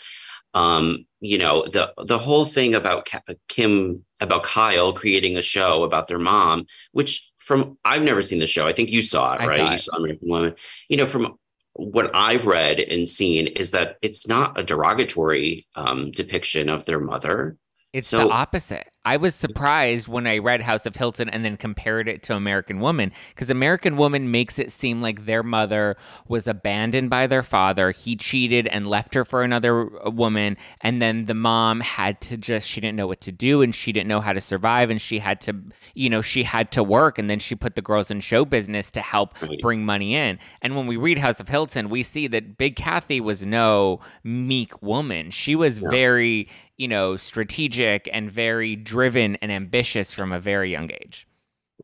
Um, 0.55 1.07
you 1.21 1.39
know, 1.39 1.65
the 1.67 1.93
the 2.05 2.19
whole 2.19 2.45
thing 2.45 2.75
about 2.75 3.09
Kim 3.49 4.05
about 4.21 4.43
Kyle 4.43 4.93
creating 4.93 5.37
a 5.37 5.43
show 5.43 5.85
about 5.85 6.09
their 6.09 6.19
mom, 6.19 6.67
which 6.91 7.30
from 7.51 7.77
I've 7.85 8.03
never 8.05 8.23
seen 8.23 8.39
the 8.39 8.47
show. 8.47 8.65
I 8.69 8.73
think 8.73 8.91
you 8.91 9.03
saw 9.03 9.35
it, 9.35 9.41
I 9.41 9.47
right? 9.49 9.59
Saw 9.59 9.67
it. 9.67 9.73
You 9.73 9.79
saw 9.79 9.97
American 9.97 10.29
Woman. 10.29 10.55
You 10.89 10.99
know, 10.99 11.07
from 11.07 11.37
what 11.73 12.13
I've 12.15 12.47
read 12.47 12.79
and 12.79 13.09
seen 13.09 13.49
is 13.49 13.73
that 13.73 13.97
it's 14.03 14.29
not 14.29 14.59
a 14.59 14.63
derogatory 14.63 15.67
um, 15.75 16.13
depiction 16.13 16.69
of 16.69 16.87
their 16.87 17.01
mother. 17.01 17.57
It's 17.93 18.07
So- 18.07 18.29
the 18.29 18.33
opposite. 18.33 18.87
I 19.03 19.17
was 19.17 19.35
surprised 19.35 20.09
when 20.09 20.27
I 20.27 20.37
read 20.39 20.61
House 20.61 20.85
of 20.85 20.95
Hilton 20.95 21.31
and 21.31 21.43
then 21.43 21.57
compared 21.57 22.07
it 22.07 22.23
to 22.25 22.35
American 22.35 22.81
Woman 22.81 23.13
because 23.31 23.49
American 23.49 23.97
Woman 23.97 24.31
makes 24.31 24.59
it 24.59 24.71
seem 24.71 25.01
like 25.01 25.25
their 25.25 25.43
mother 25.43 25.97
was 26.29 26.47
abandoned 26.47 27.09
by 27.09 27.27
their 27.27 27.43
father. 27.43 27.93
He 27.93 28.15
cheated 28.15 28.67
and 28.67 28.87
left 28.87 29.15
her 29.15 29.25
for 29.25 29.43
another 29.43 30.07
uh, 30.07 30.11
woman. 30.11 30.59
And 30.83 31.01
then 31.01 31.25
the 31.25 31.35
mom 31.35 31.81
had 31.81 32.21
to 32.23 32.37
just, 32.37 32.69
she 32.69 32.83
didn't 32.83 32.97
know 32.97 33.07
what 33.07 33.23
to 33.23 33.33
do 33.33 33.63
and 33.63 33.75
she 33.75 33.91
didn't 33.91 34.09
know 34.09 34.21
how 34.21 34.35
to 34.35 34.41
survive. 34.41 34.91
And 34.91 35.01
she 35.01 35.19
had 35.19 35.41
to, 35.43 35.57
you 35.95 36.11
know, 36.11 36.21
she 36.21 36.43
had 36.43 36.71
to 36.73 36.83
work. 36.83 37.19
And 37.19 37.31
then 37.31 37.39
she 37.39 37.55
put 37.55 37.77
the 37.77 37.83
girls 37.83 38.11
in 38.11 38.21
show 38.21 38.45
business 38.45 38.91
to 38.91 39.01
help 39.01 39.35
bring 39.63 39.85
money 39.87 40.15
in. 40.15 40.39
And 40.61 40.77
when 40.77 40.87
we 40.87 40.99
read 40.99 41.17
House 41.17 41.41
of 41.41 41.49
Hilton, 41.49 41.89
we 41.89 42.03
see 42.03 42.27
that 42.27 42.59
Big 42.59 42.77
Kathy 42.77 43.23
was 43.23 43.47
no 43.47 44.01
meek 44.25 44.83
woman. 44.83 45.31
She 45.31 45.57
was 45.57 45.81
Yeah. 45.81 45.89
very, 45.89 46.49
you 46.77 46.89
know, 46.89 47.17
strategic 47.17 48.09
and 48.13 48.31
very 48.31 48.77
driven 48.91 49.37
and 49.37 49.53
ambitious 49.53 50.13
from 50.13 50.33
a 50.33 50.41
very 50.41 50.71
young 50.71 50.91
age. 50.91 51.29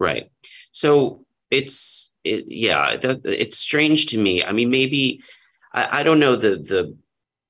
Right. 0.00 0.30
So 0.72 1.24
it's 1.50 2.12
it, 2.24 2.44
yeah, 2.48 2.96
that, 2.96 3.20
it's 3.24 3.56
strange 3.56 4.06
to 4.06 4.18
me. 4.18 4.42
I 4.42 4.52
mean, 4.52 4.70
maybe 4.70 5.22
I, 5.72 6.00
I 6.00 6.02
don't 6.02 6.20
know 6.20 6.36
the 6.36 6.56
the 6.56 6.96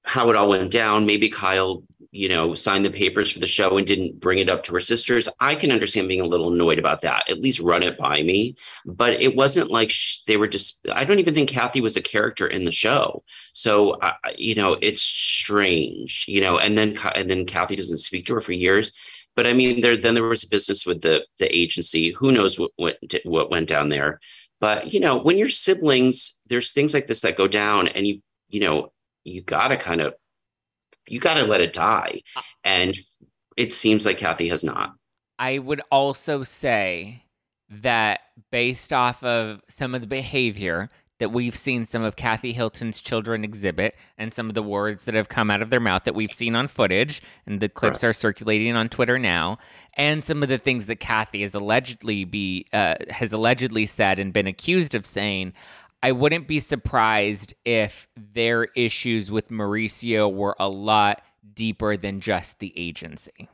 how 0.05 0.31
it 0.31 0.37
all 0.37 0.51
went 0.51 0.71
down. 0.71 1.07
Maybe 1.07 1.29
Kyle, 1.29 1.83
you 2.13 2.29
know, 2.29 2.55
signed 2.55 2.85
the 2.85 2.91
papers 2.91 3.33
for 3.33 3.41
the 3.41 3.47
show 3.47 3.77
and 3.77 3.87
didn't 3.87 4.21
bring 4.21 4.39
it 4.39 4.49
up 4.49 4.63
to 4.65 4.75
her 4.75 4.81
sisters. 4.81 5.29
I 5.41 5.57
can 5.57 5.73
understand 5.73 6.09
being 6.09 6.21
a 6.21 6.27
little 6.27 6.53
annoyed 6.53 6.79
about 6.79 7.01
that. 7.01 7.29
At 7.29 7.41
least 7.41 7.59
run 7.59 7.83
it 7.83 7.99
by 7.99 8.23
me. 8.23 8.55
But 8.85 9.21
it 9.21 9.35
wasn't 9.35 9.71
like 9.71 9.91
sh- 9.91 10.21
they 10.27 10.37
were 10.37 10.47
just. 10.47 10.87
I 10.93 11.05
don't 11.05 11.19
even 11.19 11.35
think 11.35 11.49
Kathy 11.49 11.81
was 11.81 11.97
a 11.97 12.03
character 12.03 12.47
in 12.47 12.65
the 12.65 12.73
show. 12.73 13.25
So 13.55 13.99
you 14.37 14.55
know, 14.55 14.77
it's 14.83 15.03
strange. 15.03 16.27
You 16.29 16.43
know, 16.43 16.59
and 16.59 16.77
then 16.77 16.99
and 17.15 17.29
then 17.31 17.47
Kathy 17.47 17.77
doesn't 17.77 17.99
speak 17.99 18.27
to 18.27 18.35
her 18.35 18.41
for 18.43 18.53
years. 18.53 18.93
But 19.37 19.47
I 19.47 19.53
mean, 19.53 19.83
there 19.83 19.97
then 19.97 20.15
there 20.15 20.25
was 20.25 20.45
a 20.45 20.49
business 20.49 20.87
with 20.87 21.03
the 21.03 21.25
the 21.39 21.55
agency. 21.57 22.11
Who 22.13 22.33
knows 22.33 22.59
what 22.59 22.71
what 22.77 22.99
what 23.25 23.51
went 23.51 23.69
down 23.69 23.91
there? 23.91 24.19
But 24.61 24.93
you 24.93 25.01
know, 25.01 25.17
when 25.19 25.37
you're 25.37 25.51
siblings, 25.51 26.41
there's 26.47 26.73
things 26.73 26.95
like 26.95 27.07
this 27.07 27.21
that 27.21 27.37
go 27.37 27.47
down, 27.47 27.89
and 27.89 28.07
you 28.07 28.21
you 28.49 28.61
know 28.61 28.93
you 29.25 29.43
gotta 29.43 29.77
kind 29.77 30.01
of 30.01 30.15
you 31.07 31.21
gotta 31.21 31.45
let 31.45 31.61
it 31.61 31.73
die. 31.73 32.23
Uh, 32.35 32.43
and 32.65 32.97
it 33.57 33.73
seems 33.73 34.07
like 34.07 34.19
Kathy 34.19 34.49
has 34.49 34.65
not. 34.65 34.95
I 35.39 35.59
would 35.59 35.83
also 35.91 36.43
say 36.43 37.23
that 37.69 38.21
based 38.51 38.93
off 38.93 39.23
of 39.23 39.61
some 39.69 39.95
of 39.95 40.01
the 40.01 40.07
behavior 40.07 40.89
that 41.19 41.33
we've 41.33 41.57
seen 41.57 41.87
some 41.87 42.03
of 42.03 42.17
Kathy 42.17 42.53
Hilton's 42.53 43.01
children 43.01 43.43
exhibit 43.43 43.95
and 44.19 44.35
some 44.35 44.49
of 44.49 44.55
the 44.55 44.63
words 44.63 45.05
that 45.05 45.15
have 45.15 45.29
come 45.29 45.51
out 45.51 45.63
of 45.63 45.71
their 45.71 45.81
mouth 45.81 46.05
that 46.05 46.15
we've 46.15 46.33
seen 46.33 46.55
on 46.55 46.69
footage 46.69 47.23
and 47.47 47.61
the 47.61 47.69
clips 47.69 48.05
are 48.05 48.13
circulating 48.13 48.77
on 48.77 48.89
Twitter 48.89 49.19
now 49.19 49.59
and 49.95 50.23
some 50.23 50.43
of 50.43 50.49
the 50.49 50.59
things 50.59 50.87
that 50.87 50.97
Kathy 50.97 51.43
has 51.43 51.55
allegedly 51.55 52.25
be 52.25 52.67
uh, 52.73 52.97
has 53.11 53.33
allegedly 53.33 53.87
said 53.87 54.19
and 54.19 54.33
been 54.33 54.47
accused 54.47 54.95
of 54.95 55.07
saying 55.07 55.55
I 56.03 56.13
wouldn't 56.13 56.47
be 56.47 56.61
surprised 56.61 57.55
if 57.65 58.09
their 58.17 58.65
issues 58.77 59.31
with 59.31 59.49
Mauricio 59.49 60.33
were 60.33 60.55
a 60.59 60.69
lot 60.69 61.23
deeper 61.55 61.97
than 61.97 62.21
just 62.21 62.59
the 62.59 62.73
agency. 62.77 63.49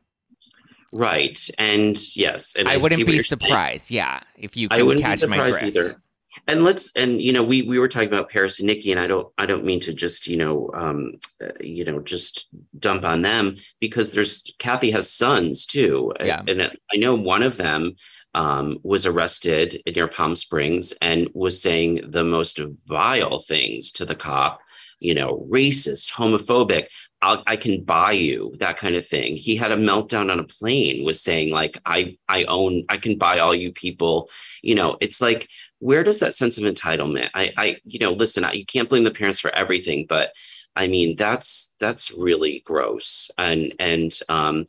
Right. 0.93 1.39
And 1.57 1.97
yes, 2.15 2.55
and 2.55 2.69
I, 2.69 2.77
see 2.77 2.83
wouldn't 2.83 3.07
be 3.07 3.13
saying. 3.13 3.25
surprised. 3.25 3.91
Yeah, 3.91 4.21
if 4.37 4.57
you 4.57 4.69
I 4.71 4.83
wouldn't 4.83 5.03
be 5.05 5.09
catch 5.09 5.27
my 5.27 5.37
surprised 5.37 5.61
drift. 5.61 5.77
either. 5.77 6.03
And 6.49 6.65
let's 6.65 6.91
and 6.97 7.23
you 7.23 7.33
know 7.33 7.43
we 7.45 7.63
we 7.63 7.79
were 7.79 7.89
talking 7.89 8.09
about 8.09 8.31
Paris 8.31 8.59
and 8.59 8.67
Nicky, 8.67 8.91
and 8.91 9.01
I 9.01 9.07
don't 9.07 9.29
I 9.39 9.47
don't 9.47 9.65
mean 9.65 9.81
to 9.81 9.93
just 9.93 10.27
you 10.27 10.37
know 10.37 10.71
um 10.75 11.13
uh, 11.43 11.49
you 11.61 11.85
know 11.85 12.01
just 12.01 12.49
dump 12.79 13.05
on 13.05 13.23
them 13.23 13.57
because 13.81 14.13
there's 14.13 14.43
Kathy 14.59 14.91
has 14.91 15.11
sons 15.11 15.67
too, 15.67 16.13
Yeah. 16.21 16.43
and 16.49 16.63
I 16.63 16.97
know 16.97 17.15
one 17.15 17.43
of 17.43 17.57
them 17.57 17.95
um 18.35 18.79
was 18.83 19.07
arrested 19.07 19.81
near 19.95 20.09
Palm 20.09 20.35
Springs 20.35 20.93
and 21.01 21.29
was 21.33 21.63
saying 21.63 22.11
the 22.11 22.25
most 22.25 22.59
vile 22.87 23.39
things 23.39 23.93
to 23.93 24.05
the 24.05 24.15
cop, 24.17 24.61
you 24.99 25.15
know, 25.15 25.47
racist, 25.51 26.11
homophobic. 26.11 26.87
I'll, 27.25 27.41
I 27.47 27.55
can 27.55 27.85
buy 27.85 28.13
you 28.13 28.53
that 28.59 28.77
kind 28.79 28.97
of 28.97 29.07
thing. 29.07 29.37
He 29.37 29.55
had 29.55 29.71
a 29.71 29.77
meltdown 29.77 30.29
on 30.33 30.41
a 30.41 30.45
plane, 30.45 31.05
was 31.05 31.23
saying 31.23 31.51
like 31.51 31.79
I 31.87 32.17
I 32.29 32.45
own 32.45 32.83
I 32.89 32.97
can 32.97 33.17
buy 33.17 33.39
all 33.39 33.55
you 33.55 33.71
people. 33.71 34.29
You 34.61 34.75
know, 34.75 34.97
it's 35.01 35.21
like 35.21 35.49
where 35.83 36.05
does 36.05 36.21
that 36.21 36.33
sense 36.33 36.57
of 36.57 36.65
entitlement 36.65 37.29
i 37.35 37.53
i 37.57 37.77
you 37.85 37.99
know 37.99 38.13
listen 38.13 38.45
I, 38.45 38.53
you 38.53 38.65
can't 38.65 38.89
blame 38.89 39.03
the 39.03 39.11
parents 39.11 39.41
for 39.41 39.51
everything 39.51 40.07
but 40.09 40.33
i 40.77 40.87
mean 40.87 41.17
that's 41.17 41.75
that's 41.81 42.13
really 42.13 42.63
gross 42.65 43.31
and 43.37 43.75
and 43.81 44.17
um 44.29 44.67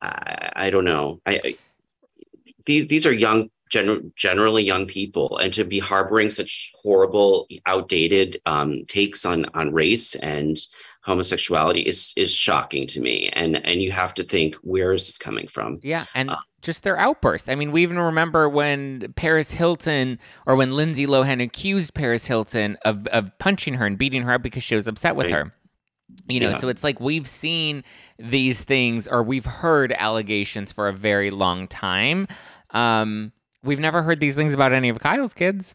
i, 0.00 0.52
I 0.56 0.70
don't 0.70 0.86
know 0.86 1.20
i, 1.26 1.40
I 1.44 1.58
these 2.64 2.86
these 2.86 3.04
are 3.04 3.12
young 3.12 3.50
gen- 3.70 4.12
generally 4.16 4.64
young 4.64 4.86
people 4.86 5.36
and 5.36 5.52
to 5.52 5.64
be 5.64 5.78
harboring 5.78 6.30
such 6.30 6.72
horrible 6.82 7.46
outdated 7.66 8.40
um 8.46 8.86
takes 8.86 9.26
on 9.26 9.44
on 9.52 9.74
race 9.74 10.14
and 10.14 10.56
homosexuality 11.04 11.80
is 11.82 12.12
is 12.16 12.32
shocking 12.34 12.86
to 12.88 13.00
me 13.00 13.28
and 13.34 13.64
and 13.66 13.82
you 13.82 13.92
have 13.92 14.14
to 14.14 14.24
think 14.24 14.54
where 14.62 14.92
is 14.92 15.06
this 15.06 15.18
coming 15.18 15.46
from 15.46 15.78
Yeah, 15.82 16.06
and 16.14 16.30
Uh, 16.30 16.36
just 16.62 16.82
their 16.82 16.96
outbursts. 16.98 17.48
I 17.50 17.54
mean, 17.56 17.72
we 17.72 17.82
even 17.82 17.98
remember 17.98 18.48
when 18.48 19.12
Paris 19.16 19.50
Hilton 19.50 20.18
or 20.46 20.56
when 20.56 20.72
Lindsay 20.74 21.06
Lohan 21.06 21.42
accused 21.42 21.92
Paris 21.94 22.24
Hilton 22.26 22.78
of 22.86 23.06
of 23.08 23.30
punching 23.38 23.74
her 23.74 23.84
and 23.86 23.98
beating 23.98 24.22
her 24.22 24.32
up 24.32 24.42
because 24.42 24.62
she 24.62 24.74
was 24.74 24.86
upset 24.88 25.14
with 25.14 25.26
Right. 25.26 25.34
her. 25.34 25.54
You 26.28 26.40
know, 26.40 26.50
Yeah. 26.50 26.58
so 26.58 26.68
it's 26.68 26.82
like 26.84 27.00
we've 27.00 27.28
seen 27.28 27.84
these 28.18 28.62
things 28.62 29.06
or 29.06 29.22
we've 29.22 29.44
heard 29.46 29.92
allegations 29.92 30.72
for 30.72 30.88
a 30.88 30.92
very 30.92 31.30
long 31.30 31.68
time. 31.68 32.28
Um, 32.70 33.32
we've 33.62 33.80
never 33.80 34.02
heard 34.02 34.20
these 34.20 34.34
things 34.34 34.54
about 34.54 34.72
any 34.72 34.88
of 34.88 34.98
Kyle's 35.00 35.34
kids. 35.34 35.74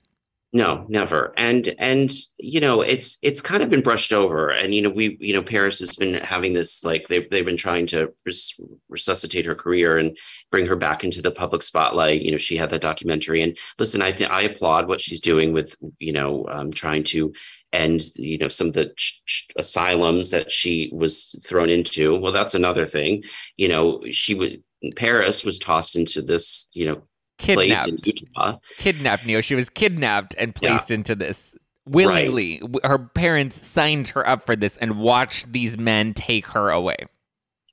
No, 0.51 0.87
never. 0.89 1.31
And 1.37 1.75
and 1.77 2.11
you 2.39 2.59
know, 2.59 2.81
it's 2.81 3.19
it's 3.21 3.39
kind 3.39 3.61
of 3.61 3.69
been 3.69 3.83
brushed 3.83 4.11
over. 4.11 4.49
And 4.49 4.73
you 4.73 4.81
know, 4.81 4.89
we 4.89 5.15
you 5.19 5.31
know, 5.31 5.43
Paris 5.43 5.79
has 5.79 5.95
been 5.95 6.15
having 6.23 6.53
this 6.53 6.83
like 6.83 7.07
they've 7.07 7.29
they've 7.29 7.45
been 7.45 7.55
trying 7.55 7.85
to 7.87 8.11
res- 8.25 8.59
resuscitate 8.89 9.45
her 9.45 9.53
career 9.53 9.99
and 9.99 10.17
bring 10.49 10.65
her 10.65 10.75
back 10.75 11.03
into 11.03 11.21
the 11.21 11.29
public 11.29 11.61
spotlight. 11.61 12.23
You 12.23 12.31
know, 12.31 12.39
she 12.39 12.57
had 12.57 12.71
that 12.71 12.81
documentary. 12.81 13.43
And 13.43 13.55
listen, 13.77 14.01
I 14.01 14.11
think 14.11 14.31
I 14.31 14.41
applaud 14.41 14.87
what 14.87 15.01
she's 15.01 15.21
doing 15.21 15.53
with 15.53 15.75
you 15.99 16.13
know, 16.13 16.47
um, 16.49 16.71
trying 16.71 17.03
to 17.05 17.31
end 17.71 18.01
you 18.15 18.39
know 18.39 18.47
some 18.47 18.67
of 18.67 18.73
the 18.73 18.91
ch- 18.97 19.21
ch- 19.27 19.47
asylums 19.55 20.31
that 20.31 20.51
she 20.51 20.89
was 20.91 21.35
thrown 21.45 21.69
into. 21.69 22.19
Well, 22.19 22.31
that's 22.31 22.55
another 22.55 22.87
thing. 22.87 23.23
You 23.55 23.67
know, 23.67 24.01
she 24.09 24.33
would 24.33 24.63
Paris 24.95 25.43
was 25.43 25.59
tossed 25.59 25.95
into 25.95 26.23
this 26.23 26.69
you 26.73 26.87
know 26.87 27.03
Kidnapped. 27.39 28.05
Utah. 28.05 28.57
Kidnapped, 28.77 29.25
Neo. 29.25 29.41
She 29.41 29.55
was 29.55 29.69
kidnapped 29.69 30.35
and 30.37 30.53
placed 30.53 30.91
into 30.91 31.15
this 31.15 31.55
willingly. 31.85 32.59
W 32.59 32.79
Her 32.83 32.99
parents 32.99 33.65
signed 33.65 34.09
her 34.09 34.27
up 34.27 34.45
for 34.45 34.55
this 34.55 34.77
and 34.77 34.99
watched 34.99 35.51
these 35.51 35.77
men 35.77 36.13
take 36.13 36.45
her 36.47 36.69
away. 36.69 36.97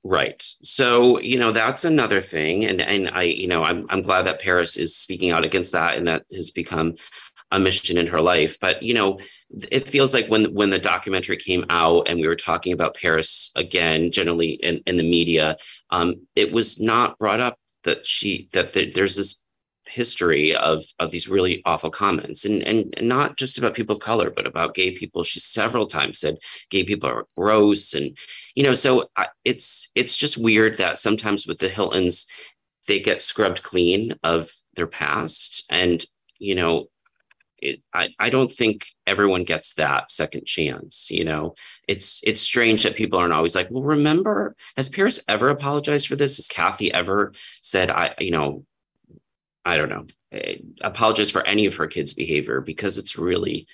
Right. 0.03 0.41
So, 0.63 1.19
you 1.19 1.37
know, 1.37 1.51
that's 1.51 1.83
another 1.83 2.21
thing. 2.21 2.65
And 2.65 2.81
and 2.81 3.09
I, 3.09 3.23
you 3.23 3.47
know, 3.47 3.63
I'm 3.63 3.85
I'm 3.89 4.01
glad 4.01 4.25
that 4.25 4.41
Paris 4.41 4.77
is 4.77 4.95
speaking 4.95 5.31
out 5.31 5.45
against 5.45 5.73
that 5.73 5.95
and 5.95 6.07
that 6.07 6.23
has 6.33 6.49
become 6.49 6.95
a 7.51 7.59
mission 7.59 7.97
in 7.97 8.07
her 8.07 8.21
life. 8.21 8.57
But, 8.59 8.81
you 8.83 8.93
know, 8.93 9.19
it 9.71 9.87
feels 9.87 10.13
like 10.13 10.27
when 10.27 10.53
when 10.53 10.69
the 10.69 10.79
documentary 10.79 11.37
came 11.37 11.65
out 11.69 12.07
and 12.07 12.19
we 12.19 12.27
were 12.27 12.35
talking 12.35 12.71
about 12.73 12.95
Paris 12.95 13.51
again, 13.55 14.11
generally 14.11 14.51
in, 14.63 14.81
in 14.85 14.95
the 14.97 15.09
media, 15.09 15.57
um, 15.89 16.15
it 16.35 16.53
was 16.53 16.79
not 16.79 17.17
brought 17.19 17.41
up 17.41 17.59
that 17.83 18.05
she 18.05 18.49
that 18.53 18.73
there- 18.73 18.91
there's 18.93 19.15
this 19.17 19.43
history 19.87 20.55
of 20.55 20.83
of 20.99 21.11
these 21.11 21.27
really 21.27 21.61
awful 21.65 21.89
comments. 21.89 22.45
And, 22.45 22.63
and 22.63 22.93
and 22.97 23.07
not 23.07 23.37
just 23.37 23.57
about 23.57 23.73
people 23.73 23.95
of 23.95 24.01
color 24.01 24.29
but 24.29 24.47
about 24.47 24.75
gay 24.75 24.91
people. 24.91 25.23
She 25.23 25.39
several 25.39 25.85
times 25.85 26.19
said 26.19 26.37
gay 26.69 26.83
people 26.83 27.09
are 27.09 27.25
gross. 27.37 27.93
And 27.93 28.15
you 28.55 28.63
know 28.63 28.73
so 28.73 29.09
I, 29.15 29.27
it's 29.45 29.89
it's 29.95 30.15
just 30.15 30.37
weird 30.37 30.77
that 30.77 30.99
sometimes 30.99 31.47
with 31.47 31.59
the 31.59 31.69
hiltons 31.69 32.27
they 32.87 32.99
get 32.99 33.21
scrubbed 33.21 33.63
clean 33.63 34.15
of 34.23 34.51
their 34.75 34.87
past. 34.87 35.65
And 35.69 36.03
you 36.39 36.55
know 36.55 36.87
it, 37.59 37.81
I, 37.91 38.09
I 38.19 38.29
don't 38.29 38.51
think 38.51 38.85
everyone 39.07 39.43
gets 39.43 39.73
that 39.75 40.11
second 40.11 40.45
chance 40.45 41.09
you 41.09 41.25
know. 41.25 41.55
It's 41.87 42.21
it's 42.23 42.41
strange 42.41 42.83
that 42.83 42.95
people 42.95 43.19
aren't 43.19 43.33
always 43.33 43.55
like 43.55 43.69
well 43.71 43.83
remember 43.83 44.55
has 44.75 44.89
Paris 44.89 45.19
ever 45.27 45.49
apologized 45.49 46.07
for 46.07 46.15
this? 46.15 46.37
Has 46.37 46.47
Kathy 46.47 46.93
ever 46.93 47.33
said 47.61 47.89
I 47.89 48.13
you 48.19 48.31
know 48.31 48.65
I 49.67 49.77
don't 49.77 49.89
know 49.89 50.05
apologize 50.81 51.31
for 51.31 51.45
any 51.47 51.65
of 51.65 51.75
her 51.75 51.87
kids 51.87 52.13
behavior 52.13 52.61
because 52.61 52.97
it's 52.97 53.17
really 53.17 53.67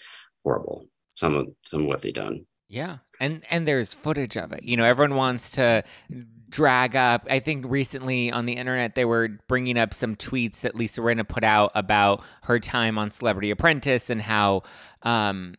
horrible 0.44 0.88
some 1.16 1.36
of 1.36 1.48
some 1.64 1.82
of 1.82 1.88
what 1.88 2.02
they 2.02 2.12
done 2.12 2.46
Yeah. 2.74 2.98
And 3.20 3.44
and 3.52 3.68
there's 3.68 3.94
footage 3.94 4.36
of 4.36 4.52
it. 4.52 4.64
You 4.64 4.76
know, 4.78 4.84
everyone 4.84 5.16
wants 5.16 5.52
to 5.52 5.84
drag 6.50 6.96
up. 6.96 7.28
I 7.30 7.40
think 7.40 7.66
recently 7.68 8.32
on 8.32 8.48
the 8.48 8.54
internet 8.54 8.96
they 8.96 9.06
were 9.06 9.30
bringing 9.48 9.78
up 9.78 9.94
some 9.94 10.16
tweets 10.16 10.62
that 10.62 10.76
Lisa 10.76 11.02
Rinna 11.02 11.28
put 11.28 11.44
out 11.44 11.72
about 11.76 12.24
her 12.44 12.60
time 12.60 12.98
on 12.98 13.12
Celebrity 13.12 13.52
Apprentice 13.52 14.10
and 14.10 14.22
how 14.22 14.64
um 15.04 15.54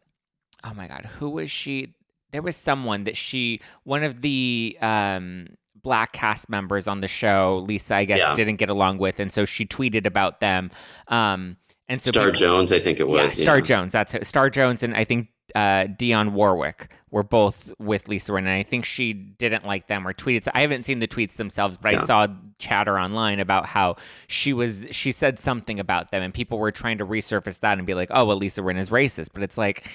oh 0.64 0.74
my 0.74 0.88
god, 0.88 1.06
who 1.18 1.30
was 1.30 1.50
she? 1.50 1.94
There 2.32 2.42
was 2.42 2.56
someone 2.56 3.04
that 3.04 3.16
she 3.16 3.60
one 3.84 4.02
of 4.02 4.20
the 4.20 4.76
um 4.80 5.56
black 5.84 6.12
cast 6.12 6.48
members 6.50 6.88
on 6.88 7.00
the 7.00 7.06
show. 7.06 7.64
Lisa, 7.68 7.94
I 7.94 8.04
guess, 8.06 8.18
Yeah. 8.18 8.34
didn't 8.34 8.56
get 8.56 8.70
along 8.70 8.98
with, 8.98 9.20
and 9.20 9.32
so 9.32 9.44
she 9.44 9.64
tweeted 9.64 10.04
about 10.06 10.40
them. 10.40 10.72
Um, 11.06 11.58
and 11.88 12.02
so 12.02 12.10
Star 12.10 12.24
people- 12.32 12.40
Jones, 12.40 12.72
I 12.72 12.80
think 12.80 12.98
it 12.98 13.06
was. 13.06 13.38
yeah, 13.38 13.42
Star 13.44 13.58
yeah. 13.58 13.64
Jones. 13.64 13.92
That's 13.92 14.14
it. 14.14 14.26
Star 14.26 14.50
Jones, 14.50 14.82
and 14.82 14.96
I 14.96 15.04
think 15.04 15.28
uh, 15.54 15.86
Dionne 16.00 16.30
Warwick 16.32 16.90
were 17.12 17.22
both 17.22 17.70
with 17.78 18.08
Lisa 18.08 18.32
Rinna. 18.32 18.38
And 18.38 18.48
I 18.48 18.62
think 18.64 18.84
she 18.84 19.12
didn't 19.12 19.64
like 19.64 19.86
them 19.86 20.08
or 20.08 20.12
tweeted. 20.12 20.42
So 20.42 20.50
I 20.54 20.62
haven't 20.62 20.84
seen 20.84 20.98
the 20.98 21.06
tweets 21.06 21.36
themselves, 21.36 21.76
but 21.80 21.92
Yeah. 21.92 22.02
I 22.02 22.04
saw 22.06 22.26
chatter 22.58 22.98
online 22.98 23.38
about 23.38 23.66
how 23.66 23.94
she 24.26 24.52
was. 24.52 24.86
She 24.90 25.12
said 25.12 25.38
something 25.38 25.78
about 25.78 26.10
them, 26.10 26.22
and 26.22 26.34
people 26.34 26.58
were 26.58 26.72
trying 26.72 26.98
to 26.98 27.06
resurface 27.06 27.60
that 27.60 27.76
and 27.78 27.86
be 27.86 27.94
like, 27.94 28.08
"Oh, 28.10 28.24
well, 28.24 28.36
Lisa 28.38 28.62
Rinna 28.62 28.78
is 28.78 28.90
racist," 28.90 29.28
but 29.34 29.42
it's 29.44 29.58
like. 29.58 29.86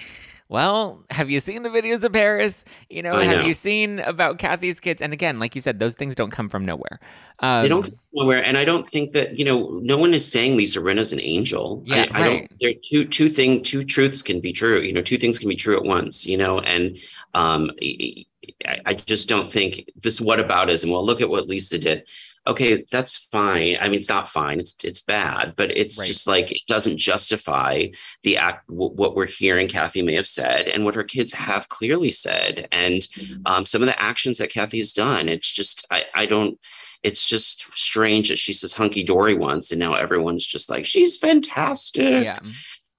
Well, 0.50 1.04
have 1.12 1.30
you 1.30 1.40
seen 1.40 1.62
the 1.62 1.70
videos 1.70 2.04
of 2.04 2.12
Paris? 2.12 2.66
You 2.90 3.04
know, 3.04 3.14
I 3.14 3.24
have 3.24 3.42
know. 3.42 3.46
you 3.46 3.54
seen 3.54 4.00
about 4.00 4.40
Kathy's 4.40 4.80
kids? 4.80 5.00
And 5.00 5.14
again, 5.14 5.38
like 5.38 5.54
you 5.54 5.62
said, 5.62 5.78
those 5.78 5.94
things 5.94 6.16
don't 6.16 6.32
come 6.32 6.50
from 6.50 6.66
nowhere. 6.66 7.00
Um, 7.38 7.62
They 7.62 7.70
don't 7.70 7.84
go 7.84 7.98
nowhere, 8.14 8.44
and 8.44 8.58
I 8.58 8.66
don't 8.66 8.86
think 8.86 9.12
that 9.12 9.38
you 9.38 9.46
know. 9.46 9.80
No 9.84 9.96
one 9.96 10.12
is 10.12 10.30
saying 10.30 10.58
Lisa 10.58 10.82
Rinna's 10.82 11.14
an 11.14 11.22
angel. 11.22 11.84
Yeah, 11.86 12.08
I, 12.12 12.18
I 12.18 12.22
right. 12.22 12.50
don't. 12.50 12.60
There 12.60 12.72
are 12.72 12.82
two 12.84 13.06
two 13.06 13.30
thing 13.30 13.62
two 13.62 13.86
truths 13.86 14.24
can 14.24 14.40
be 14.40 14.52
true. 14.52 14.80
You 14.80 14.92
know, 14.92 15.04
two 15.04 15.20
things 15.20 15.38
can 15.38 15.50
be 15.50 15.56
true 15.56 15.78
at 15.78 15.84
once. 15.84 16.26
You 16.26 16.38
know, 16.38 16.60
and 16.62 16.98
um, 17.36 17.70
I, 18.66 18.80
I 18.88 18.94
just 18.96 19.30
don't 19.30 19.52
think 19.52 19.88
this 20.02 20.20
whataboutism. 20.20 20.92
Well, 20.92 21.06
look 21.06 21.22
at 21.22 21.30
what 21.30 21.48
Lisa 21.48 21.78
did. 21.78 22.06
Okay, 22.50 22.84
that's 22.92 23.16
fine. 23.32 23.78
I 23.80 23.86
mean, 23.90 24.00
it's 24.00 24.10
not 24.10 24.28
fine. 24.28 24.60
It's 24.60 24.76
it's 24.84 25.00
bad, 25.02 25.54
but 25.56 25.76
it's 25.78 25.98
Right. 26.00 26.08
just 26.08 26.28
like 26.28 26.52
it 26.52 26.62
doesn't 26.68 26.98
justify 26.98 27.88
the 28.24 28.38
act. 28.38 28.68
W- 28.68 28.92
what 28.94 29.16
we're 29.16 29.26
hearing 29.26 29.68
Kathy 29.68 30.02
may 30.02 30.16
have 30.16 30.28
said, 30.28 30.68
and 30.68 30.84
what 30.86 30.96
her 30.96 31.04
kids 31.04 31.32
have 31.34 31.70
clearly 31.70 32.12
said, 32.12 32.68
and 32.72 33.08
um, 33.46 33.66
some 33.66 33.82
of 33.82 33.88
the 33.88 34.02
actions 34.02 34.38
that 34.40 34.52
Kathy 34.52 34.80
has 34.80 34.94
done. 34.94 35.30
It's 35.30 35.52
just 35.52 35.86
I 35.92 36.06
I 36.16 36.26
don't 36.26 36.58
it's 37.04 37.26
just 37.26 37.62
strange 37.78 38.28
that 38.28 38.38
she 38.40 38.52
says 38.52 38.74
hunky 38.74 39.04
dory 39.04 39.34
once 39.34 39.72
and 39.72 39.80
now 39.80 39.94
everyone's 39.94 40.46
just 40.46 40.70
like 40.70 40.86
she's 40.86 41.16
fantastic 41.16 42.24
Yeah. 42.26 42.40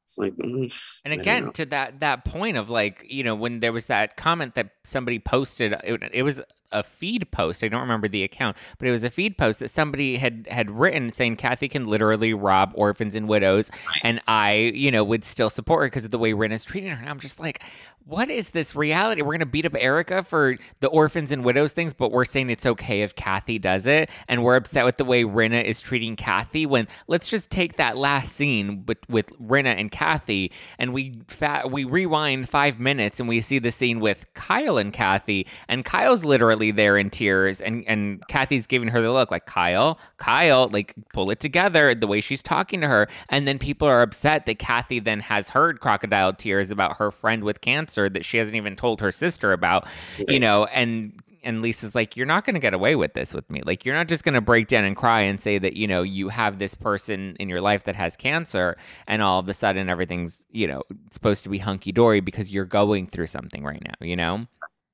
it's 0.04 0.16
like 0.16 0.32
mm, 0.36 0.72
And 1.04 1.12
again, 1.12 1.52
to 1.52 1.66
that 1.66 2.00
that 2.00 2.24
point 2.24 2.56
of 2.56 2.70
like, 2.70 3.04
you 3.08 3.22
know, 3.24 3.34
when 3.34 3.60
there 3.60 3.72
was 3.74 3.86
that 3.86 4.16
comment 4.16 4.54
that 4.54 4.70
somebody 4.84 5.18
posted, 5.18 5.72
it, 5.84 6.00
it 6.14 6.22
was 6.22 6.40
a 6.72 6.82
feed 6.82 7.30
post. 7.30 7.64
I 7.64 7.68
don't 7.68 7.80
remember 7.80 8.08
the 8.08 8.22
account, 8.22 8.56
but 8.78 8.88
it 8.88 8.90
was 8.90 9.04
a 9.04 9.10
feed 9.10 9.36
post 9.36 9.60
that 9.60 9.70
somebody 9.70 10.16
had 10.16 10.46
had 10.50 10.70
written 10.70 11.10
saying 11.10 11.36
Kathy 11.36 11.68
can 11.68 11.86
literally 11.86 12.34
rob 12.34 12.72
orphans 12.74 13.14
and 13.14 13.28
widows, 13.28 13.70
and 14.02 14.20
I, 14.26 14.72
you 14.74 14.90
know, 14.90 15.04
would 15.04 15.24
still 15.24 15.50
support 15.50 15.82
her 15.82 15.86
because 15.86 16.04
of 16.04 16.10
the 16.10 16.18
way 16.18 16.32
Rinna 16.32 16.52
is 16.52 16.64
treating 16.64 16.90
her. 16.90 16.96
And 17.00 17.08
I'm 17.08 17.20
just 17.20 17.40
like, 17.40 17.62
what 18.04 18.30
is 18.30 18.50
this 18.50 18.74
reality? 18.74 19.22
We're 19.22 19.34
gonna 19.34 19.46
beat 19.46 19.66
up 19.66 19.74
Erika 19.78 20.22
for 20.22 20.56
the 20.80 20.88
orphans 20.88 21.32
and 21.32 21.44
widows 21.44 21.72
things, 21.72 21.94
but 21.94 22.12
we're 22.12 22.24
saying 22.24 22.50
it's 22.50 22.66
okay 22.66 23.02
if 23.02 23.14
Kathy 23.14 23.58
does 23.58 23.86
it, 23.86 24.10
and 24.28 24.42
we're 24.42 24.56
upset 24.56 24.84
with 24.84 24.96
the 24.96 25.04
way 25.04 25.24
Rinna 25.24 25.62
is 25.62 25.80
treating 25.80 26.16
Kathy. 26.16 26.66
When 26.66 26.88
let's 27.08 27.28
just 27.28 27.50
take 27.50 27.76
that 27.76 27.96
last 27.96 28.32
scene 28.32 28.84
with 28.86 28.98
with 29.08 29.30
Rinna 29.40 29.78
and 29.78 29.90
Kathy, 29.90 30.52
and 30.78 30.92
we 30.92 31.20
fa- 31.28 31.64
we 31.70 31.84
rewind 31.84 32.48
five 32.48 32.78
minutes, 32.78 33.20
and 33.20 33.28
we 33.28 33.40
see 33.40 33.58
the 33.58 33.72
scene 33.72 34.00
with 34.00 34.32
Kyle 34.34 34.78
and 34.78 34.92
Kathy, 34.92 35.46
and 35.68 35.84
Kyle's 35.84 36.24
literally 36.24 36.59
there 36.70 36.98
in 36.98 37.08
tears, 37.08 37.62
and 37.62 37.82
and 37.86 38.22
Kathy's 38.28 38.66
giving 38.66 38.88
her 38.88 39.00
the 39.00 39.10
look 39.10 39.30
like 39.30 39.46
Kyle, 39.46 39.98
Kyle, 40.18 40.68
like 40.68 40.94
pull 41.14 41.30
it 41.30 41.40
together. 41.40 41.94
The 41.94 42.06
way 42.06 42.20
she's 42.20 42.42
talking 42.42 42.82
to 42.82 42.88
her, 42.88 43.08
and 43.30 43.48
then 43.48 43.58
people 43.58 43.88
are 43.88 44.02
upset 44.02 44.44
that 44.44 44.58
Kathy 44.58 44.98
then 44.98 45.20
has 45.20 45.48
heard 45.48 45.80
crocodile 45.80 46.34
tears 46.34 46.70
about 46.70 46.98
her 46.98 47.10
friend 47.10 47.42
with 47.42 47.62
cancer 47.62 48.10
that 48.10 48.26
she 48.26 48.36
hasn't 48.36 48.56
even 48.56 48.76
told 48.76 49.00
her 49.00 49.10
sister 49.10 49.54
about, 49.54 49.88
you 50.28 50.38
know, 50.38 50.66
and 50.66 51.14
and 51.42 51.62
Lisa's 51.62 51.94
like, 51.94 52.16
you're 52.16 52.26
not 52.26 52.44
going 52.44 52.54
to 52.54 52.60
get 52.60 52.74
away 52.74 52.96
with 52.96 53.14
this 53.14 53.32
with 53.32 53.48
me. 53.50 53.62
Like, 53.64 53.84
you're 53.84 53.94
not 53.94 54.08
just 54.08 54.24
going 54.24 54.34
to 54.34 54.40
break 54.40 54.68
down 54.68 54.84
and 54.84 54.96
cry 54.96 55.22
and 55.22 55.40
say 55.40 55.58
that, 55.58 55.76
you 55.76 55.86
know, 55.86 56.02
you 56.02 56.28
have 56.28 56.58
this 56.58 56.74
person 56.74 57.36
in 57.40 57.48
your 57.48 57.60
life 57.60 57.84
that 57.84 57.96
has 57.96 58.16
cancer 58.16 58.76
and 59.06 59.22
all 59.22 59.38
of 59.38 59.48
a 59.48 59.54
sudden 59.54 59.88
everything's, 59.88 60.46
you 60.50 60.66
know, 60.66 60.82
supposed 61.10 61.44
to 61.44 61.50
be 61.50 61.58
hunky 61.58 61.92
dory 61.92 62.20
because 62.20 62.50
you're 62.50 62.64
going 62.64 63.06
through 63.06 63.26
something 63.26 63.64
right 63.64 63.82
now, 63.84 63.94
you 64.06 64.16
know? 64.16 64.46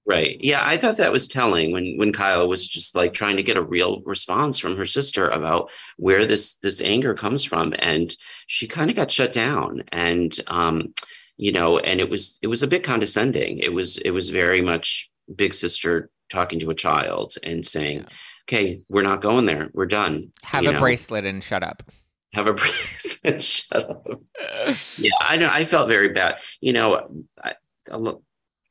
Right 0.07 0.37
yeah 0.41 0.63
i 0.65 0.77
thought 0.77 0.97
that 0.97 1.13
was 1.13 1.27
telling 1.29 1.73
when 1.73 1.97
when 1.97 2.13
kyle 2.13 2.47
was 2.49 2.67
just 2.67 2.95
like 2.95 3.13
trying 3.13 3.37
to 3.37 3.43
get 3.43 3.57
a 3.59 3.63
real 3.63 4.01
response 4.05 4.59
from 4.59 4.77
her 4.77 4.87
sister 4.87 5.29
about 5.29 5.69
where 5.97 6.25
this 6.25 6.55
this 6.63 6.81
anger 6.81 7.13
comes 7.15 7.43
from 7.45 7.75
and 7.81 8.17
she 8.47 8.67
kind 8.69 8.89
of 8.91 8.97
got 8.97 9.11
shut 9.11 9.33
down 9.33 9.83
and 9.89 10.39
um 10.47 10.95
you 11.37 11.51
know 11.53 11.79
and 11.81 12.01
it 12.01 12.09
was 12.09 12.39
it 12.43 12.47
was 12.47 12.63
a 12.63 12.67
bit 12.69 12.85
condescending 12.85 13.59
it 13.59 13.73
was 13.73 13.97
it 13.99 14.11
was 14.11 14.29
very 14.31 14.61
much 14.63 15.11
big 15.35 15.53
sister 15.53 16.09
talking 16.31 16.59
to 16.61 16.71
a 16.71 16.75
child 16.75 17.35
and 17.43 17.67
saying 17.67 17.99
Yeah. 17.99 18.05
okay 18.49 18.81
we're 18.89 19.03
not 19.03 19.21
going 19.21 19.47
there 19.47 19.71
we're 19.75 19.87
done 19.87 20.33
Have 20.45 20.63
you 20.65 20.71
a 20.71 20.73
know? 20.75 20.79
bracelet 20.81 21.25
and 21.25 21.43
shut 21.43 21.63
up. 21.65 21.83
have 22.33 22.47
a 22.47 22.53
bracelet 22.61 23.43
shut 23.43 23.91
up 23.91 24.07
yeah 24.99 25.11
i 25.21 25.37
know 25.37 25.49
i 25.51 25.65
felt 25.65 25.89
very 25.89 26.09
bad 26.11 26.37
you 26.61 26.73
know 26.73 27.07
i 27.43 27.55
look 27.97 28.23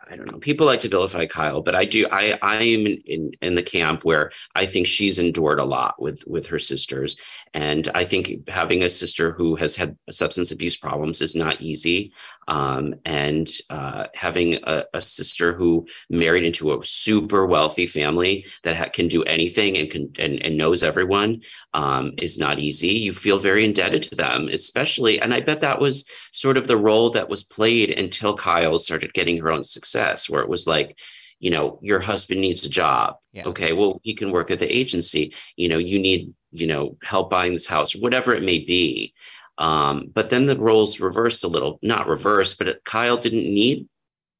I 0.10 0.16
don't 0.16 0.32
know. 0.32 0.38
People 0.40 0.66
like 0.66 0.80
to 0.82 0.90
vilify 0.90 1.26
Kyle, 1.26 1.62
but 1.62 1.76
I 1.76 1.86
do. 1.86 2.08
I 2.12 2.38
I 2.42 2.56
am 2.56 2.86
in, 2.86 3.02
in 3.06 3.32
in 3.42 3.56
the 3.56 3.64
camp 3.64 4.04
where 4.04 4.32
I 4.56 4.66
think 4.66 4.88
she's 4.88 5.20
endured 5.20 5.60
a 5.60 5.66
lot 5.66 6.02
with 6.02 6.24
with 6.28 6.48
her 6.48 6.60
sisters, 6.60 7.18
and 7.54 7.90
I 7.96 8.06
think 8.06 8.48
having 8.50 8.84
a 8.84 8.90
sister 8.90 9.32
who 9.32 9.56
has 9.56 9.76
had 9.76 9.98
substance 10.12 10.52
abuse 10.52 10.78
problems 10.78 11.22
is 11.22 11.36
not 11.36 11.62
easy. 11.62 12.14
Um, 12.48 12.94
and 13.06 13.50
uh, 13.72 14.06
having 14.14 14.56
a, 14.64 14.86
a 14.94 15.02
sister 15.02 15.54
who 15.54 15.88
married 16.12 16.44
into 16.44 16.74
a 16.74 16.86
super 16.86 17.48
wealthy 17.48 17.88
family 17.88 18.46
that 18.62 18.76
ha- 18.76 18.90
can 18.90 19.08
do 19.08 19.24
anything 19.24 19.78
and 19.78 19.90
can 19.90 20.12
and, 20.20 20.44
and 20.46 20.56
knows 20.56 20.84
everyone 20.84 21.42
um, 21.74 22.14
is 22.20 22.38
not 22.38 22.60
easy. 22.60 22.90
You 22.90 23.14
feel 23.14 23.40
very 23.40 23.66
indebted 23.66 24.04
to 24.04 24.16
them, 24.16 24.48
especially. 24.50 25.20
And 25.20 25.34
I 25.34 25.42
bet 25.42 25.62
that 25.62 25.80
was 25.80 26.08
sort 26.34 26.58
of 26.58 26.68
the 26.68 26.78
role 26.78 27.10
that 27.12 27.30
was 27.30 27.44
played 27.44 27.98
until 27.98 28.38
Kyle 28.38 28.78
started 28.78 29.14
getting 29.14 29.38
her 29.40 29.52
own 29.52 29.64
success, 29.64 29.95
where 30.30 30.42
it 30.42 30.50
was 30.50 30.68
like, 30.68 30.98
you 31.40 31.52
know, 31.52 31.80
your 31.82 32.00
husband 32.00 32.42
needs 32.42 32.66
a 32.66 32.70
job. 32.70 33.18
Yeah. 33.34 33.46
Okay, 33.46 33.74
well, 33.74 34.00
he 34.04 34.14
can 34.14 34.32
work 34.32 34.52
at 34.52 34.60
the 34.60 34.76
agency. 34.76 35.34
You 35.58 35.70
know, 35.70 35.78
you 35.78 36.00
need, 36.00 36.34
you 36.52 36.68
know, 36.68 36.98
help 37.04 37.30
buying 37.30 37.54
this 37.54 37.68
house, 37.68 37.96
whatever 37.96 38.34
it 38.34 38.44
may 38.44 38.60
be. 38.60 39.14
Um, 39.58 40.12
but 40.14 40.30
then 40.30 40.48
the 40.48 40.58
roles 40.58 41.00
reversed 41.00 41.44
a 41.44 41.50
little, 41.50 41.80
not 41.82 42.08
reversed, 42.08 42.58
but 42.58 42.84
Kyle 42.84 43.18
didn't 43.18 43.44
need 43.44 43.88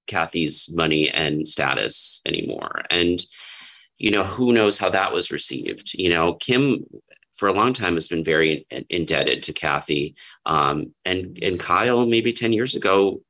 Kathy's 0.08 0.70
money 0.74 1.10
and 1.10 1.48
status 1.48 2.22
anymore. 2.26 2.82
And, 2.90 3.20
you 3.98 4.12
know, 4.12 4.24
who 4.24 4.52
knows 4.52 4.78
how 4.78 4.90
that 4.90 5.14
was 5.14 5.32
received? 5.32 5.94
You 5.94 6.10
know, 6.10 6.34
Kim 6.34 6.86
for 7.34 7.48
a 7.48 7.54
long 7.54 7.74
time 7.74 7.96
has 7.96 8.08
been 8.08 8.24
very 8.24 8.66
in- 8.70 8.86
indebted 8.90 9.44
to 9.44 9.54
Kathy. 9.54 10.16
Um, 10.46 10.94
and 11.04 11.38
and 11.42 11.60
Kyle 11.60 12.06
maybe 12.06 12.34
10 12.34 12.54
years 12.54 12.76
ago 12.76 13.22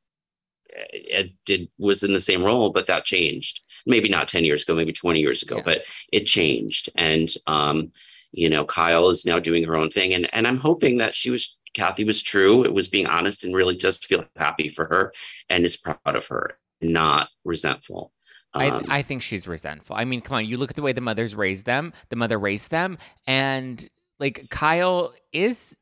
it 0.92 1.32
did 1.46 1.70
was 1.78 2.04
in 2.04 2.14
the 2.14 2.22
same 2.22 2.44
role, 2.44 2.70
but 2.70 2.88
that 2.88 3.06
changed. 3.06 3.62
Maybe 3.86 4.10
not 4.10 4.28
10 4.28 4.44
years 4.46 4.64
ago, 4.64 4.76
maybe 4.76 4.92
20 4.94 5.20
years 5.20 5.44
ago, 5.44 5.58
Yeah. 5.58 5.64
but 5.64 5.86
it 6.12 6.26
changed. 6.26 6.90
And 6.96 7.30
um, 7.48 7.92
you 8.32 8.50
know, 8.50 8.66
Kyle 8.66 9.10
is 9.10 9.26
now 9.26 9.40
doing 9.40 9.64
her 9.64 9.76
own 9.76 9.90
thing. 9.90 10.14
And 10.14 10.28
and 10.34 10.48
I'm 10.48 10.58
hoping 10.58 10.98
that 10.98 11.16
she 11.16 11.30
was 11.30 11.58
Kathy 11.74 12.04
was 12.06 12.22
true. 12.22 12.64
It 12.64 12.74
was 12.74 12.88
being 12.88 13.06
honest 13.08 13.44
and 13.44 13.54
really 13.54 13.76
just 13.76 14.06
feel 14.06 14.26
happy 14.38 14.70
for 14.70 14.86
her 14.86 15.14
and 15.50 15.66
is 15.66 15.76
proud 15.78 15.98
of 16.06 16.26
her, 16.28 16.58
not 16.82 17.30
resentful. 17.44 18.12
I, 18.54 18.70
Um, 18.70 18.86
I 18.88 19.02
think 19.02 19.22
she's 19.22 19.46
resentful. 19.48 19.96
I 19.98 20.06
mean, 20.06 20.22
come 20.22 20.38
on, 20.38 20.46
you 20.46 20.58
look 20.58 20.70
at 20.70 20.78
the 20.78 20.82
way 20.82 20.94
the 20.94 21.02
mothers 21.02 21.36
raised 21.36 21.66
them, 21.66 21.92
the 22.10 22.16
mother 22.16 22.40
raised 22.40 22.72
them, 22.72 22.98
and 23.28 23.88
like 24.20 24.48
Kyle 24.50 25.14
is 25.34 25.78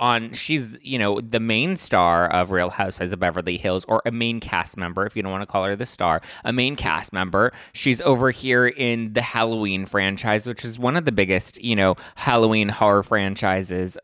on, 0.00 0.32
she's, 0.32 0.76
you 0.82 0.98
know, 0.98 1.20
the 1.20 1.40
main 1.40 1.76
star 1.76 2.26
of 2.28 2.50
Real 2.50 2.70
Housewives 2.70 3.12
of 3.12 3.20
Beverly 3.20 3.56
Hills, 3.56 3.84
or 3.86 4.02
a 4.04 4.10
main 4.10 4.40
cast 4.40 4.76
member, 4.76 5.06
if 5.06 5.14
you 5.16 5.22
don't 5.22 5.32
want 5.32 5.42
to 5.42 5.46
call 5.46 5.64
her 5.64 5.76
the 5.76 5.86
star, 5.86 6.20
a 6.44 6.52
main 6.52 6.76
cast 6.76 7.12
member. 7.12 7.52
She's 7.72 8.00
over 8.02 8.30
here 8.30 8.66
in 8.66 9.12
the 9.12 9.22
Halloween 9.22 9.86
franchise, 9.86 10.46
which 10.46 10.64
is 10.64 10.78
one 10.78 10.96
of 10.96 11.04
the 11.04 11.12
biggest, 11.12 11.62
you 11.62 11.76
know, 11.76 11.96
Halloween 12.16 12.68
horror 12.68 13.02
franchises 13.02 13.96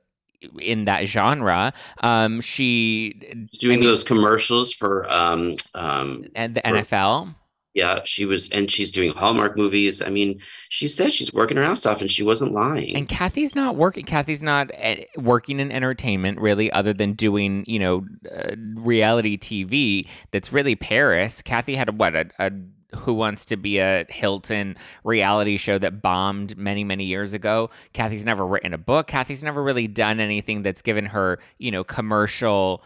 in 0.58 0.86
that 0.86 1.06
genre. 1.06 1.72
Um, 2.02 2.40
she 2.40 3.14
doing 3.60 3.78
I 3.78 3.80
mean- 3.80 3.86
those 3.88 4.04
commercials 4.04 4.72
for 4.72 5.10
um 5.12 5.56
um 5.74 6.24
and 6.34 6.54
the 6.54 6.60
for- 6.62 6.68
NFL. 6.68 7.34
Yeah 7.74 8.00
she 8.04 8.24
was 8.24 8.48
and 8.50 8.70
she's 8.70 8.90
doing 8.90 9.12
hallmark 9.14 9.56
movies 9.56 10.02
i 10.02 10.08
mean 10.08 10.40
she 10.68 10.88
said 10.88 11.12
she's 11.12 11.32
working 11.32 11.56
her 11.56 11.62
ass 11.62 11.86
off 11.86 12.00
and 12.00 12.10
she 12.10 12.22
wasn't 12.22 12.50
lying 12.52 12.96
And 12.96 13.08
Kathy's 13.08 13.54
not 13.54 13.76
working. 13.76 14.04
Kathy's 14.04 14.42
not 14.42 14.70
eh, 14.74 15.04
working 15.16 15.60
in 15.60 15.70
entertainment 15.70 16.40
really, 16.40 16.70
other 16.72 16.92
than 16.92 17.12
doing 17.12 17.64
you 17.66 17.78
know 17.78 18.04
uh, 18.34 18.54
reality 18.74 19.38
TV. 19.38 20.06
That's 20.30 20.52
really 20.52 20.74
Paris. 20.74 21.42
Kathy 21.42 21.74
had 21.74 21.88
a, 21.88 21.92
what 21.92 22.14
a, 22.16 22.30
a 22.38 22.50
Who 22.96 23.14
Wants 23.14 23.44
to 23.46 23.56
Be 23.56 23.78
a 23.78 24.06
Hilton 24.08 24.76
reality 25.04 25.56
show 25.56 25.78
that 25.78 26.02
bombed 26.02 26.56
many 26.56 26.84
many 26.84 27.04
years 27.04 27.32
ago. 27.32 27.70
Kathy's 27.92 28.24
never 28.24 28.46
written 28.46 28.72
a 28.72 28.78
book. 28.78 29.06
Kathy's 29.06 29.42
never 29.42 29.62
really 29.62 29.86
done 29.88 30.20
anything 30.20 30.62
that's 30.62 30.82
given 30.82 31.06
her 31.06 31.38
you 31.58 31.70
know 31.70 31.84
commercial 31.84 32.82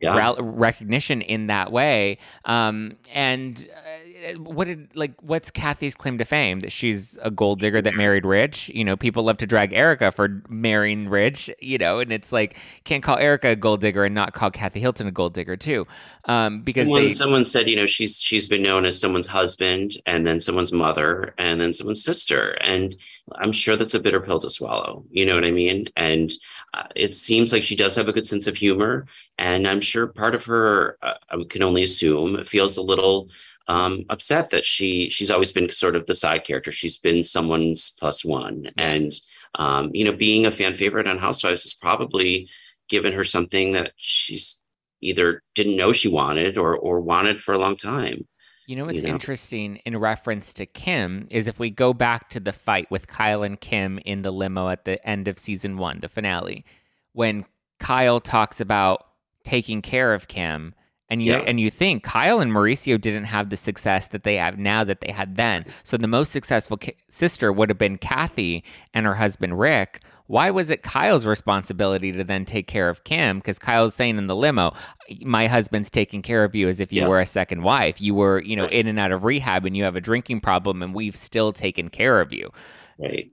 yeah 0.00 0.34
recognition 0.38 1.22
in 1.22 1.48
that 1.48 1.72
way. 1.72 2.18
Um, 2.44 2.96
and 3.12 3.68
uh, 3.74 4.17
what 4.38 4.66
did 4.66 4.88
like 4.94 5.20
what's 5.22 5.50
Kathy's 5.50 5.94
claim 5.94 6.18
to 6.18 6.24
fame? 6.24 6.60
That 6.60 6.72
she's 6.72 7.18
a 7.22 7.30
gold 7.30 7.60
digger 7.60 7.82
that 7.82 7.94
married 7.94 8.24
rich. 8.24 8.70
You 8.74 8.84
know, 8.84 8.96
people 8.96 9.22
love 9.22 9.38
to 9.38 9.46
drag 9.46 9.72
Erika 9.72 10.12
for 10.12 10.42
marrying 10.48 11.08
rich. 11.08 11.50
You 11.60 11.78
know, 11.78 12.00
and 12.00 12.12
it's 12.12 12.32
like 12.32 12.58
can't 12.84 13.02
call 13.02 13.18
Erika 13.18 13.48
a 13.48 13.56
gold 13.56 13.80
digger 13.80 14.04
and 14.04 14.14
not 14.14 14.32
call 14.32 14.50
Kathy 14.50 14.80
Hilton 14.80 15.06
a 15.06 15.10
gold 15.10 15.34
digger 15.34 15.56
too, 15.56 15.86
um, 16.24 16.62
because 16.62 16.86
someone, 16.86 17.02
they, 17.02 17.12
someone 17.12 17.44
said 17.44 17.68
you 17.68 17.76
know 17.76 17.86
she's 17.86 18.20
she's 18.20 18.48
been 18.48 18.62
known 18.62 18.84
as 18.84 19.00
someone's 19.00 19.26
husband 19.26 19.92
and 20.06 20.26
then 20.26 20.40
someone's 20.40 20.72
mother 20.72 21.34
and 21.38 21.60
then 21.60 21.72
someone's 21.72 22.02
sister, 22.02 22.56
and 22.60 22.96
I'm 23.36 23.52
sure 23.52 23.76
that's 23.76 23.94
a 23.94 24.00
bitter 24.00 24.20
pill 24.20 24.38
to 24.40 24.50
swallow. 24.50 25.04
You 25.10 25.26
know 25.26 25.34
what 25.34 25.44
I 25.44 25.50
mean? 25.50 25.88
And 25.96 26.30
uh, 26.74 26.84
it 26.94 27.14
seems 27.14 27.52
like 27.52 27.62
she 27.62 27.76
does 27.76 27.94
have 27.96 28.08
a 28.08 28.12
good 28.12 28.26
sense 28.26 28.46
of 28.46 28.56
humor, 28.56 29.06
and 29.38 29.66
I'm 29.66 29.80
sure 29.80 30.06
part 30.06 30.34
of 30.34 30.44
her, 30.44 30.98
uh, 31.02 31.14
I 31.30 31.44
can 31.48 31.62
only 31.62 31.82
assume, 31.82 32.42
feels 32.44 32.76
a 32.76 32.82
little 32.82 33.28
um, 33.68 34.04
upset 34.08 34.50
that 34.50 34.64
she 34.64 35.10
she's 35.10 35.30
always 35.30 35.52
been 35.52 35.68
sort 35.68 35.94
of 35.94 36.06
the 36.06 36.14
side 36.14 36.44
character. 36.44 36.72
She's 36.72 36.96
been 36.96 37.22
someone's 37.22 37.90
plus 37.98 38.24
one, 38.24 38.70
and 38.76 39.12
um, 39.54 39.90
you 39.92 40.04
know, 40.04 40.12
being 40.12 40.46
a 40.46 40.50
fan 40.50 40.74
favorite 40.74 41.06
on 41.06 41.18
Housewives 41.18 41.62
has 41.64 41.74
probably 41.74 42.48
given 42.88 43.12
her 43.12 43.24
something 43.24 43.72
that 43.72 43.92
she's 43.96 44.60
either 45.00 45.42
didn't 45.54 45.76
know 45.76 45.92
she 45.92 46.08
wanted 46.08 46.56
or 46.58 46.76
or 46.76 47.00
wanted 47.00 47.42
for 47.42 47.52
a 47.52 47.58
long 47.58 47.76
time. 47.76 48.26
You 48.66 48.76
know 48.76 48.84
what's 48.84 49.02
you 49.02 49.08
know? 49.08 49.14
interesting 49.14 49.76
in 49.86 49.96
reference 49.96 50.52
to 50.54 50.66
Kim 50.66 51.26
is 51.30 51.46
if 51.46 51.58
we 51.58 51.70
go 51.70 51.94
back 51.94 52.28
to 52.30 52.40
the 52.40 52.52
fight 52.52 52.90
with 52.90 53.06
Kyle 53.06 53.42
and 53.42 53.58
Kim 53.58 53.98
in 54.04 54.22
the 54.22 54.30
limo 54.30 54.68
at 54.68 54.84
the 54.84 55.06
end 55.08 55.26
of 55.26 55.38
season 55.38 55.78
one, 55.78 56.00
the 56.00 56.08
finale, 56.08 56.66
when 57.12 57.46
Kyle 57.78 58.20
talks 58.20 58.60
about 58.60 59.06
taking 59.42 59.80
care 59.80 60.12
of 60.12 60.28
Kim 60.28 60.74
and 61.08 61.22
you 61.22 61.32
yeah. 61.32 61.38
and 61.38 61.58
you 61.58 61.70
think 61.70 62.02
Kyle 62.02 62.40
and 62.40 62.52
Mauricio 62.52 63.00
didn't 63.00 63.24
have 63.24 63.50
the 63.50 63.56
success 63.56 64.08
that 64.08 64.24
they 64.24 64.36
have 64.36 64.58
now 64.58 64.84
that 64.84 65.00
they 65.00 65.12
had 65.12 65.36
then. 65.36 65.64
So 65.82 65.96
the 65.96 66.08
most 66.08 66.30
successful 66.30 66.76
ki- 66.76 66.96
sister 67.08 67.52
would 67.52 67.70
have 67.70 67.78
been 67.78 67.98
Kathy 67.98 68.64
and 68.92 69.06
her 69.06 69.14
husband 69.14 69.58
Rick. 69.58 70.02
Why 70.26 70.50
was 70.50 70.68
it 70.68 70.82
Kyle's 70.82 71.24
responsibility 71.24 72.12
to 72.12 72.22
then 72.22 72.44
take 72.44 72.66
care 72.66 72.90
of 72.90 73.02
Kim? 73.04 73.38
Because 73.38 73.58
Kyle's 73.58 73.94
saying 73.94 74.18
in 74.18 74.26
the 74.26 74.36
limo, 74.36 74.74
"My 75.22 75.46
husband's 75.46 75.88
taking 75.88 76.20
care 76.20 76.44
of 76.44 76.54
you 76.54 76.68
as 76.68 76.80
if 76.80 76.92
you 76.92 77.00
yeah. 77.00 77.08
were 77.08 77.20
a 77.20 77.26
second 77.26 77.62
wife. 77.62 77.98
You 77.98 78.14
were, 78.14 78.42
you 78.42 78.54
know, 78.54 78.64
right. 78.64 78.72
in 78.72 78.86
and 78.86 78.98
out 78.98 79.10
of 79.10 79.24
rehab, 79.24 79.64
and 79.64 79.74
you 79.74 79.84
have 79.84 79.96
a 79.96 80.02
drinking 80.02 80.40
problem, 80.42 80.82
and 80.82 80.94
we've 80.94 81.16
still 81.16 81.54
taken 81.54 81.88
care 81.88 82.20
of 82.20 82.34
you." 82.34 82.50
Right. 82.98 83.30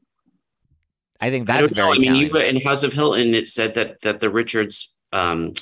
I 1.19 1.29
think 1.29 1.47
that's 1.47 1.69
I 1.71 1.75
very. 1.75 1.87
Know. 1.87 1.93
I 1.93 1.97
mean, 1.97 2.15
you, 2.15 2.37
in 2.37 2.61
House 2.61 2.83
of 2.83 2.93
Hilton, 2.93 3.33
it 3.33 3.49
said 3.49 3.73
that 3.75 4.01
that 4.01 4.21
the 4.21 4.29
Richards. 4.29 4.95
Um, 5.11 5.53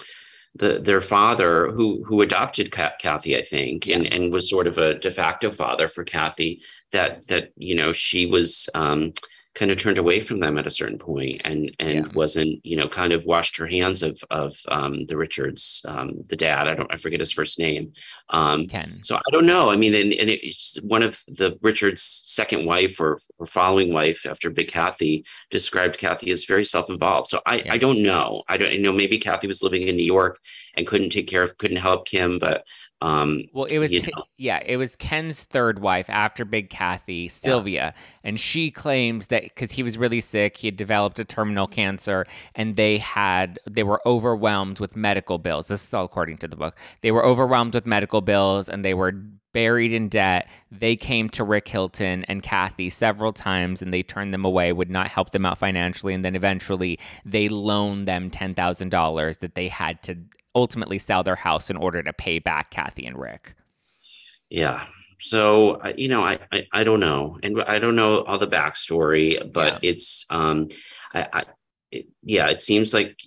the, 0.56 0.80
their 0.80 1.02
father, 1.02 1.72
who 1.72 2.04
who 2.04 2.22
adopted 2.22 2.72
Kathy, 2.72 3.36
I 3.36 3.42
think, 3.42 3.88
and, 3.88 4.12
and 4.12 4.32
was 4.32 4.50
sort 4.50 4.68
of 4.68 4.78
a 4.78 4.96
de 4.96 5.10
facto 5.10 5.50
father 5.50 5.88
for 5.88 6.04
Kathy, 6.04 6.62
that 6.92 7.28
that 7.28 7.52
you 7.56 7.76
know 7.76 7.92
she 7.92 8.26
was 8.26 8.70
um, 8.76 9.14
kind 9.56 9.70
of 9.70 9.78
turned 9.78 10.00
away 10.00 10.20
from 10.20 10.40
them 10.40 10.58
at 10.58 10.66
a 10.66 10.72
certain 10.72 10.98
point 10.98 11.40
and 11.46 11.76
and 11.80 12.06
yeah. 12.06 12.12
wasn't 12.14 12.60
you 12.66 12.76
know 12.76 12.88
kind 12.88 13.14
of 13.14 13.24
washed 13.26 13.56
her 13.58 13.68
hands 13.68 14.02
of 14.02 14.20
of 14.32 14.56
um, 14.70 15.06
the 15.06 15.16
Richards 15.16 15.82
um, 15.88 16.24
the 16.28 16.36
dad. 16.36 16.68
I 16.68 16.74
don't 16.74 16.92
I 16.92 16.98
forget 16.98 17.20
his 17.20 17.32
first 17.32 17.60
name. 17.60 17.94
Um, 18.30 18.68
Ken. 18.68 19.00
so 19.04 19.16
I 19.16 19.32
don't 19.32 19.46
know. 19.46 19.70
I 19.70 19.76
mean 19.76 19.94
and, 19.94 20.14
and 20.14 20.30
it's 20.30 20.80
one 20.82 21.04
of 21.04 21.22
the 21.28 21.58
Richards 21.62 22.02
second 22.26 22.66
wife 22.66 23.00
or, 23.00 23.20
or 23.38 23.46
following 23.46 23.94
wife 23.94 24.26
after 24.26 24.50
Big 24.50 24.70
Kathy 24.70 25.24
described 25.52 25.98
Kathy 25.98 26.32
as 26.32 26.46
very 26.46 26.66
self-involved. 26.66 27.30
So 27.30 27.42
I 27.46 27.58
yeah. 27.58 27.74
I 27.74 27.78
don't 27.78 28.02
know. 28.02 28.44
I 28.48 28.58
don't 28.58 28.74
you 28.74 28.82
know 28.82 28.92
maybe 28.92 29.20
Kathy 29.20 29.48
was 29.48 29.62
living 29.62 29.88
in 29.88 29.96
New 29.96 30.04
York 30.04 30.40
and 30.76 30.88
couldn't 30.88 31.10
take 31.10 31.28
care 31.28 31.44
of 31.44 31.58
couldn't 31.58 31.78
help 31.78 32.08
Kim 32.08 32.40
but 32.40 32.66
um, 33.04 33.44
well, 33.52 33.66
it 33.66 33.80
was 33.80 33.92
you 33.92 34.02
know. 34.02 34.24
yeah, 34.38 34.64
it 34.66 34.78
was 34.78 34.96
Ken's 34.96 35.44
third 35.44 35.80
wife 35.80 36.10
after 36.10 36.46
Big 36.46 36.70
Kathy, 36.70 37.28
Sylvia, 37.28 37.94
yeah. 37.96 38.02
and 38.24 38.40
she 38.40 38.72
claims 38.72 39.28
that 39.28 39.44
because 39.44 39.74
he 39.74 39.84
was 39.84 39.98
really 39.98 40.22
sick, 40.22 40.56
he 40.56 40.68
had 40.68 40.78
developed 40.78 41.20
a 41.20 41.26
terminal 41.26 41.68
cancer, 41.68 42.26
and 42.56 42.78
they 42.78 43.00
had 43.00 43.60
they 43.70 43.84
were 43.84 44.02
overwhelmed 44.06 44.80
with 44.80 44.96
medical 44.96 45.38
bills. 45.38 45.68
This 45.68 45.84
is 45.86 45.94
all 45.94 46.06
according 46.06 46.38
to 46.38 46.48
the 46.48 46.56
book. 46.56 46.78
They 47.02 47.12
were 47.12 47.26
overwhelmed 47.26 47.74
with 47.74 47.86
medical 47.86 48.22
bills, 48.22 48.70
and 48.70 48.86
they 48.86 48.94
were 48.94 49.12
buried 49.52 49.92
in 49.92 50.08
debt. 50.08 50.50
They 50.72 50.96
came 50.96 51.28
to 51.32 51.44
Rick 51.44 51.68
Hilton 51.68 52.24
and 52.30 52.42
Kathy 52.42 52.90
several 52.90 53.34
times, 53.34 53.82
and 53.82 53.94
they 53.94 54.02
turned 54.02 54.34
them 54.34 54.46
away, 54.46 54.72
would 54.72 54.90
not 54.90 55.10
help 55.10 55.32
them 55.32 55.46
out 55.46 55.58
financially, 55.58 56.14
and 56.14 56.24
then 56.24 56.36
eventually 56.36 57.00
they 57.26 57.50
loaned 57.50 58.08
them 58.08 58.30
ten 58.30 58.54
thousand 58.54 58.90
dollars 58.90 59.40
that 59.40 59.56
they 59.56 59.68
had 59.68 60.02
to 60.04 60.16
ultimately 60.56 61.00
sell 61.00 61.24
their 61.24 61.36
house 61.36 61.70
in 61.70 61.78
order 61.78 62.04
to 62.04 62.14
pay 62.14 62.40
back 62.40 62.72
Kathy 62.72 63.06
and 63.06 63.18
Rick. 63.18 63.56
Yeah. 64.50 64.86
So 65.20 65.82
you 65.96 66.10
know, 66.10 66.24
I, 66.24 66.40
I, 66.52 66.68
I 66.74 66.84
don't 66.84 67.00
know, 67.00 67.40
and 67.44 67.62
I 67.64 67.80
don't 67.80 67.96
know 67.96 68.24
all 68.24 68.38
the 68.38 68.48
backstory, 68.48 69.52
but 69.54 69.82
yeah. 69.82 69.90
it's 69.92 70.26
um, 70.30 70.68
I, 71.14 71.28
I 71.32 71.44
it, 71.92 72.08
yeah, 72.24 72.50
it 72.50 72.62
seems 72.62 72.94
like 72.94 73.18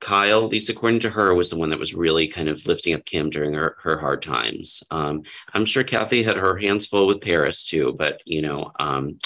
Kyle, 0.00 0.44
at 0.44 0.50
least 0.50 0.70
according 0.70 1.00
to 1.00 1.10
her, 1.10 1.34
was 1.34 1.50
the 1.50 1.56
one 1.56 1.70
that 1.70 1.78
was 1.78 1.94
really 1.94 2.28
kind 2.28 2.48
of 2.48 2.64
lifting 2.66 2.94
up 2.94 3.04
Kim 3.06 3.30
during 3.30 3.54
her, 3.54 3.76
her 3.80 3.98
hard 3.98 4.22
times. 4.22 4.82
Um, 4.90 5.22
I'm 5.54 5.64
sure 5.64 5.82
Kathy 5.82 6.22
had 6.22 6.36
her 6.36 6.56
hands 6.56 6.86
full 6.86 7.06
with 7.06 7.22
Paris 7.22 7.64
too, 7.64 7.94
but 7.98 8.20
you 8.24 8.42
know, 8.42 8.70
um, 8.78 9.18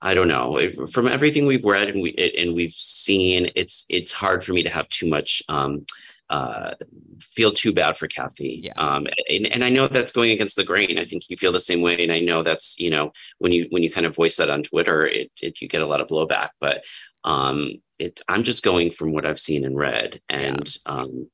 I 0.00 0.14
don't 0.14 0.28
know. 0.28 0.70
From 0.90 1.06
everything 1.06 1.46
we've 1.46 1.64
read 1.64 1.88
and 1.88 2.02
we 2.02 2.14
and 2.38 2.54
we've 2.54 2.72
seen, 2.72 3.50
it's 3.54 3.86
it's 3.88 4.12
hard 4.12 4.42
for 4.42 4.52
me 4.52 4.62
to 4.62 4.70
have 4.70 4.88
too 4.88 5.08
much 5.08 5.42
um, 5.48 5.84
uh, 6.30 6.72
feel 7.20 7.52
too 7.52 7.72
bad 7.72 7.96
for 7.96 8.08
Kathy. 8.08 8.62
Yeah. 8.64 8.72
Um, 8.76 9.06
and, 9.30 9.46
and 9.46 9.64
I 9.64 9.68
know 9.68 9.88
that's 9.88 10.12
going 10.12 10.30
against 10.30 10.56
the 10.56 10.64
grain. 10.64 10.98
I 10.98 11.04
think 11.04 11.28
you 11.28 11.36
feel 11.36 11.52
the 11.52 11.60
same 11.60 11.82
way. 11.82 12.02
And 12.02 12.12
I 12.12 12.20
know 12.20 12.42
that's, 12.42 12.78
you 12.78 12.90
know, 12.90 13.12
when 13.38 13.52
you, 13.52 13.66
when 13.70 13.82
you 13.82 13.90
kind 13.90 14.06
of 14.06 14.16
voice 14.16 14.36
that 14.36 14.50
on 14.50 14.62
Twitter, 14.62 15.06
it, 15.06 15.30
it 15.42 15.60
you 15.60 15.68
get 15.68 15.82
a 15.82 15.86
lot 15.86 16.00
of 16.00 16.08
blowback, 16.08 16.50
but 16.60 16.82
um, 17.24 17.74
it, 17.98 18.20
I'm 18.28 18.42
just 18.42 18.62
going 18.62 18.90
from 18.90 19.12
what 19.12 19.26
I've 19.26 19.40
seen 19.40 19.64
and 19.64 19.76
read. 19.76 20.20
And 20.28 20.76
yeah. 20.86 20.92
Um, 20.92 21.30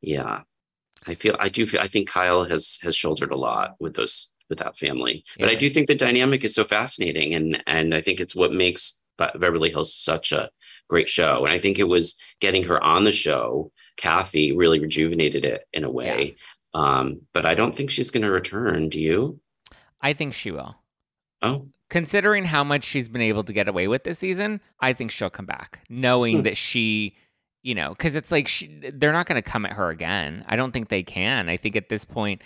yeah, 0.00 0.40
I 1.06 1.14
feel, 1.14 1.36
I 1.38 1.48
do 1.48 1.64
feel, 1.64 1.80
I 1.80 1.88
think 1.88 2.08
Kyle 2.08 2.44
has, 2.44 2.78
has 2.82 2.96
shouldered 2.96 3.30
a 3.30 3.36
lot 3.36 3.76
with 3.78 3.94
those, 3.94 4.30
with 4.50 4.58
that 4.58 4.76
family, 4.76 5.24
yeah. 5.36 5.46
but 5.46 5.52
I 5.52 5.54
do 5.54 5.70
think 5.70 5.86
the 5.86 5.94
dynamic 5.94 6.44
is 6.44 6.54
so 6.54 6.64
fascinating. 6.64 7.34
And, 7.34 7.62
and 7.66 7.94
I 7.94 8.00
think 8.00 8.18
it's 8.18 8.34
what 8.34 8.52
makes 8.52 9.00
Beverly 9.16 9.70
Hills 9.70 9.94
such 9.94 10.32
a 10.32 10.50
great 10.88 11.08
show. 11.08 11.44
And 11.44 11.54
I 11.54 11.60
think 11.60 11.78
it 11.78 11.88
was 11.88 12.20
getting 12.40 12.64
her 12.64 12.82
on 12.82 13.04
the 13.04 13.12
show 13.12 13.70
Kathy 13.96 14.52
really 14.52 14.80
rejuvenated 14.80 15.44
it 15.44 15.66
in 15.72 15.84
a 15.84 15.90
way. 15.90 16.36
Yeah. 16.74 16.80
Um, 16.98 17.20
but 17.32 17.44
I 17.44 17.54
don't 17.54 17.76
think 17.76 17.90
she's 17.90 18.10
going 18.10 18.22
to 18.22 18.30
return. 18.30 18.88
Do 18.88 19.00
you? 19.00 19.40
I 20.00 20.12
think 20.12 20.34
she 20.34 20.50
will. 20.50 20.76
Oh. 21.42 21.68
Considering 21.90 22.46
how 22.46 22.64
much 22.64 22.84
she's 22.84 23.08
been 23.08 23.20
able 23.20 23.44
to 23.44 23.52
get 23.52 23.68
away 23.68 23.86
with 23.86 24.04
this 24.04 24.18
season, 24.18 24.60
I 24.80 24.94
think 24.94 25.10
she'll 25.10 25.30
come 25.30 25.44
back, 25.44 25.84
knowing 25.90 26.38
hmm. 26.38 26.42
that 26.44 26.56
she, 26.56 27.16
you 27.62 27.74
know, 27.74 27.90
because 27.90 28.14
it's 28.14 28.32
like 28.32 28.48
she, 28.48 28.80
they're 28.94 29.12
not 29.12 29.26
going 29.26 29.40
to 29.40 29.48
come 29.48 29.66
at 29.66 29.72
her 29.72 29.90
again. 29.90 30.44
I 30.48 30.56
don't 30.56 30.72
think 30.72 30.88
they 30.88 31.02
can. 31.02 31.48
I 31.48 31.58
think 31.58 31.76
at 31.76 31.90
this 31.90 32.04
point, 32.04 32.42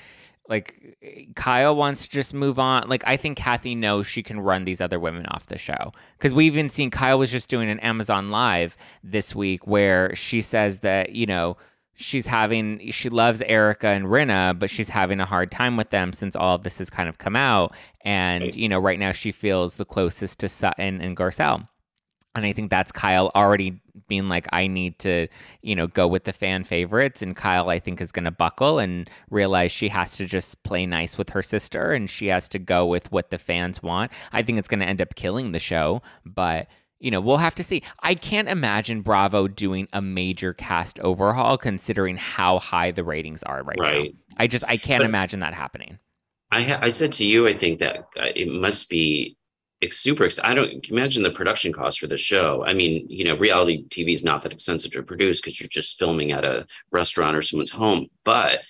like 0.49 0.97
Kyle 1.35 1.75
wants 1.75 2.03
to 2.05 2.11
just 2.11 2.35
move 2.35 2.59
on. 2.59 2.89
Like 2.89 3.03
I 3.07 3.17
think 3.17 3.37
Kathy 3.37 3.75
knows 3.75 4.07
she 4.07 4.23
can 4.23 4.41
run 4.41 4.65
these 4.65 4.81
other 4.81 4.99
women 4.99 5.27
off 5.27 5.47
the 5.47 5.59
show 5.59 5.93
because 6.19 6.35
we've 6.35 6.53
even 6.53 6.69
seen 6.69 6.91
Kyle 6.91 7.19
was 7.19 7.31
just 7.31 7.51
doing 7.51 7.69
an 7.69 7.81
Amazon 7.81 8.31
live 8.31 8.77
this 9.03 9.35
week 9.35 9.67
where 9.67 10.15
she 10.15 10.41
says 10.41 10.81
that 10.81 11.13
you 11.13 11.27
know 11.27 11.57
she's 11.95 12.27
having 12.27 12.91
she 12.91 13.09
loves 13.09 13.43
Erika 13.43 13.89
and 13.89 14.07
Rinna, 14.07 14.59
but 14.59 14.71
she's 14.71 14.91
having 14.91 15.21
a 15.21 15.27
hard 15.27 15.51
time 15.51 15.77
with 15.77 15.91
them 15.91 16.13
since 16.13 16.37
all 16.37 16.55
of 16.55 16.63
this 16.63 16.79
has 16.79 16.91
kind 16.91 17.09
of 17.09 17.19
come 17.19 17.37
out. 17.37 17.75
And 18.03 18.55
you 18.55 18.69
know 18.69 18.79
right 18.79 18.99
now 18.99 19.13
she 19.13 19.33
feels 19.33 19.77
the 19.77 19.85
closest 19.85 20.39
to 20.41 20.49
Sutton 20.49 21.01
and 21.01 21.17
Garcelle. 21.17 21.69
And 22.37 22.47
I 22.47 22.53
think 22.53 22.71
that's 22.71 22.93
Kyle 22.93 23.31
already 23.35 23.81
being 24.09 24.29
like, 24.29 24.47
I 24.53 24.67
need 24.67 24.99
to, 25.01 25.27
you 25.63 25.75
know, 25.75 25.87
go 25.87 26.07
with 26.07 26.25
the 26.25 26.33
fan 26.33 26.65
favorites. 26.65 27.23
And 27.23 27.35
Kyle, 27.35 27.69
I 27.69 27.79
think, 27.79 28.01
is 28.01 28.13
going 28.13 28.25
to 28.25 28.31
buckle 28.31 28.79
and 28.79 29.11
realize 29.31 29.73
she 29.73 29.89
has 29.89 30.17
to 30.19 30.27
just 30.27 30.63
play 30.63 30.87
nice 30.87 31.19
with 31.19 31.31
her 31.31 31.43
sister 31.43 31.93
and 31.93 32.09
she 32.09 32.27
has 32.29 32.49
to 32.51 32.59
go 32.59 32.87
with 32.87 33.11
what 33.11 33.31
the 33.31 33.39
fans 33.39 33.83
want. 33.83 34.13
I 34.33 34.43
think 34.43 34.59
it's 34.59 34.69
going 34.69 34.81
to 34.81 34.87
end 34.87 35.01
up 35.01 35.15
killing 35.15 35.53
the 35.53 35.61
show, 35.61 36.03
but. 36.25 36.69
You 36.99 37.11
know, 37.11 37.21
we'll 37.21 37.37
have 37.37 37.55
to 37.57 37.63
see. 37.63 37.83
I 38.03 38.15
can't 38.15 38.49
imagine 38.49 39.03
Bravo 39.03 39.49
doing 39.49 39.87
a 39.93 40.01
major 40.01 40.55
cast 40.55 40.99
overhaul 41.01 41.59
considering 41.59 42.17
how 42.17 42.59
high 42.59 42.91
the 42.91 43.05
ratings 43.05 43.43
are 43.43 43.63
right, 43.63 43.79
right. 43.79 44.15
now. 44.15 44.19
I 44.39 44.47
just 44.47 44.65
I 44.67 44.79
can't 44.79 45.03
but 45.03 45.07
imagine 45.07 45.41
that 45.41 45.53
happening. 45.53 45.99
I 46.51 46.63
ha- 46.63 46.79
I 46.81 46.89
said 46.89 47.13
to 47.13 47.25
you, 47.27 47.47
I 47.47 47.53
think 47.53 47.81
that 47.81 47.99
uh, 48.19 48.31
it 48.35 48.49
must 48.49 48.89
be 48.89 49.36
it's 49.81 49.97
super 49.97 50.29
i 50.43 50.55
don't 50.55 50.89
imagine 50.89 51.23
the 51.23 51.31
production 51.31 51.73
cost 51.73 52.01
for 52.01 52.07
the 52.07 52.17
show 52.17 52.65
i 52.67 52.73
mean 52.73 53.07
you 53.09 53.25
know 53.25 53.37
reality 53.37 53.85
tv 53.89 54.13
is 54.13 54.25
not 54.25 54.43
that 54.43 54.53
expensive 54.53 54.91
to 54.91 55.03
produce 55.03 55.41
because 55.41 55.61
you're 55.61 55.69
just 55.69 55.99
filming 55.99 56.33
at 56.33 56.45
a 56.45 56.67
restaurant 56.91 57.37
or 57.37 57.43
someone's 57.43 57.71
home 57.71 58.07
but 58.25 58.61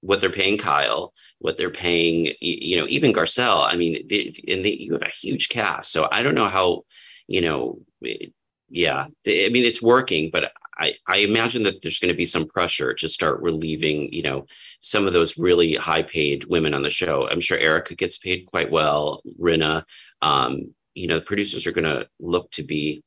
what 0.00 0.20
they're 0.20 0.30
paying 0.30 0.56
kyle 0.56 1.12
what 1.38 1.56
they're 1.56 1.70
paying 1.70 2.32
you 2.40 2.78
know 2.78 2.86
even 2.88 3.12
garcelle 3.12 3.66
i 3.66 3.76
mean 3.76 4.06
they, 4.08 4.32
and 4.48 4.64
they, 4.64 4.72
you 4.72 4.92
have 4.92 5.02
a 5.02 5.10
huge 5.10 5.48
cast 5.48 5.92
so 5.92 6.08
i 6.10 6.22
don't 6.22 6.34
know 6.34 6.48
how 6.48 6.82
you 7.26 7.40
know 7.40 7.78
it, 8.00 8.32
yeah 8.70 9.06
i 9.26 9.48
mean 9.50 9.64
it's 9.64 9.82
working 9.82 10.30
but 10.32 10.52
I, 10.78 10.94
I 11.06 11.16
imagine 11.18 11.64
that 11.64 11.82
there's 11.82 11.98
going 11.98 12.12
to 12.12 12.16
be 12.16 12.24
some 12.24 12.46
pressure 12.46 12.94
to 12.94 13.08
start 13.08 13.42
relieving, 13.42 14.12
you 14.12 14.22
know, 14.22 14.46
some 14.80 15.06
of 15.06 15.12
those 15.12 15.36
really 15.36 15.74
high 15.74 16.02
paid 16.02 16.44
women 16.44 16.72
on 16.72 16.82
the 16.82 16.90
show. 16.90 17.28
I'm 17.28 17.40
sure 17.40 17.58
Erika 17.58 17.94
gets 17.96 18.16
paid 18.16 18.46
quite 18.46 18.70
well, 18.70 19.22
Rinna. 19.40 19.84
Um, 20.22 20.74
you 20.94 21.06
know, 21.06 21.16
the 21.18 21.24
producers 21.24 21.66
are 21.66 21.72
going 21.72 21.84
to 21.84 22.08
look 22.18 22.50
to 22.52 22.62
be 22.62 23.04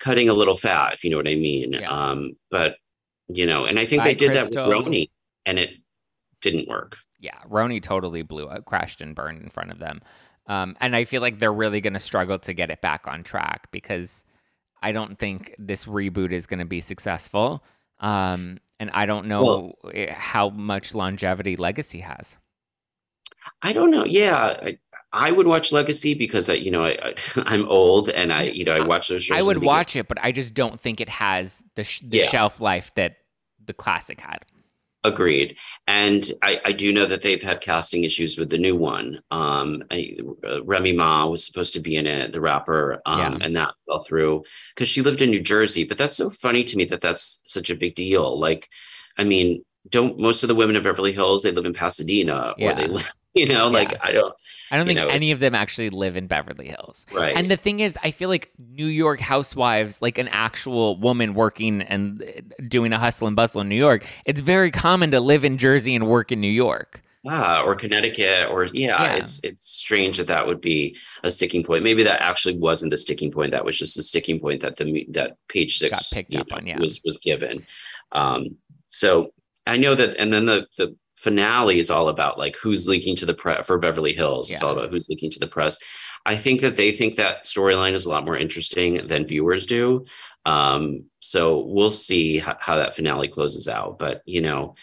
cutting 0.00 0.28
a 0.28 0.32
little 0.34 0.56
fat, 0.56 0.92
if 0.94 1.04
you 1.04 1.10
know 1.10 1.16
what 1.16 1.28
I 1.28 1.36
mean. 1.36 1.72
Yeah. 1.74 1.90
Um, 1.90 2.32
but 2.50 2.76
you 3.28 3.46
know, 3.46 3.64
and 3.66 3.78
I 3.78 3.86
think 3.86 4.02
Bye, 4.02 4.08
they 4.08 4.14
did 4.14 4.32
Crystal. 4.32 4.68
that 4.68 4.76
with 4.76 4.86
RHONY, 4.86 5.10
and 5.46 5.58
it 5.58 5.70
didn't 6.40 6.68
work. 6.68 6.98
Yeah, 7.20 7.38
RHONY 7.48 7.82
totally 7.82 8.22
blew 8.22 8.46
up, 8.46 8.64
crashed 8.64 9.00
and 9.00 9.14
burned 9.14 9.40
in 9.42 9.48
front 9.48 9.70
of 9.70 9.78
them. 9.78 10.00
Um, 10.48 10.76
and 10.80 10.96
I 10.96 11.04
feel 11.04 11.22
like 11.22 11.38
they're 11.38 11.52
really 11.52 11.80
going 11.80 11.92
to 11.92 12.00
struggle 12.00 12.38
to 12.40 12.52
get 12.52 12.70
it 12.70 12.80
back 12.80 13.06
on 13.06 13.22
track 13.22 13.68
because 13.70 14.24
I 14.82 14.90
don't 14.90 15.16
think 15.16 15.54
this 15.56 15.84
reboot 15.84 16.32
is 16.32 16.46
going 16.46 16.58
to 16.58 16.64
be 16.66 16.80
successful. 16.80 17.62
Um, 18.00 18.58
and 18.80 18.90
I 18.92 19.06
don't 19.06 19.26
know 19.28 19.74
i- 19.94 20.08
how 20.10 20.50
much 20.50 20.96
longevity 20.96 21.54
Legacy 21.54 22.00
has. 22.00 22.36
I 23.62 23.72
don't 23.72 23.92
know. 23.92 24.04
Yeah, 24.04 24.56
I, 24.60 24.78
I 25.12 25.30
would 25.30 25.46
watch 25.46 25.72
Legacy 25.72 26.14
because 26.14 26.48
I, 26.48 26.54
you 26.54 26.70
know, 26.70 26.84
I, 26.84 26.90
I 27.02 27.14
I'm 27.46 27.68
old 27.68 28.08
and 28.08 28.32
I, 28.32 28.44
you 28.44 28.64
know, 28.64 28.72
I 28.72 28.80
watch 28.80 29.08
those 29.08 29.24
shows. 29.24 29.36
I 29.38 29.42
would 29.42 29.58
watch 29.62 29.94
it, 29.96 30.08
but 30.08 30.18
I 30.22 30.32
just 30.32 30.54
don't 30.54 30.80
think 30.80 31.00
it 31.00 31.08
has 31.08 31.62
the, 31.76 31.84
sh- 31.84 32.00
the 32.00 32.18
Yeah. 32.18 32.28
shelf 32.28 32.60
life 32.60 32.92
that 32.96 33.16
the 33.64 33.72
classic 33.74 34.20
had. 34.20 34.44
Agreed. 35.04 35.56
And 35.88 36.30
I, 36.42 36.60
I 36.64 36.72
do 36.72 36.92
know 36.92 37.06
that 37.06 37.22
they've 37.22 37.42
had 37.42 37.60
casting 37.60 38.04
issues 38.04 38.38
with 38.38 38.50
the 38.50 38.58
new 38.58 38.76
one. 38.76 39.20
Um, 39.32 39.82
I, 39.90 40.16
uh, 40.48 40.62
Remy 40.62 40.92
Ma 40.92 41.26
was 41.26 41.44
supposed 41.44 41.74
to 41.74 41.80
be 41.80 41.96
in 41.96 42.06
it, 42.06 42.30
the 42.30 42.40
rapper, 42.40 43.02
um, 43.04 43.18
Yeah. 43.18 43.38
and 43.40 43.56
that 43.56 43.74
fell 43.86 43.98
through 43.98 44.44
because 44.74 44.88
she 44.88 45.02
lived 45.02 45.20
in 45.20 45.30
New 45.30 45.40
Jersey. 45.40 45.82
But 45.82 45.98
that's 45.98 46.16
so 46.16 46.30
funny 46.30 46.62
to 46.64 46.76
me 46.76 46.84
that 46.84 47.00
that's 47.00 47.42
such 47.46 47.68
a 47.68 47.74
big 47.76 47.96
deal. 47.96 48.38
Like, 48.38 48.68
I 49.18 49.24
mean, 49.24 49.64
don't 49.90 50.20
most 50.20 50.44
of 50.44 50.48
the 50.48 50.54
women 50.54 50.76
of 50.76 50.84
Beverly 50.84 51.12
Hills 51.12 51.42
they 51.42 51.50
live 51.50 51.66
in 51.66 51.74
Pasadena 51.74 52.54
or 52.60 52.72
they 52.72 52.86
live, 52.86 53.12
you 53.34 53.46
know, 53.48 53.68
like 53.68 53.94
I 54.02 54.12
don't 54.12 54.34
I 54.70 54.76
don't 54.76 54.86
think 54.86 54.98
know, 54.98 55.08
any 55.08 55.30
of 55.32 55.38
them 55.38 55.54
actually 55.54 55.90
live 55.90 56.16
in 56.16 56.26
Beverly 56.26 56.68
Hills. 56.68 57.06
right. 57.12 57.36
And 57.36 57.50
the 57.50 57.56
thing 57.56 57.80
is, 57.80 57.96
I 58.02 58.10
feel 58.10 58.28
like 58.28 58.50
New 58.58 58.86
York 58.86 59.20
housewives, 59.20 60.02
like 60.02 60.18
an 60.18 60.28
actual 60.28 60.98
woman 60.98 61.34
working 61.34 61.82
and 61.82 62.22
uh, 62.22 62.40
doing 62.68 62.92
a 62.92 62.98
hustle 62.98 63.26
and 63.26 63.34
bustle 63.36 63.60
in 63.62 63.68
New 63.68 63.76
York, 63.76 64.06
it's 64.26 64.40
very 64.40 64.70
common 64.70 65.10
to 65.12 65.20
live 65.20 65.44
in 65.44 65.56
Jersey 65.56 65.94
and 65.94 66.06
work 66.06 66.30
in 66.30 66.40
New 66.40 66.50
York. 66.50 67.02
Ah, 67.26 67.62
or 67.62 67.76
Connecticut, 67.76 68.48
or 68.50 68.64
yeah, 68.64 69.00
Yeah. 69.00 69.14
it's 69.14 69.40
it's 69.44 69.64
strange 69.66 70.16
that 70.16 70.26
that 70.26 70.44
would 70.46 70.60
be 70.60 70.96
a 71.22 71.30
sticking 71.30 71.62
point. 71.62 71.84
Maybe 71.84 72.02
that 72.02 72.20
actually 72.20 72.58
wasn't 72.58 72.90
the 72.90 72.96
sticking 72.96 73.30
point. 73.30 73.52
That 73.52 73.64
was 73.64 73.78
just 73.78 73.94
the 73.96 74.02
sticking 74.02 74.40
point 74.40 74.60
that 74.62 74.76
the 74.76 75.06
that 75.10 75.36
page 75.48 75.78
six 75.78 75.98
Got 75.98 76.10
picked 76.12 76.34
up 76.34 76.50
know, 76.50 76.56
on, 76.56 76.66
yeah. 76.66 76.80
was 76.80 77.00
was 77.04 77.16
given. 77.18 77.64
Um, 78.10 78.56
so 78.90 79.32
I 79.68 79.76
know 79.76 79.94
that, 79.94 80.16
and 80.16 80.32
then 80.32 80.46
the 80.46 80.66
the 80.76 80.96
finale 81.22 81.78
is 81.78 81.88
all 81.88 82.08
about 82.08 82.36
like 82.36 82.56
who's 82.56 82.88
leaking 82.88 83.14
to 83.16 83.26
the 83.26 83.34
press 83.34 83.64
for 83.64 83.78
Beverly 83.78 84.12
Hills. 84.12 84.50
It's 84.50 84.62
all 84.62 84.72
about 84.76 84.90
who's 84.90 85.08
leaking 85.08 85.30
to 85.30 85.38
the 85.38 85.46
press. 85.46 85.78
I 86.26 86.36
think 86.36 86.60
that 86.62 86.76
they 86.76 86.90
think 86.90 87.14
that 87.16 87.44
storyline 87.44 87.92
is 87.92 88.06
a 88.06 88.10
lot 88.10 88.24
more 88.24 88.36
interesting 88.36 89.06
than 89.06 89.26
viewers 89.26 89.64
do. 89.64 90.04
Um, 90.44 91.04
so 91.20 91.60
we'll 91.60 91.92
see 91.92 92.38
how, 92.38 92.56
how 92.58 92.76
that 92.76 92.96
finale 92.96 93.28
closes 93.28 93.68
out. 93.68 94.00
But 94.00 94.22
you 94.26 94.40
know, 94.40 94.74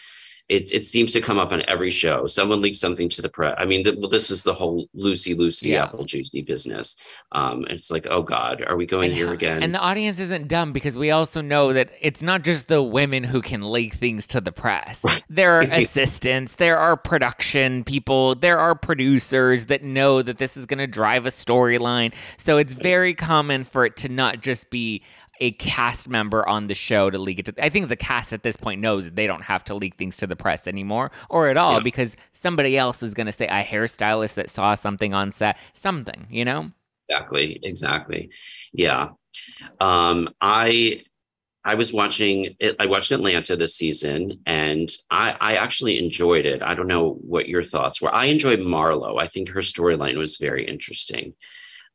it 0.50 0.72
it 0.72 0.84
seems 0.84 1.12
to 1.12 1.20
come 1.20 1.38
up 1.38 1.52
on 1.52 1.62
every 1.68 1.90
show. 1.90 2.26
Someone 2.26 2.60
leaks 2.60 2.78
something 2.80 3.08
to 3.10 3.22
the 3.22 3.28
press. 3.28 3.54
I 3.56 3.64
mean, 3.66 3.84
the, 3.84 3.96
well, 3.98 4.10
this 4.10 4.30
is 4.30 4.42
the 4.42 4.52
whole 4.52 4.88
Lucy 4.94 5.32
Lucy 5.34 5.70
Yeah. 5.70 5.84
apple 5.84 6.04
juicy 6.04 6.42
business. 6.42 6.96
Um, 7.32 7.64
it's 7.70 7.90
like, 7.90 8.06
oh 8.10 8.22
God, 8.22 8.64
are 8.66 8.76
we 8.76 8.84
going 8.84 9.10
And- 9.10 9.16
here 9.16 9.32
again? 9.32 9.62
And 9.62 9.72
the 9.72 9.78
audience 9.78 10.18
isn't 10.18 10.48
dumb 10.48 10.72
because 10.72 10.96
we 10.98 11.10
also 11.12 11.40
know 11.40 11.72
that 11.72 11.90
it's 12.00 12.20
not 12.20 12.42
just 12.42 12.66
the 12.68 12.82
women 12.82 13.22
who 13.24 13.40
can 13.40 13.62
leak 13.70 13.94
things 13.94 14.26
to 14.28 14.40
the 14.40 14.50
press. 14.52 15.04
There 15.28 15.52
are 15.58 15.62
assistants, 15.70 16.56
there 16.56 16.78
are 16.78 16.96
production 16.96 17.84
people, 17.84 18.34
there 18.34 18.58
are 18.58 18.74
producers 18.74 19.66
that 19.66 19.84
know 19.84 20.20
that 20.20 20.38
this 20.38 20.56
is 20.56 20.66
going 20.66 20.78
to 20.80 20.86
drive 20.88 21.26
a 21.26 21.30
storyline. 21.30 22.12
So 22.38 22.58
it's 22.58 22.74
very 22.74 23.14
common 23.14 23.64
for 23.64 23.84
it 23.86 23.96
to 23.98 24.08
not 24.08 24.40
just 24.42 24.68
be 24.70 25.02
a 25.40 25.52
cast 25.52 26.08
member 26.08 26.46
on 26.48 26.66
the 26.66 26.74
show 26.74 27.10
to 27.10 27.18
leak 27.18 27.38
it 27.38 27.46
to 27.46 27.64
I 27.64 27.68
think 27.70 27.88
the 27.88 27.96
cast 27.96 28.32
at 28.32 28.42
this 28.42 28.56
point 28.56 28.80
knows 28.80 29.06
that 29.06 29.16
they 29.16 29.26
don't 29.26 29.42
have 29.44 29.64
to 29.64 29.74
leak 29.74 29.96
things 29.96 30.16
to 30.18 30.26
the 30.26 30.36
press 30.36 30.66
anymore 30.66 31.10
or 31.30 31.48
at 31.48 31.56
all 31.56 31.74
Yeah. 31.74 31.80
because 31.80 32.16
somebody 32.32 32.76
else 32.76 33.02
is 33.02 33.14
going 33.14 33.26
to 33.26 33.32
say 33.32 33.46
a 33.46 33.62
hairstylist 33.62 34.34
that 34.34 34.50
saw 34.50 34.74
something 34.74 35.14
on 35.14 35.32
set, 35.32 35.56
something, 35.72 36.26
you 36.30 36.44
know? 36.44 36.72
exactly 37.08 37.58
exactly. 37.62 38.30
Yeah. 38.72 39.08
Um 39.80 40.28
i 40.40 41.02
i 41.64 41.74
was 41.74 41.92
watching 41.92 42.54
it 42.58 42.74
i 42.78 42.86
watched 42.86 43.10
atlanta 43.12 43.54
this 43.56 43.74
season 43.76 44.40
and 44.46 44.88
i 45.10 45.36
i 45.40 45.56
actually 45.56 45.98
enjoyed 45.98 46.46
it. 46.46 46.62
I 46.62 46.74
don't 46.74 46.86
know 46.86 47.14
what 47.32 47.48
your 47.48 47.64
thoughts 47.64 48.00
were. 48.00 48.14
I 48.14 48.26
enjoyed 48.26 48.60
marlo. 48.60 49.20
I 49.20 49.26
think 49.26 49.48
her 49.50 49.60
storyline 49.60 50.16
was 50.16 50.36
very 50.36 50.64
interesting. 50.66 51.34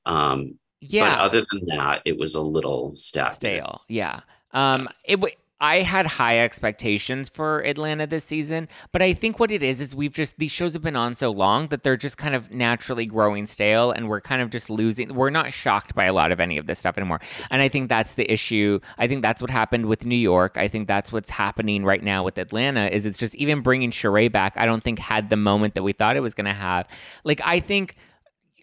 Um 0.06 0.60
Yeah. 0.82 1.16
but 1.16 1.20
other 1.20 1.46
than 1.52 1.66
that 1.68 2.02
it 2.06 2.18
was 2.18 2.36
a 2.36 2.42
little 2.42 2.94
stagnant. 2.96 3.36
stale. 3.36 3.82
Yeah. 3.88 4.22
Um, 4.52 4.90
it. 5.04 5.16
W- 5.16 5.36
I 5.62 5.84
had 5.84 6.06
high 6.06 6.40
expectations 6.40 7.30
for 7.30 7.60
Atlanta 7.62 8.06
this 8.06 8.26
season, 8.26 8.68
but 8.92 9.02
I 9.02 9.14
think 9.14 9.40
what 9.40 9.52
it 9.52 9.64
is 9.64 9.80
is 9.80 9.96
we've 9.96 10.14
just 10.14 10.38
these 10.38 10.52
shows 10.52 10.74
have 10.74 10.82
been 10.82 10.98
on 10.98 11.16
so 11.16 11.32
long 11.32 11.70
that 11.70 11.82
they're 11.82 11.96
just 11.96 12.18
kind 12.18 12.36
of 12.36 12.52
naturally 12.52 13.06
growing 13.06 13.48
stale, 13.48 13.92
and 13.92 14.10
we're 14.10 14.20
kind 14.20 14.42
of 14.42 14.50
just 14.50 14.70
losing. 14.70 15.16
We're 15.16 15.30
not 15.30 15.54
shocked 15.54 15.96
by 15.96 16.06
a 16.06 16.14
lot 16.14 16.34
of 16.34 16.42
any 16.42 16.58
of 16.58 16.68
this 16.68 16.80
stuff 16.80 16.98
anymore, 16.98 17.22
and 17.50 17.62
I 17.62 17.70
think 17.70 17.88
that's 17.88 18.16
the 18.16 18.30
issue. 18.30 18.82
I 18.98 19.08
think 19.08 19.22
that's 19.22 19.42
what 19.42 19.50
happened 19.50 19.86
with 19.86 20.06
New 20.06 20.18
York. 20.18 20.58
I 20.58 20.68
think 20.68 20.90
that's 20.90 21.14
what's 21.14 21.30
happening 21.30 21.86
right 21.86 22.04
now 22.04 22.22
with 22.26 22.38
Atlanta. 22.38 22.88
Is 22.88 23.06
it's 23.06 23.18
just 23.18 23.34
even 23.36 23.62
bringing 23.62 23.92
Sheree 23.92 24.30
back. 24.30 24.56
I 24.58 24.66
don't 24.66 24.84
think 24.84 25.00
had 25.00 25.30
the 25.30 25.38
moment 25.38 25.76
that 25.76 25.84
we 25.84 25.94
thought 25.94 26.18
it 26.18 26.22
was 26.22 26.36
going 26.36 26.46
to 26.46 26.54
have. 26.54 26.86
Like 27.24 27.40
I 27.46 27.62
think 27.62 27.96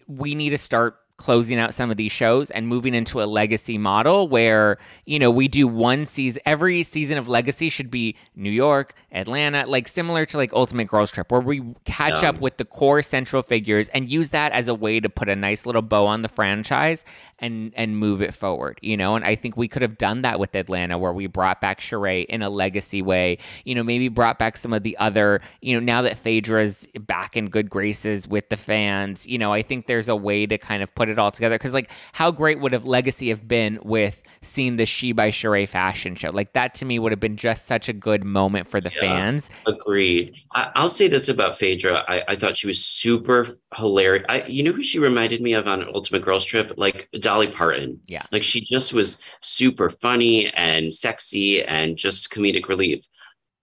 we 0.07 0.35
need 0.35 0.51
to 0.51 0.59
start 0.59 0.97
closing 1.23 1.57
out 1.57 1.73
some 1.73 1.89
of 1.89 1.95
these 1.95 2.11
shows 2.11 2.51
and 2.51 2.67
moving 2.67 2.93
into 2.93 3.23
a 3.23 3.23
legacy 3.23 3.77
model 3.77 4.27
where 4.27 4.77
you 5.05 5.17
know 5.17 5.31
we 5.31 5.47
do 5.47 5.65
one 5.65 6.05
season 6.05 6.41
every 6.45 6.83
season 6.83 7.17
of 7.17 7.29
legacy 7.29 7.69
should 7.69 7.89
be 7.89 8.13
new 8.35 8.49
york 8.49 8.93
atlanta 9.13 9.65
like 9.65 9.87
similar 9.87 10.25
to 10.25 10.35
like 10.35 10.51
ultimate 10.51 10.85
girls 10.85 11.11
trip 11.11 11.31
where 11.31 11.39
we 11.39 11.61
catch 11.85 12.21
Yeah. 12.21 12.29
up 12.31 12.41
with 12.41 12.57
the 12.57 12.65
core 12.65 13.01
central 13.01 13.41
figures 13.41 13.87
and 13.89 14.09
use 14.09 14.31
that 14.31 14.51
as 14.51 14.67
a 14.67 14.75
way 14.75 14.99
to 14.99 15.07
put 15.07 15.29
a 15.29 15.35
nice 15.37 15.65
little 15.65 15.81
bow 15.81 16.07
on 16.07 16.23
the 16.23 16.29
franchise 16.29 17.05
and 17.39 17.71
and 17.77 17.97
move 17.97 18.21
it 18.21 18.33
forward 18.33 18.77
you 18.81 18.97
know 18.97 19.15
and 19.15 19.23
i 19.23 19.33
think 19.33 19.55
we 19.55 19.69
could 19.69 19.81
have 19.81 19.97
done 19.97 20.23
that 20.23 20.41
with 20.41 20.53
atlanta 20.55 20.97
where 20.97 21.13
we 21.13 21.25
brought 21.27 21.61
back 21.61 21.79
Sheree 21.79 22.25
in 22.25 22.41
a 22.41 22.49
legacy 22.49 23.01
way 23.01 23.37
you 23.63 23.75
know 23.75 23.83
maybe 23.83 24.09
brought 24.09 24.37
back 24.37 24.57
some 24.57 24.73
of 24.73 24.83
the 24.83 24.97
other 24.97 25.39
you 25.61 25.73
know 25.73 25.79
now 25.79 26.01
that 26.01 26.21
phaedra's 26.21 26.85
back 26.99 27.37
in 27.37 27.47
good 27.47 27.69
graces 27.69 28.27
with 28.27 28.49
the 28.49 28.57
fans 28.57 29.25
you 29.25 29.37
know 29.37 29.53
i 29.53 29.61
think 29.61 29.87
there's 29.87 30.09
a 30.09 30.15
way 30.17 30.45
to 30.45 30.57
kind 30.57 30.83
of 30.83 30.93
put 30.95 31.07
it 31.07 31.12
all 31.19 31.31
together 31.31 31.55
because 31.55 31.73
like 31.73 31.89
how 32.13 32.31
great 32.31 32.59
would 32.59 32.73
have 32.73 32.85
legacy 32.85 33.29
have 33.29 33.47
been 33.47 33.79
with 33.83 34.21
seeing 34.41 34.75
the 34.75 34.85
she 34.85 35.11
by 35.13 35.29
Sheree 35.29 35.67
fashion 35.67 36.15
show 36.15 36.29
like 36.31 36.53
that 36.53 36.73
to 36.75 36.85
me 36.85 36.99
would 36.99 37.11
have 37.11 37.19
been 37.19 37.37
just 37.37 37.65
such 37.65 37.87
a 37.87 37.93
good 37.93 38.23
moment 38.23 38.67
for 38.69 38.81
the 38.81 38.91
Yeah. 38.95 39.01
fans 39.01 39.49
Agreed. 39.65 40.35
I, 40.53 40.71
I'll 40.75 40.89
say 40.89 41.07
this 41.07 41.29
about 41.29 41.57
Phaedra. 41.57 42.03
I, 42.07 42.23
I 42.29 42.35
thought 42.35 42.57
she 42.57 42.67
was 42.67 42.83
super 42.83 43.47
hilarious. 43.75 44.25
I, 44.29 44.43
you 44.43 44.63
know 44.63 44.71
who 44.73 44.83
she 44.83 44.99
reminded 44.99 45.41
me 45.41 45.53
of 45.53 45.67
on 45.67 45.83
Ultimate 45.93 46.21
Girls 46.23 46.43
Trip? 46.45 46.73
Like 46.77 47.07
Dolly 47.19 47.47
Parton. 47.47 47.99
Yeah. 48.07 48.23
Like 48.31 48.43
she 48.43 48.61
just 48.61 48.93
was 48.93 49.19
super 49.41 49.89
funny 49.89 50.47
and 50.53 50.93
sexy 50.93 51.63
and 51.63 51.95
just 51.97 52.29
comedic 52.31 52.67
relief. 52.67 53.01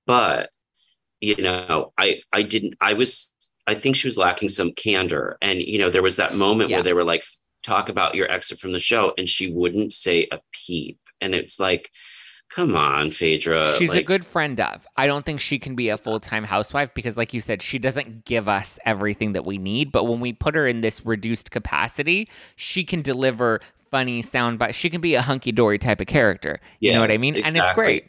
But 0.06 0.50
you 1.20 1.36
know, 1.36 1.92
I 1.98 2.22
I 2.32 2.42
didn't. 2.42 2.74
I 2.80 2.94
was. 2.94 3.29
I 3.70 3.74
think 3.74 3.96
she 3.96 4.08
was 4.08 4.16
lacking 4.18 4.48
some 4.48 4.72
candor. 4.72 5.38
And 5.40 5.60
you 5.60 5.78
know, 5.78 5.90
there 5.90 6.02
was 6.02 6.16
that 6.16 6.34
moment 6.34 6.70
Yeah. 6.70 6.76
where 6.78 6.84
they 6.84 6.92
were 6.92 7.04
like, 7.04 7.24
"Talk 7.62 7.88
about 7.88 8.14
your 8.14 8.30
exit 8.30 8.58
from 8.58 8.72
the 8.72 8.80
show," 8.80 9.14
and 9.16 9.28
she 9.28 9.50
wouldn't 9.50 9.92
say 9.92 10.26
a 10.32 10.40
peep. 10.52 10.98
And 11.20 11.34
it's 11.34 11.60
like, 11.60 11.90
come 12.48 12.74
on, 12.74 13.10
Phaedra. 13.12 13.76
She's 13.78 13.94
a 13.94 14.02
good 14.02 14.26
friend 14.26 14.60
of. 14.60 14.86
I 14.96 15.06
don't 15.06 15.24
think 15.24 15.38
she 15.38 15.58
can 15.58 15.76
be 15.76 15.88
a 15.88 15.96
full 15.96 16.18
time 16.18 16.44
housewife 16.44 16.90
because, 16.94 17.16
like 17.16 17.32
you 17.32 17.40
said, 17.40 17.62
she 17.62 17.78
doesn't 17.78 18.24
give 18.24 18.48
us 18.48 18.78
everything 18.84 19.34
that 19.34 19.44
we 19.44 19.56
need. 19.56 19.92
But 19.92 20.04
when 20.04 20.18
we 20.18 20.32
put 20.32 20.54
her 20.56 20.66
in 20.66 20.80
this 20.80 21.06
reduced 21.06 21.50
capacity, 21.52 22.28
she 22.56 22.82
can 22.82 23.02
deliver 23.02 23.60
funny 23.90 24.22
sound 24.22 24.58
bites. 24.58 24.76
She 24.76 24.90
can 24.90 25.00
be 25.00 25.14
a 25.14 25.22
hunky 25.22 25.52
dory 25.52 25.78
type 25.78 26.00
of 26.00 26.06
character. 26.08 26.60
You 26.80 26.92
know 26.92 27.00
what 27.00 27.10
I 27.10 27.14
Yes, 27.14 27.20
mean? 27.20 27.36
And 27.44 27.56
it's 27.56 27.72
great. 27.72 28.04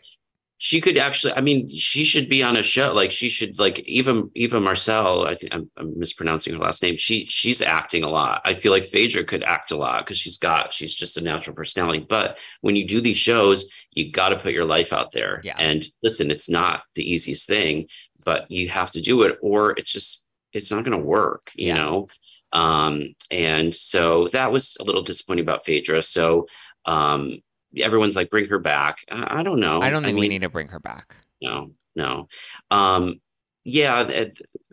She 0.63 0.79
could 0.79 0.95
actually 0.95 1.33
i 1.33 1.41
mean 1.41 1.67
she 1.69 2.03
should 2.03 2.29
be 2.29 2.43
on 2.43 2.55
a 2.55 2.61
show 2.61 2.93
like 2.93 3.09
she 3.09 3.29
should 3.29 3.57
like 3.57 3.79
even 3.79 4.29
even 4.35 4.61
marcel 4.61 5.25
i 5.25 5.33
think 5.33 5.51
I'm, 5.55 5.71
I'm 5.75 5.97
mispronouncing 5.97 6.53
her 6.53 6.59
last 6.59 6.83
name 6.83 6.97
she 6.97 7.25
she's 7.25 7.63
acting 7.63 8.03
a 8.03 8.09
lot. 8.09 8.41
I 8.45 8.53
feel 8.53 8.71
like 8.71 8.85
phaedra 8.85 9.23
could 9.23 9.41
act 9.43 9.71
a 9.71 9.75
lot 9.75 10.05
because 10.05 10.19
she's 10.19 10.37
got 10.37 10.71
she's 10.71 10.93
just 10.93 11.17
a 11.17 11.21
natural 11.21 11.55
personality. 11.55 12.05
But 12.07 12.37
when 12.61 12.75
you 12.75 12.85
do 12.85 13.01
these 13.01 13.17
shows 13.17 13.65
you 13.95 14.11
got 14.11 14.29
to 14.29 14.37
put 14.39 14.53
your 14.53 14.65
life 14.65 14.93
out 14.93 15.11
there. 15.11 15.41
Yeah. 15.43 15.55
and 15.57 15.83
listen 16.03 16.29
it's 16.29 16.47
not 16.49 16.83
the 16.93 17.09
easiest 17.11 17.47
thing 17.47 17.87
but 18.23 18.45
you 18.51 18.69
have 18.69 18.91
to 18.91 19.01
do 19.01 19.23
it 19.23 19.39
or 19.41 19.71
it's 19.79 19.91
just 19.91 20.25
it's 20.53 20.69
not 20.71 20.85
going 20.85 20.95
to 20.99 21.03
work 21.03 21.49
you 21.55 21.69
Yeah. 21.69 21.75
know? 21.77 22.07
Um 22.53 23.15
and 23.31 23.73
so 23.73 24.27
that 24.27 24.51
was 24.51 24.77
a 24.79 24.83
little 24.83 25.01
disappointing 25.01 25.45
about 25.47 25.65
phaedra. 25.65 26.03
So 26.03 26.45
um 26.85 27.39
everyone's 27.79 28.15
like, 28.15 28.29
bring 28.29 28.47
her 28.47 28.59
back. 28.59 28.97
I, 29.11 29.39
I 29.39 29.43
don't 29.43 29.59
know. 29.59 29.81
I 29.81 29.89
don't 29.89 30.03
think 30.03 30.15
we 30.15 30.21
mean, 30.21 30.29
need 30.31 30.41
to 30.41 30.49
bring 30.49 30.69
her 30.69 30.79
back. 30.79 31.15
No, 31.41 31.71
no. 31.95 32.27
Um, 32.69 33.21
yeah. 33.63 34.25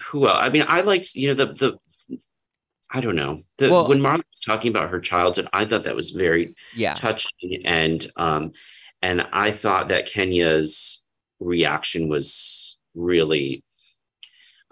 who 0.02 0.26
else? 0.28 0.38
I 0.40 0.50
mean, 0.50 0.64
I 0.68 0.80
liked, 0.82 1.14
you 1.14 1.28
know, 1.28 1.34
the, 1.34 1.46
the, 1.52 2.18
I 2.90 3.00
don't 3.00 3.16
know. 3.16 3.42
The, 3.58 3.70
Well- 3.70 3.88
when 3.88 4.00
Marla 4.00 4.22
was 4.30 4.40
talking 4.44 4.70
about 4.70 4.90
her 4.90 5.00
childhood, 5.00 5.48
I 5.52 5.64
thought 5.64 5.84
that 5.84 5.96
was 5.96 6.10
very 6.10 6.54
Yeah. 6.74 6.94
touching 6.94 7.62
and 7.64 8.06
um 8.16 8.52
and 9.00 9.24
i 9.32 9.52
thought 9.52 9.88
that 9.88 10.10
kenya's 10.10 11.04
reaction 11.38 12.08
was 12.08 12.76
really 12.96 13.62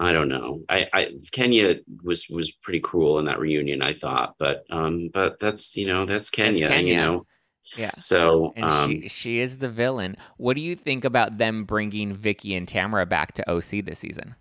i 0.01 0.12
don't 0.12 0.29
know 0.29 0.62
i 0.68 0.89
i 0.93 1.12
kenya 1.31 1.77
was 2.03 2.29
was 2.29 2.51
pretty 2.51 2.81
cruel 2.81 3.20
in 3.20 3.27
that 3.27 3.39
reunion 3.39 3.83
i 3.83 3.93
thought 3.93 4.35
but 4.39 4.64
um 4.70 5.09
but 5.12 5.39
that's 5.39 5.77
you 5.77 5.87
know 5.87 6.05
that's 6.05 6.29
kenya, 6.31 6.66
Kenya. 6.66 6.93
you 6.95 7.01
know 7.01 7.27
Yeah. 7.76 7.92
so 7.98 8.52
um 8.56 8.90
she 8.90 9.08
she 9.08 9.40
is 9.40 9.58
the 9.58 9.68
villain. 9.68 10.16
What 10.36 10.56
do 10.56 10.62
you 10.62 10.76
think 10.76 11.04
about 11.04 11.38
them 11.38 11.64
bringing 11.64 12.14
Vicki 12.14 12.54
and 12.54 12.66
Tamra 12.66 13.08
back 13.08 13.32
to 13.34 13.50
OC 13.50 13.84
this 13.84 13.98
season? 13.98 14.34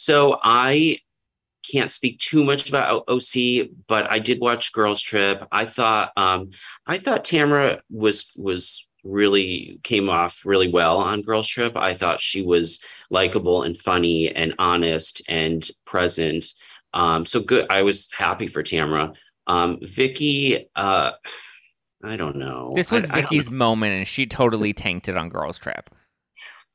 so 0.00 0.38
i 0.42 0.96
can't 1.70 1.90
speak 1.90 2.18
too 2.18 2.42
much 2.42 2.70
about 2.70 3.04
oc 3.06 3.68
but 3.86 4.10
i 4.10 4.18
did 4.18 4.40
watch 4.40 4.72
girls 4.72 5.02
trip 5.02 5.46
i 5.52 5.66
thought 5.66 6.10
um 6.16 6.48
i 6.86 6.96
thought 6.96 7.22
tamra 7.22 7.80
was 7.90 8.32
was 8.34 8.86
really 9.04 9.78
came 9.82 10.08
off 10.08 10.46
really 10.46 10.68
well 10.68 10.98
on 10.98 11.20
girls 11.20 11.46
trip 11.46 11.76
i 11.76 11.92
thought 11.92 12.20
she 12.20 12.40
was 12.40 12.80
likable 13.10 13.62
and 13.62 13.76
funny 13.76 14.34
and 14.34 14.54
honest 14.58 15.20
and 15.28 15.68
present 15.84 16.46
um 16.94 17.26
so 17.26 17.40
good 17.40 17.66
i 17.68 17.82
was 17.82 18.08
happy 18.12 18.46
for 18.46 18.62
tamra 18.62 19.14
um 19.46 19.78
vicki 19.82 20.66
uh 20.76 21.12
i 22.02 22.16
don't 22.16 22.36
know 22.36 22.72
This 22.74 22.90
was 22.90 23.04
I- 23.10 23.18
I 23.18 23.20
Vicki's 23.22 23.50
moment, 23.50 23.92
and 23.96 24.06
she 24.06 24.26
totally 24.26 24.72
tanked 24.72 25.08
it 25.08 25.16
on 25.16 25.28
Girls 25.28 25.58
Trip. 25.58 25.90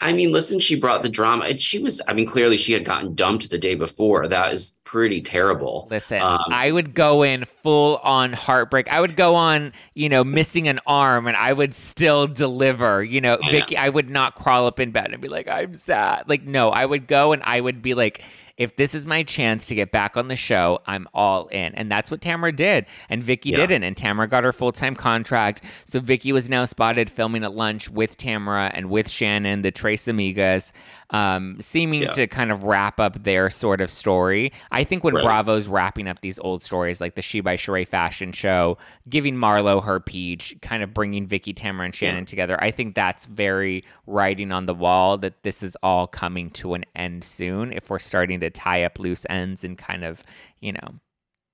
I 0.02 0.12
mean, 0.12 0.34
listen, 0.34 0.60
she 0.60 0.78
brought 0.78 1.04
the 1.04 1.10
drama. 1.10 1.46
And 1.46 1.58
she 1.60 1.80
was, 1.80 2.02
I 2.06 2.12
mean, 2.14 2.28
clearly 2.28 2.58
she 2.58 2.74
had 2.74 2.84
gotten 2.84 3.16
dumped 3.16 3.50
the 3.50 3.58
day 3.58 3.76
before. 3.76 4.28
That 4.28 4.54
is 4.54 4.82
pretty 4.84 5.22
terrible. 5.22 5.88
Listen, 5.90 6.22
Um, 6.22 6.38
I 6.52 6.70
would 6.70 6.94
go 6.94 7.24
in 7.24 7.46
full 7.64 7.96
on 8.04 8.34
heartbreak. 8.34 8.90
I 8.90 9.00
would 9.00 9.16
go 9.16 9.36
on, 9.36 9.72
you 9.94 10.10
know, 10.10 10.26
missing 10.26 10.68
an 10.68 10.82
arm, 10.86 11.28
and 11.28 11.38
I 11.38 11.54
would 11.54 11.74
still 11.74 12.28
deliver. 12.28 13.06
You 13.06 13.22
know, 13.22 13.38
I 13.42 13.46
know. 13.46 13.52
Vicki, 13.52 13.78
I 13.78 13.88
would 13.88 14.10
not 14.10 14.36
crawl 14.36 14.68
up 14.68 14.82
in 14.82 14.92
bed 14.92 15.14
and 15.14 15.22
be 15.22 15.30
like, 15.30 15.48
"I'm 15.48 15.76
sad." 15.76 16.26
Like, 16.28 16.44
no, 16.44 16.72
I 16.72 16.86
would 16.86 17.08
go 17.08 17.32
and 17.32 17.42
I 17.46 17.62
would 17.62 17.82
be 17.82 17.94
like. 17.94 18.22
If 18.58 18.78
this 18.78 18.96
is 18.96 19.06
my 19.06 19.24
chance 19.24 19.66
to 19.66 19.76
get 19.76 19.92
back 19.92 20.16
on 20.16 20.30
the 20.30 20.36
show, 20.36 20.80
I'm 20.86 21.08
all 21.14 21.48
in. 21.48 21.76
And 21.76 21.92
that's 21.92 22.10
what 22.10 22.22
Tamra 22.22 22.56
did. 22.56 22.86
And 23.10 23.22
Vicki 23.22 23.50
Yeah. 23.50 23.58
didn't. 23.58 23.84
And 23.84 23.96
Tamra 23.96 24.30
got 24.30 24.44
her 24.46 24.54
full 24.54 24.72
time 24.72 24.96
contract. 24.96 25.62
So 25.84 26.00
Vicki 26.00 26.32
was 26.32 26.48
now 26.50 26.64
spotted 26.66 27.10
filming 27.10 27.44
at 27.44 27.54
lunch 27.54 27.90
with 27.90 28.18
Tamra 28.18 28.72
and 28.74 28.90
with 28.90 29.10
Shannon, 29.10 29.62
the 29.62 29.72
Tres 29.72 30.06
Amigas, 30.06 30.72
um, 31.10 31.58
seeming 31.60 32.04
Yeah. 32.04 32.12
to 32.12 32.28
kind 32.28 32.52
of 32.52 32.64
wrap 32.64 33.00
up 33.00 33.24
their 33.24 33.50
sort 33.50 33.82
of 33.82 33.92
story. 33.92 34.54
I 34.72 34.86
think 34.86 35.04
when 35.04 35.16
Right. 35.16 35.26
Bravo's 35.26 35.68
wrapping 35.68 36.08
up 36.08 36.22
these 36.22 36.40
old 36.40 36.64
stories 36.64 37.02
like 37.02 37.16
the 37.16 37.22
She 37.22 37.42
by 37.42 37.58
Sheree 37.58 37.88
fashion 37.88 38.32
show, 38.32 38.78
giving 39.10 39.36
Marlo 39.36 39.84
her 39.84 40.00
peach, 40.00 40.56
kind 40.62 40.82
of 40.82 40.94
bringing 40.94 41.28
Vicki, 41.28 41.54
Tamra, 41.54 41.86
and 41.86 41.94
Shannon 41.96 42.26
together, 42.26 42.58
I 42.64 42.72
think 42.72 42.96
that's 42.96 43.26
very 43.26 43.84
writing 44.08 44.52
on 44.54 44.66
the 44.66 44.74
wall 44.74 45.18
that 45.18 45.44
this 45.44 45.62
is 45.62 45.76
all 45.84 46.08
coming 46.08 46.50
to 46.52 46.74
an 46.74 46.86
end 46.96 47.24
soon 47.24 47.74
if 47.74 47.90
we're 47.90 48.00
starting 48.00 48.40
to 48.40 48.45
tie 48.50 48.84
up 48.84 49.00
loose 49.00 49.26
ends 49.30 49.64
and 49.64 49.78
kind 49.78 50.04
of, 50.04 50.24
you 50.60 50.74
know. 50.74 50.96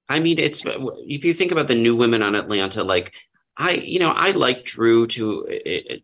I 0.10 0.20
mean, 0.20 0.40
it's 0.40 0.64
if 0.66 1.24
you 1.24 1.34
think 1.34 1.52
about 1.52 1.68
the 1.68 1.76
new 1.76 1.96
women 1.96 2.22
on 2.22 2.36
Atlanta, 2.36 2.84
like 2.84 3.14
I, 3.58 3.72
you 3.72 4.00
know, 4.00 4.12
I 4.12 4.32
like 4.32 4.64
Drew 4.66 5.06
to 5.08 5.46
eh, 5.66 5.98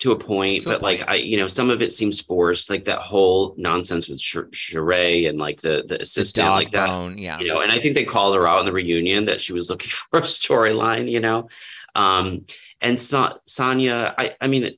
to 0.00 0.12
a 0.12 0.16
point, 0.18 0.62
To 0.62 0.68
a 0.70 0.72
but 0.72 0.82
like. 0.82 1.04
I, 1.08 1.14
you 1.16 1.36
know, 1.36 1.46
some 1.46 1.70
of 1.70 1.80
it 1.82 1.92
seems 1.92 2.20
forced, 2.20 2.70
like 2.70 2.84
that 2.84 2.98
whole 2.98 3.54
nonsense 3.58 4.08
with 4.08 4.20
Sh- 4.20 4.36
Sheree 4.52 5.28
and 5.28 5.38
like 5.38 5.60
the 5.60 5.84
the 5.86 5.96
The 5.98 6.02
assistant, 6.02 6.46
dog 6.46 6.56
like 6.64 6.72
that. 6.72 6.86
bone, 6.86 7.18
yeah. 7.18 7.38
you 7.38 7.46
know 7.48 7.60
and 7.60 7.70
i 7.70 7.78
think 7.78 7.94
they 7.94 8.04
called 8.04 8.34
her 8.34 8.48
out 8.48 8.60
in 8.60 8.66
the 8.66 8.72
reunion 8.72 9.26
that 9.26 9.40
she 9.40 9.52
was 9.52 9.68
looking 9.70 9.90
for 10.10 10.18
a 10.18 10.22
storyline 10.22 11.10
you 11.10 11.20
know 11.20 11.48
um 11.94 12.44
and 12.80 12.98
so, 12.98 13.38
sanya 13.46 14.14
i 14.18 14.32
i 14.40 14.46
mean 14.48 14.76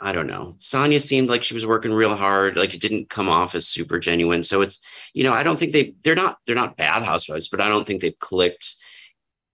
i 0.00 0.12
don't 0.12 0.26
know. 0.26 0.54
Sanya 0.58 1.00
seemed 1.02 1.28
like 1.28 1.42
she 1.42 1.54
was 1.54 1.66
working 1.66 1.92
real 1.92 2.14
hard 2.14 2.56
like 2.56 2.74
it 2.74 2.80
didn't 2.80 3.08
come 3.10 3.28
off 3.28 3.54
as 3.54 3.66
super 3.66 3.98
genuine. 3.98 4.42
So 4.42 4.60
it's 4.62 4.80
you 5.14 5.24
know 5.24 5.32
i 5.32 5.42
don't 5.42 5.58
think 5.58 5.72
they 5.72 5.94
they're 6.02 6.14
not 6.14 6.38
they're 6.46 6.54
not 6.54 6.76
bad 6.76 7.02
housewives 7.02 7.48
but 7.48 7.60
i 7.60 7.68
don't 7.68 7.86
think 7.86 8.00
they've 8.00 8.18
clicked 8.18 8.76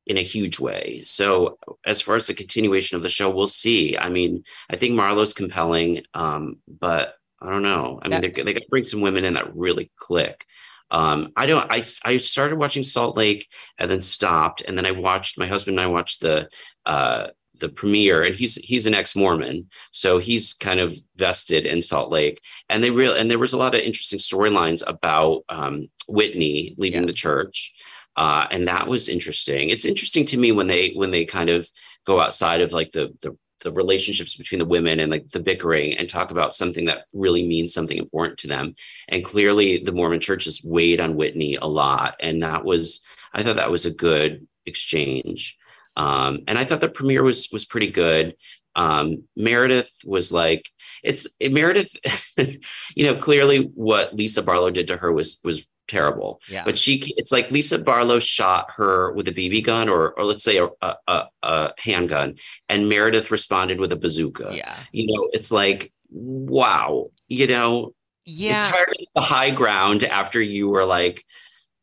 in 0.07 0.18
a 0.18 0.22
huge 0.22 0.61
way. 0.61 1.03
So 1.07 1.59
as 1.86 2.03
far 2.03 2.14
as 2.16 2.26
the 2.26 2.34
continuation 2.34 2.97
of 2.97 3.03
the 3.03 3.09
show 3.09 3.30
we'll 3.30 3.47
see. 3.49 3.97
I 3.97 4.09
mean 4.11 4.45
i 4.70 4.76
think 4.76 4.95
marlo's 4.95 5.32
compelling 5.34 6.03
um 6.14 6.59
but 6.68 7.14
i 7.40 7.51
don't 7.51 7.62
know. 7.62 8.01
I 8.03 8.09
mean 8.09 8.20
That- 8.20 8.34
they 8.34 8.42
they 8.42 8.53
got 8.53 8.61
to 8.64 8.68
bring 8.68 8.82
some 8.82 9.01
women 9.01 9.24
in 9.24 9.34
that 9.34 9.55
really 9.57 9.90
click. 9.97 10.45
Um, 10.90 11.32
I 11.34 11.47
don't. 11.47 11.66
I 11.72 11.82
I 12.05 12.18
started 12.18 12.57
watching 12.59 12.84
Salt 12.84 13.16
Lake 13.16 13.49
and 13.78 13.90
then 13.90 14.03
stopped, 14.03 14.61
and 14.61 14.76
then 14.76 14.86
I 14.86 14.92
watched 14.92 15.38
my 15.38 15.47
husband 15.47 15.78
and 15.78 15.84
I 15.86 15.90
watched 15.90 16.20
the 16.20 16.49
uh, 16.86 17.28
the 17.59 17.68
premier 17.68 18.22
and 18.22 18.34
he's 18.34 18.57
he's 18.57 18.86
an 18.86 18.94
ex 18.94 19.14
Mormon, 19.14 19.68
so 19.92 20.18
he's 20.18 20.55
kind 20.55 20.80
of 20.80 20.96
vested 21.16 21.66
in 21.66 21.80
Salt 21.80 22.11
Lake, 22.11 22.40
and 22.68 22.82
they 22.82 22.90
real 22.90 23.14
and 23.14 23.30
there 23.30 23.38
was 23.38 23.52
a 23.52 23.57
lot 23.59 23.74
of 23.74 23.80
interesting 23.80 24.18
storylines 24.18 24.82
about 24.86 25.44
um, 25.48 25.86
Whitney 26.09 26.74
leaving 26.78 27.02
Yeah. 27.02 27.07
the 27.07 27.12
church, 27.12 27.72
uh, 28.16 28.46
and 28.50 28.66
that 28.68 28.88
was 28.88 29.09
interesting. 29.09 29.70
It's 29.70 29.84
interesting 29.84 30.24
to 30.26 30.38
me 30.38 30.52
when 30.52 30.66
they 30.66 30.90
when 30.94 31.11
they 31.11 31.24
kind 31.24 31.50
of 31.50 31.68
go 32.05 32.20
outside 32.20 32.61
of 32.61 32.72
like 32.72 32.92
the 32.92 33.14
the 33.22 33.36
the 33.61 33.72
relationships 33.72 34.36
between 34.36 34.59
the 34.59 34.64
women 34.64 35.00
and 35.00 35.11
like 35.11 35.28
the 35.30 35.40
bickering 35.40 35.94
and 35.94 36.09
talk 36.09 36.30
about 36.30 36.55
something 36.55 36.84
that 36.84 37.07
really 37.12 37.46
means 37.46 37.72
something 37.72 37.96
important 37.96 38.38
to 38.38 38.46
them 38.46 38.74
and 39.09 39.24
clearly 39.24 39.78
the 39.78 39.92
mormon 39.92 40.20
church 40.20 40.44
has 40.44 40.62
weighed 40.62 41.00
on 41.00 41.16
whitney 41.16 41.57
a 41.57 41.64
lot 41.64 42.14
and 42.20 42.42
that 42.42 42.62
was 42.62 43.00
i 43.32 43.42
thought 43.42 43.57
that 43.57 43.70
was 43.70 43.86
a 43.86 43.90
good 43.90 44.46
exchange 44.66 45.57
um, 45.97 46.40
and 46.47 46.59
i 46.59 46.64
thought 46.64 46.80
the 46.80 46.88
premiere 46.88 47.22
was 47.22 47.49
was 47.53 47.64
pretty 47.64 47.88
good 47.88 48.34
um, 48.76 49.22
meredith 49.36 49.92
was 50.05 50.32
like 50.32 50.68
it's 51.03 51.28
it, 51.38 51.53
meredith 51.53 51.95
you 52.97 53.05
know 53.07 53.14
clearly 53.14 53.70
what 53.74 54.14
lisa 54.14 54.42
barlow 54.42 54.70
did 54.70 54.88
to 54.88 54.97
her 54.97 55.12
was 55.12 55.38
was 55.45 55.66
terrible 55.86 56.40
Yeah. 56.49 56.64
but 56.64 56.78
she 56.78 57.12
it's 57.18 57.30
like 57.30 57.51
lisa 57.51 57.78
barlow 57.78 58.18
shot 58.18 58.70
her 58.76 59.12
with 59.12 59.28
a 59.28 59.32
bb 59.32 59.62
gun 59.62 59.88
or 59.88 60.12
or 60.14 60.24
let's 60.24 60.42
say 60.42 60.57
a, 60.57 60.68
a, 60.80 61.24
a, 61.42 61.72
handgun 61.78 62.36
and 62.70 62.88
meredith 62.88 63.30
responded 63.30 63.78
with 63.78 63.92
a 63.92 63.97
bazooka 63.97 64.53
yeah. 64.57 64.78
you 64.92 65.07
know 65.07 65.28
it's 65.34 65.53
like 65.53 65.92
wow 66.11 67.11
you 67.28 67.47
know 67.47 67.92
Yeah. 68.24 68.55
it's 68.55 68.62
hard 68.62 68.88
to 68.95 69.07
the 69.14 69.20
high 69.20 69.51
ground 69.51 70.05
after 70.05 70.40
you 70.40 70.68
were 70.70 70.86
like, 70.86 71.22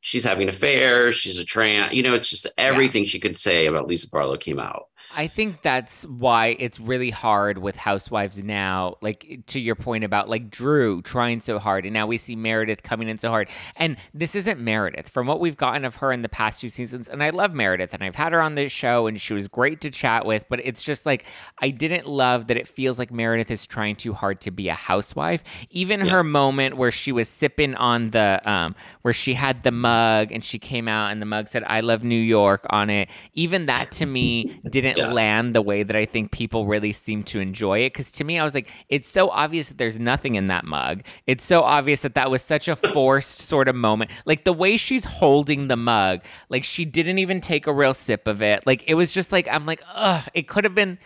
she's 0.02 0.24
having 0.24 0.44
an 0.44 0.50
affair, 0.50 1.12
she's 1.12 1.40
a 1.40 1.46
trans, 1.46 1.94
you 1.94 2.04
know, 2.04 2.14
it's 2.14 2.30
just 2.30 2.48
everything 2.58 3.06
she 3.06 3.20
could 3.20 3.38
say 3.38 3.68
about 3.68 3.88
Lisa 3.88 4.10
Barlow 4.10 4.36
came 4.38 4.60
out. 4.60 4.88
I 5.16 5.28
think 5.28 5.62
that's 5.62 6.04
why 6.06 6.56
it's 6.60 6.80
really 6.80 7.10
hard 7.10 7.58
with 7.58 7.76
housewives 7.76 8.44
now. 8.44 8.96
Like 9.02 9.42
to 9.48 9.60
your 9.60 9.76
point 9.76 10.04
about 10.04 10.30
like 10.30 10.50
Drew 10.50 11.02
trying 11.02 11.42
so 11.42 11.60
hard, 11.60 11.86
and 11.86 11.94
now 11.94 12.08
we 12.08 12.18
see 12.18 12.36
Meredith 12.36 12.84
coming 12.84 13.08
in 13.10 13.18
so 13.18 13.30
hard. 13.30 13.50
And 13.76 13.98
this 14.14 14.36
isn't 14.36 14.60
Meredith 14.60 15.10
from 15.10 15.28
what 15.28 15.40
we've 15.40 15.58
gotten 15.58 15.86
of 15.86 15.98
her 15.98 16.12
in 16.12 16.22
the 16.22 16.30
past 16.30 16.62
two 16.62 16.70
seasons. 16.70 17.10
And 17.10 17.22
I 17.24 17.32
love 17.32 17.54
Meredith, 17.54 17.94
and 17.94 18.04
I've 18.04 18.16
had 18.16 18.32
her 18.32 18.42
on 18.42 18.56
this 18.56 18.72
show, 18.72 19.08
and 19.08 19.20
she 19.20 19.34
was 19.34 19.48
great 19.48 19.82
to 19.82 19.90
chat 19.92 20.26
with. 20.26 20.46
But 20.50 20.62
it's 20.64 20.84
just 20.84 21.06
like 21.06 21.26
I 21.60 21.72
didn't 21.72 22.08
love 22.08 22.48
that 22.48 22.56
it 22.58 22.68
feels 22.68 22.98
like 22.98 23.12
Meredith 23.12 23.52
is 23.52 23.66
trying 23.66 23.96
too 23.98 24.14
hard 24.14 24.40
to 24.42 24.52
be 24.52 24.70
a 24.70 24.76
housewife. 24.76 25.44
Even 25.72 26.06
Yeah. 26.06 26.12
her 26.14 26.24
moment 26.24 26.78
where 26.78 26.92
she 26.92 27.12
was 27.12 27.28
sipping 27.28 27.76
on 27.76 28.12
the 28.12 28.40
um 28.50 28.76
where 29.02 29.14
she 29.14 29.34
had 29.34 29.64
the 29.64 29.72
mug 29.72 29.91
and 29.92 30.44
she 30.44 30.60
came 30.60 30.88
out 30.88 31.12
and 31.12 31.22
the 31.22 31.26
mug 31.26 31.48
said 31.48 31.64
"I 31.68 31.82
love 31.82 32.04
New 32.04 32.20
York" 32.20 32.66
on 32.70 32.90
it. 32.90 33.10
Even 33.34 33.66
that 33.68 33.92
to 33.92 34.06
me 34.06 34.48
didn't 34.70 34.98
Yeah. 34.98 35.12
land 35.12 35.56
the 35.56 35.62
way 35.62 35.84
that 35.84 35.96
I 35.96 36.06
think 36.06 36.32
people 36.32 36.66
really 36.66 36.92
seem 36.92 37.24
to 37.26 37.40
enjoy 37.40 37.80
it. 37.80 37.94
Because 37.94 38.12
to 38.14 38.24
me, 38.24 38.38
I 38.40 38.44
was 38.44 38.54
like, 38.54 38.72
it's 38.90 39.10
so 39.10 39.30
obvious 39.30 39.68
that 39.70 39.78
there's 39.78 40.00
nothing 40.00 40.36
in 40.36 40.48
that 40.48 40.66
mug. 40.66 41.04
It's 41.28 41.46
so 41.46 41.62
obvious 41.62 42.02
that 42.02 42.16
that 42.16 42.30
was 42.32 42.42
such 42.42 42.68
a 42.68 42.76
forced 42.76 43.40
sort 43.40 43.68
of 43.68 43.76
moment. 43.76 44.12
Like 44.26 44.44
the 44.44 44.54
way 44.54 44.78
she's 44.78 45.06
holding 45.06 45.68
the 45.68 45.78
mug, 45.78 46.24
like 46.50 46.64
she 46.64 46.86
didn't 46.86 47.20
even 47.20 47.42
take 47.42 47.68
a 47.68 47.74
real 47.74 47.94
sip 47.94 48.28
of 48.28 48.42
it. 48.42 48.66
Like 48.66 48.84
it 48.88 48.96
was 48.96 49.12
just 49.12 49.32
like, 49.32 49.48
I'm 49.50 49.66
like, 49.66 49.82
ugh, 49.94 50.28
it 50.34 50.48
could 50.48 50.64
have 50.64 50.76
been 50.76 50.98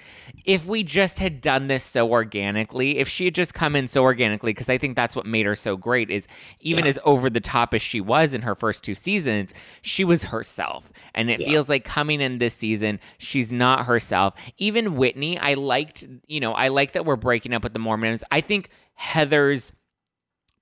if 0.46 0.66
we 0.66 0.84
just 0.84 1.20
had 1.20 1.42
done 1.42 1.68
this 1.68 1.84
so 1.84 2.10
organically, 2.12 2.98
if 2.98 3.08
she 3.08 3.26
had 3.26 3.36
just 3.36 3.54
come 3.54 3.76
in 3.76 3.88
so 3.88 4.04
organically, 4.04 4.52
because 4.54 4.70
I 4.70 4.78
think 4.78 4.96
that's 4.96 5.16
what 5.16 5.26
made 5.26 5.46
her 5.46 5.56
so 5.56 5.76
great 5.78 6.10
is 6.10 6.28
even 6.60 6.86
Yeah. 6.86 6.90
as 6.92 7.00
over 7.04 7.30
the 7.30 7.40
top 7.42 7.74
as 7.74 7.82
she 7.82 8.02
was 8.02 8.34
in 8.34 8.42
her 8.44 8.54
first 8.56 8.75
two 8.80 8.96
seasons, 8.96 9.54
she 9.82 10.04
was 10.04 10.26
herself. 10.26 10.92
And 11.14 11.30
it 11.30 11.40
Yeah. 11.40 11.48
feels 11.48 11.70
like 11.70 11.84
coming 11.84 12.22
in 12.22 12.38
this 12.40 12.54
season, 12.54 13.00
she's 13.18 13.52
not 13.52 13.86
herself. 13.86 14.34
Even 14.58 14.96
Whitney, 14.96 15.38
I 15.38 15.54
liked, 15.56 16.06
you 16.28 16.40
know, 16.40 16.54
I 16.54 16.68
like 16.70 16.94
that 16.94 17.06
we're 17.06 17.16
breaking 17.16 17.54
up 17.54 17.64
with 17.64 17.74
the 17.74 17.80
Mormons. 17.80 18.24
I 18.32 18.42
think 18.42 18.70
Heather's 18.96 19.72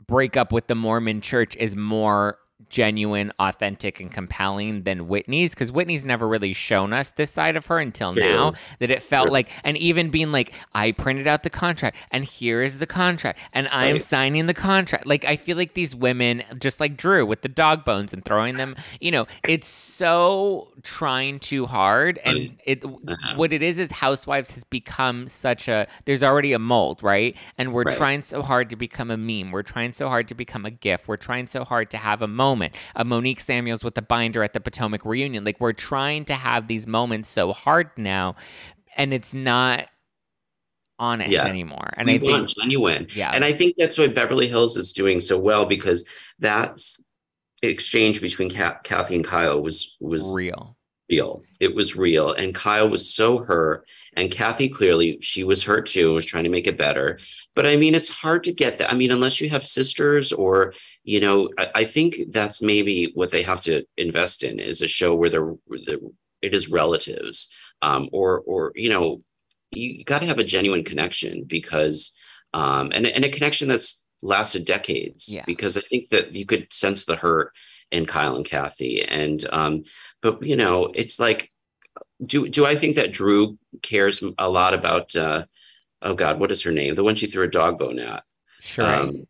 breakup 0.08 0.52
with 0.52 0.68
the 0.68 0.76
Mormon 0.76 1.22
church 1.22 1.56
is 1.56 1.76
more 1.76 2.38
genuine, 2.74 3.32
authentic, 3.40 4.00
and 4.00 4.12
compelling 4.12 4.82
than 4.82 5.08
Whitney's 5.08 5.52
because 5.54 5.72
Whitney's 5.72 6.04
never 6.04 6.28
really 6.28 6.54
shown 6.54 6.92
us 6.92 7.12
this 7.12 7.30
side 7.30 7.56
of 7.56 7.68
her 7.68 7.78
until 7.78 8.14
True. 8.16 8.24
now. 8.24 8.54
That 8.80 8.90
it 8.90 9.04
felt 9.04 9.26
True. 9.28 9.32
like, 9.34 9.52
and 9.64 9.78
even 9.78 10.10
being 10.10 10.32
like, 10.32 10.54
I 10.74 10.92
printed 10.92 11.28
out 11.28 11.44
the 11.44 11.52
contract, 11.52 11.98
and 12.10 12.26
here 12.26 12.64
is 12.64 12.80
the 12.80 12.88
contract, 12.88 13.40
and 13.54 13.68
I 13.72 13.86
am 13.86 13.94
Right. 13.94 14.02
signing 14.02 14.48
the 14.48 14.56
contract. 14.56 15.06
Like 15.06 15.24
I 15.24 15.36
feel 15.36 15.56
like 15.56 15.76
these 15.76 15.96
women, 15.96 16.42
just 16.58 16.80
like 16.80 16.98
Drew 16.98 17.26
with 17.28 17.44
the 17.44 17.48
dog 17.50 17.86
bones 17.86 18.12
and 18.12 18.26
throwing 18.26 18.58
them, 18.58 18.76
you 19.00 19.12
know, 19.12 19.28
it's 19.46 19.68
so 19.68 20.70
trying 20.82 21.40
too 21.40 21.68
hard, 21.68 22.18
and 22.26 22.58
it 22.66 22.84
Uh-huh. 22.84 23.36
what 23.36 23.54
it 23.54 23.62
is 23.62 23.78
is 23.78 23.92
Housewives 23.92 24.50
has 24.56 24.64
become 24.64 25.28
such 25.28 25.68
a 25.68 25.86
there's 26.06 26.24
already 26.24 26.54
a 26.54 26.60
mold, 26.60 27.04
right? 27.04 27.36
And 27.58 27.72
we're 27.72 27.84
Right. 27.84 27.98
trying 27.98 28.22
so 28.24 28.42
hard 28.42 28.70
to 28.72 28.76
become 28.76 29.12
a 29.12 29.18
meme. 29.18 29.52
We're 29.52 29.62
trying 29.62 29.92
so 29.94 30.08
hard 30.10 30.28
to 30.30 30.36
become 30.36 30.66
a 30.66 30.72
gif. 30.72 31.08
We're 31.08 31.18
trying 31.18 31.46
so 31.48 31.64
hard 31.66 31.92
to 31.92 31.98
have 31.98 32.22
a 32.24 32.28
moment. 32.28 32.63
A 32.96 33.04
Monique 33.06 33.40
Samuels 33.40 33.84
with 33.84 33.96
the 33.96 34.02
binder 34.02 34.44
at 34.44 34.54
the 34.54 34.60
Potomac 34.60 35.06
reunion. 35.06 35.44
Like 35.44 35.60
we're 35.60 35.74
trying 35.74 36.26
to 36.26 36.34
have 36.36 36.68
these 36.68 36.86
moments 36.88 37.30
so 37.30 37.54
hard 37.54 37.90
now, 37.98 38.36
and 38.98 39.14
it's 39.14 39.34
not 39.34 39.88
honest 41.00 41.32
Yeah. 41.32 41.46
anymore. 41.46 41.92
And 41.98 42.08
we 42.08 42.16
I 42.16 42.20
think 42.20 42.50
genuine. 42.50 43.08
yeah. 43.14 43.32
And 43.34 43.44
I 43.44 43.52
think 43.52 43.76
that's 43.78 43.98
why 43.98 44.08
Beverly 44.08 44.48
Hills 44.48 44.78
is 44.78 44.94
doing 44.94 45.20
so 45.22 45.38
well 45.38 45.66
because 45.66 46.06
that's 46.40 47.04
exchange 47.62 48.22
between 48.22 48.50
Ka- 48.50 48.80
Kathy 48.84 49.16
and 49.16 49.26
Kyle 49.26 49.62
was 49.62 49.98
was 50.00 50.34
real. 50.34 50.78
real. 51.10 51.42
It 51.60 51.74
was 51.76 51.96
real. 51.96 52.34
And 52.34 52.54
Kyle 52.54 52.90
was 52.90 53.14
so 53.14 53.40
hurt. 53.40 53.86
And 54.16 54.32
Kathy 54.32 54.70
clearly, 54.70 55.18
she 55.22 55.44
was 55.44 55.64
hurt 55.64 55.86
too, 55.88 56.08
and 56.08 56.16
was 56.16 56.26
trying 56.26 56.44
to 56.44 56.50
make 56.50 56.68
it 56.68 56.78
better. 56.78 57.20
But 57.56 57.66
I 57.66 57.76
mean, 57.76 57.96
it's 57.96 58.10
hard 58.10 58.44
to 58.44 58.54
get 58.54 58.78
that. 58.78 58.92
I 58.92 58.96
mean, 58.96 59.12
unless 59.12 59.40
you 59.40 59.50
have 59.50 59.66
sisters 59.66 60.32
or, 60.32 60.74
you 61.04 61.20
know, 61.20 61.50
I, 61.58 61.70
I 61.76 61.84
think 61.84 62.18
that's 62.30 62.62
maybe 62.62 63.12
what 63.14 63.32
they 63.32 63.44
have 63.44 63.62
to 63.62 63.86
invest 63.98 64.44
in 64.44 64.60
is 64.60 64.82
a 64.82 64.88
show 64.88 65.16
where 65.16 65.30
they're, 65.30 65.54
the 65.68 66.12
it 66.42 66.54
is 66.54 66.70
relatives. 66.70 67.50
Um, 67.82 68.10
or 68.12 68.42
or, 68.42 68.72
you 68.76 68.90
know, 68.90 69.22
you 69.72 70.04
got 70.04 70.20
to 70.20 70.28
have 70.28 70.40
a 70.40 70.44
genuine 70.44 70.84
connection 70.84 71.44
because 71.46 72.16
um 72.54 72.92
and, 72.94 73.06
and 73.08 73.26
a 73.26 73.30
connection 73.30 73.68
that's 73.68 74.08
lasted 74.22 74.66
decades. 74.66 75.28
Yeah. 75.28 75.44
Because 75.46 75.78
I 75.78 75.82
think 75.82 76.10
that 76.10 76.34
you 76.34 76.46
could 76.46 76.72
sense 76.72 77.06
the 77.06 77.16
hurt 77.16 77.52
in 77.92 78.06
Kyle 78.06 78.36
and 78.36 78.46
Kathy. 78.46 79.04
And 79.04 79.46
um, 79.52 79.84
but 80.22 80.44
you 80.44 80.56
know, 80.56 80.92
it's 80.96 81.20
like, 81.20 81.52
do 82.26 82.48
do 82.48 82.66
I 82.66 82.76
think 82.76 82.96
that 82.96 83.14
Drew 83.14 83.58
cares 83.82 84.24
a 84.38 84.50
lot 84.50 84.74
about? 84.74 85.16
uh 85.16 85.46
Oh 86.02 86.14
God, 86.14 86.40
what 86.40 86.52
is 86.52 86.62
her 86.64 86.72
name? 86.72 86.96
The 86.96 87.04
one 87.04 87.16
she 87.16 87.28
threw 87.28 87.44
a 87.44 87.50
dog 87.50 87.80
bone 87.80 87.98
at. 88.00 88.24
Sure. 88.60 88.84
Um, 88.84 89.26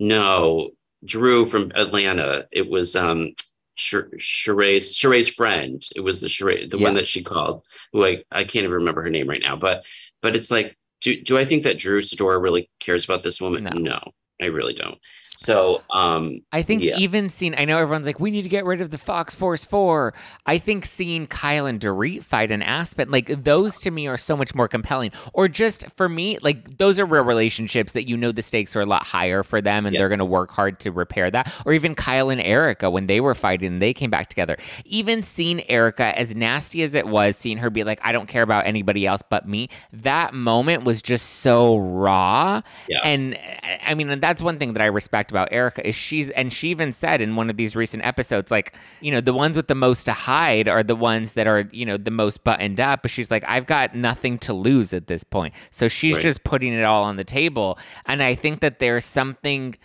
no, 0.00 0.70
Drew 1.04 1.46
from 1.46 1.70
Atlanta. 1.74 2.48
It 2.50 2.68
was 2.68 2.96
um 2.96 3.34
Sh- 3.74 3.94
Sheree's 4.18 4.94
Sheree's 4.94 5.28
friend. 5.28 5.82
It 5.94 6.00
was 6.00 6.20
the 6.20 6.28
Sheree, 6.28 6.68
the 6.68 6.78
one 6.78 6.94
that 6.94 7.08
she 7.08 7.22
called. 7.22 7.62
Who 7.92 8.04
I 8.04 8.24
I 8.30 8.44
can't 8.44 8.64
even 8.64 8.72
remember 8.72 9.02
her 9.02 9.10
name 9.10 9.28
right 9.28 9.42
now. 9.42 9.56
But 9.56 9.84
but 10.20 10.36
it's 10.36 10.50
like, 10.50 10.76
do 11.00 11.20
do 11.20 11.38
I 11.38 11.44
think 11.44 11.62
that 11.64 11.78
Drew 11.78 12.00
Sidora 12.00 12.40
really 12.42 12.70
cares 12.80 13.04
about 13.04 13.22
this 13.22 13.40
woman? 13.40 13.64
No. 13.64 14.00
I 14.40 14.46
really 14.46 14.74
don't. 14.74 14.98
So 15.42 15.82
um 15.90 16.42
I 16.52 16.62
think 16.62 16.82
Yeah. 16.82 16.96
even 16.98 17.28
seeing, 17.28 17.54
I 17.56 17.64
know 17.64 17.78
everyone's 17.78 18.06
like, 18.06 18.20
we 18.20 18.30
need 18.30 18.42
to 18.42 18.48
get 18.48 18.64
rid 18.64 18.80
of 18.80 18.90
the 18.90 18.98
Fox 18.98 19.34
Force 19.34 19.64
4. 19.64 20.14
I 20.46 20.58
think 20.58 20.84
seeing 20.84 21.26
Kyle 21.26 21.66
and 21.66 21.80
Dorit 21.80 22.24
fight 22.24 22.50
in 22.50 22.62
Aspen, 22.62 23.10
like 23.10 23.44
those 23.44 23.78
to 23.80 23.90
me 23.90 24.06
are 24.06 24.16
so 24.16 24.36
much 24.36 24.54
more 24.54 24.68
compelling. 24.68 25.10
Or 25.32 25.48
just 25.48 25.84
for 25.96 26.08
me, 26.08 26.38
like 26.42 26.78
those 26.78 26.98
are 27.00 27.06
real 27.06 27.24
relationships 27.24 27.92
that 27.92 28.08
you 28.08 28.16
know 28.16 28.32
the 28.32 28.42
stakes 28.42 28.74
are 28.76 28.80
a 28.80 28.86
lot 28.86 29.04
higher 29.04 29.42
for 29.42 29.60
them 29.60 29.86
and 29.86 29.94
they're 29.96 30.08
going 30.08 30.18
to 30.18 30.24
work 30.24 30.50
hard 30.50 30.80
to 30.80 30.90
repair 30.90 31.30
that. 31.30 31.52
Or 31.64 31.72
even 31.72 31.94
Kyle 31.94 32.30
and 32.30 32.40
Erika 32.40 32.90
when 32.90 33.06
they 33.06 33.20
were 33.20 33.34
fighting 33.34 33.72
and 33.74 33.82
they 33.82 33.94
came 33.94 34.10
back 34.10 34.28
together. 34.28 34.56
Even 34.84 35.22
seeing 35.22 35.68
Erika, 35.70 36.16
as 36.18 36.34
nasty 36.34 36.82
as 36.82 36.94
it 36.94 37.06
was, 37.06 37.36
seeing 37.36 37.58
her 37.58 37.70
be 37.70 37.84
like, 37.84 38.00
I 38.02 38.12
don't 38.12 38.28
care 38.28 38.42
about 38.42 38.66
anybody 38.66 39.06
else 39.06 39.22
but 39.28 39.48
me, 39.48 39.68
that 39.92 40.34
moment 40.34 40.84
was 40.84 41.02
just 41.02 41.40
so 41.40 41.76
raw. 41.78 42.60
Yeah. 42.88 43.00
And 43.04 43.38
I 43.84 43.94
mean, 43.94 44.10
and 44.10 44.22
that's 44.22 44.42
one 44.42 44.58
thing 44.58 44.72
that 44.74 44.82
I 44.82 44.86
respect 44.86 45.31
about 45.32 45.48
Erika 45.52 45.86
is 45.86 45.94
she's 45.96 46.30
and 46.30 46.52
she 46.52 46.68
even 46.70 46.92
said 46.92 47.20
in 47.20 47.36
one 47.36 47.50
of 47.50 47.56
these 47.56 47.74
recent 47.74 48.04
episodes, 48.04 48.50
like, 48.50 48.74
you 49.00 49.10
know, 49.10 49.20
the 49.20 49.32
ones 49.34 49.56
with 49.56 49.68
the 49.68 49.74
most 49.74 50.04
to 50.04 50.12
hide 50.12 50.68
are 50.68 50.82
the 50.84 50.96
ones 50.96 51.32
that 51.34 51.46
are, 51.46 51.68
you 51.72 51.86
know, 51.86 51.96
the 51.96 52.10
most 52.12 52.44
buttoned 52.44 52.80
up. 52.80 53.02
But 53.02 53.10
she's 53.10 53.30
like, 53.30 53.44
I've 53.48 53.66
got 53.66 53.94
nothing 53.94 54.38
to 54.40 54.52
lose 54.52 54.92
at 54.92 55.08
this 55.08 55.24
point. 55.24 55.54
So 55.70 55.88
she's 55.88 56.14
Right. 56.16 56.22
just 56.22 56.44
putting 56.44 56.72
it 56.74 56.84
all 56.84 57.04
on 57.04 57.16
the 57.16 57.24
table. 57.24 57.78
And 58.06 58.22
I 58.22 58.34
think 58.36 58.60
that 58.60 58.78
there's 58.78 59.04
something 59.04 59.76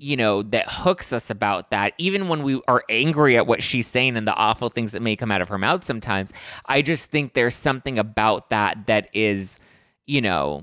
you 0.00 0.16
know, 0.16 0.42
that 0.42 0.66
hooks 0.68 1.12
us 1.12 1.28
about 1.28 1.70
that. 1.70 1.92
Even 1.98 2.28
when 2.28 2.44
we 2.44 2.62
are 2.68 2.84
angry 2.88 3.36
at 3.36 3.48
what 3.48 3.62
she's 3.64 3.86
saying 3.88 4.16
and 4.16 4.28
the 4.28 4.34
awful 4.34 4.68
things 4.68 4.92
that 4.92 5.02
may 5.02 5.16
come 5.16 5.32
out 5.32 5.42
of 5.42 5.48
her 5.48 5.58
mouth 5.58 5.82
sometimes, 5.84 6.32
I 6.66 6.82
just 6.82 7.10
think 7.10 7.34
there's 7.34 7.56
something 7.56 7.98
about 7.98 8.50
that 8.50 8.86
that 8.86 9.10
is, 9.12 9.58
you 10.06 10.20
know, 10.20 10.62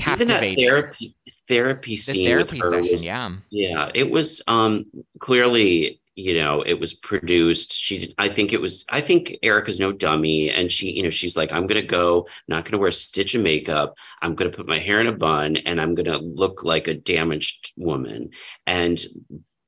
even 0.00 0.28
that 0.28 0.40
captivating. 0.40 0.68
therapy 0.68 1.16
therapy 1.48 1.92
the 1.92 1.96
scene 1.96 2.26
therapy 2.28 2.60
with 2.60 2.64
her 2.64 2.82
session, 2.82 2.92
was, 2.92 3.04
yeah. 3.04 3.32
Yeah, 3.50 3.90
it 3.94 4.10
was 4.10 4.42
um 4.48 4.86
clearly, 5.18 6.00
you 6.14 6.34
know, 6.34 6.62
it 6.62 6.78
was 6.78 6.94
produced. 6.94 7.72
She 7.72 8.14
I 8.18 8.28
think 8.28 8.52
it 8.52 8.60
was 8.60 8.84
I 8.88 9.00
think 9.00 9.36
Erika's 9.42 9.80
no 9.80 9.92
dummy 9.92 10.50
and 10.50 10.70
she, 10.70 10.90
you 10.90 11.02
know, 11.02 11.10
she's 11.10 11.36
like 11.36 11.52
I'm 11.52 11.66
going 11.66 11.80
to 11.80 11.86
go, 11.86 12.26
not 12.48 12.64
going 12.64 12.72
to 12.72 12.78
wear 12.78 12.88
a 12.88 12.92
stitch 12.92 13.34
of 13.34 13.42
makeup. 13.42 13.94
I'm 14.22 14.34
going 14.34 14.50
to 14.50 14.56
put 14.56 14.66
my 14.66 14.78
hair 14.78 15.00
in 15.00 15.06
a 15.06 15.12
bun 15.12 15.56
and 15.56 15.80
I'm 15.80 15.94
going 15.94 16.06
to 16.12 16.18
look 16.18 16.64
like 16.64 16.88
a 16.88 16.94
damaged 16.94 17.72
woman. 17.76 18.30
And 18.66 19.00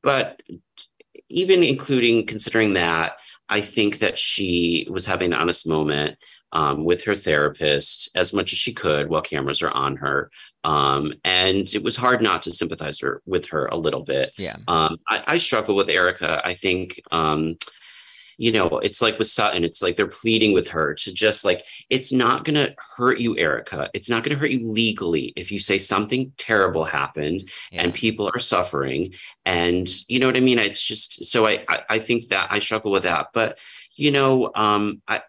but 0.03 0.41
even 1.28 1.62
including 1.62 2.26
considering 2.26 2.74
that, 2.74 3.16
I 3.49 3.61
think 3.61 3.99
that 3.99 4.18
she 4.18 4.87
was 4.91 5.07
having 5.07 5.33
an 5.33 5.39
honest 5.39 5.66
moment 5.66 6.16
um, 6.53 6.84
with 6.84 7.05
her 7.05 7.16
therapist 7.16 8.11
as 8.14 8.32
much 8.32 8.53
as 8.53 8.59
she 8.59 8.72
could 8.72 9.09
while 9.09 9.22
cameras 9.22 9.62
are 9.62 9.70
on 9.70 9.96
her. 9.96 10.30
Um, 10.64 11.14
and 11.24 11.74
it 11.74 11.82
was 11.82 11.96
hard 11.96 12.22
not 12.22 12.42
to 12.42 12.53
sympathize 12.53 13.00
her 13.00 13.22
with 13.26 13.46
her 13.46 13.66
a 13.66 13.76
little 13.76 14.05
bit. 14.05 14.32
Yeah. 14.36 14.57
Um, 14.68 14.98
I, 15.09 15.24
I 15.26 15.36
struggle 15.38 15.74
with 15.74 15.88
Erika. 15.88 16.40
I 16.44 16.55
think, 16.55 17.00
um, 17.11 17.57
you 18.38 18.50
know, 18.50 18.78
it's 18.78 19.03
like 19.03 19.18
with 19.18 19.26
Sutton, 19.26 19.62
it's 19.62 19.82
like 19.82 19.94
they're 19.96 20.07
pleading 20.07 20.53
with 20.53 20.68
her 20.68 20.94
to 20.94 21.12
just 21.12 21.44
like, 21.44 21.64
it's 21.90 22.12
not 22.12 22.44
going 22.44 22.55
to 22.55 22.74
hurt 22.96 23.18
you, 23.20 23.36
Erika. 23.36 23.90
It's 23.92 24.09
not 24.09 24.24
going 24.24 24.34
to 24.34 24.40
hurt 24.40 24.50
you 24.50 24.66
legally 24.66 25.32
if 25.36 25.53
you 25.53 25.59
say 25.59 25.78
something 25.78 26.32
terrible 26.38 26.84
happened 26.84 27.44
yeah. 27.70 27.82
and 27.82 27.94
people 27.94 28.30
are 28.34 28.38
suffering. 28.40 29.14
And 29.44 29.88
you 30.09 30.18
know 30.18 30.26
what 30.26 30.36
I 30.36 30.40
mean? 30.40 30.59
It's 30.59 30.82
just, 30.82 31.26
so 31.26 31.46
I, 31.46 31.64
I, 31.68 31.82
I 31.90 31.98
think 31.98 32.28
that 32.28 32.48
I 32.50 32.59
struggle 32.59 32.90
with 32.90 33.03
that. 33.03 33.28
But, 33.34 33.59
you 33.96 34.11
know, 34.11 34.50
um, 34.55 35.03
I, 35.07 35.20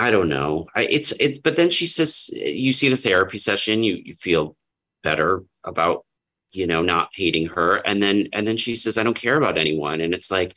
I 0.00 0.10
don't 0.10 0.30
know. 0.30 0.66
I, 0.74 0.86
it's 0.86 1.12
it, 1.12 1.42
but 1.42 1.56
then 1.56 1.68
she 1.68 1.84
says 1.84 2.30
you 2.32 2.72
see 2.72 2.88
the 2.88 2.96
therapy 2.96 3.36
session, 3.36 3.82
you 3.82 4.00
you 4.02 4.14
feel 4.14 4.56
better 5.02 5.44
about 5.62 6.06
you 6.52 6.66
know 6.66 6.80
not 6.80 7.10
hating 7.12 7.48
her, 7.48 7.76
and 7.84 8.02
then 8.02 8.28
and 8.32 8.46
then 8.46 8.56
she 8.56 8.76
says 8.76 8.96
I 8.96 9.02
don't 9.02 9.22
care 9.26 9.36
about 9.36 9.58
anyone, 9.58 10.00
and 10.00 10.14
it's 10.14 10.30
like 10.30 10.54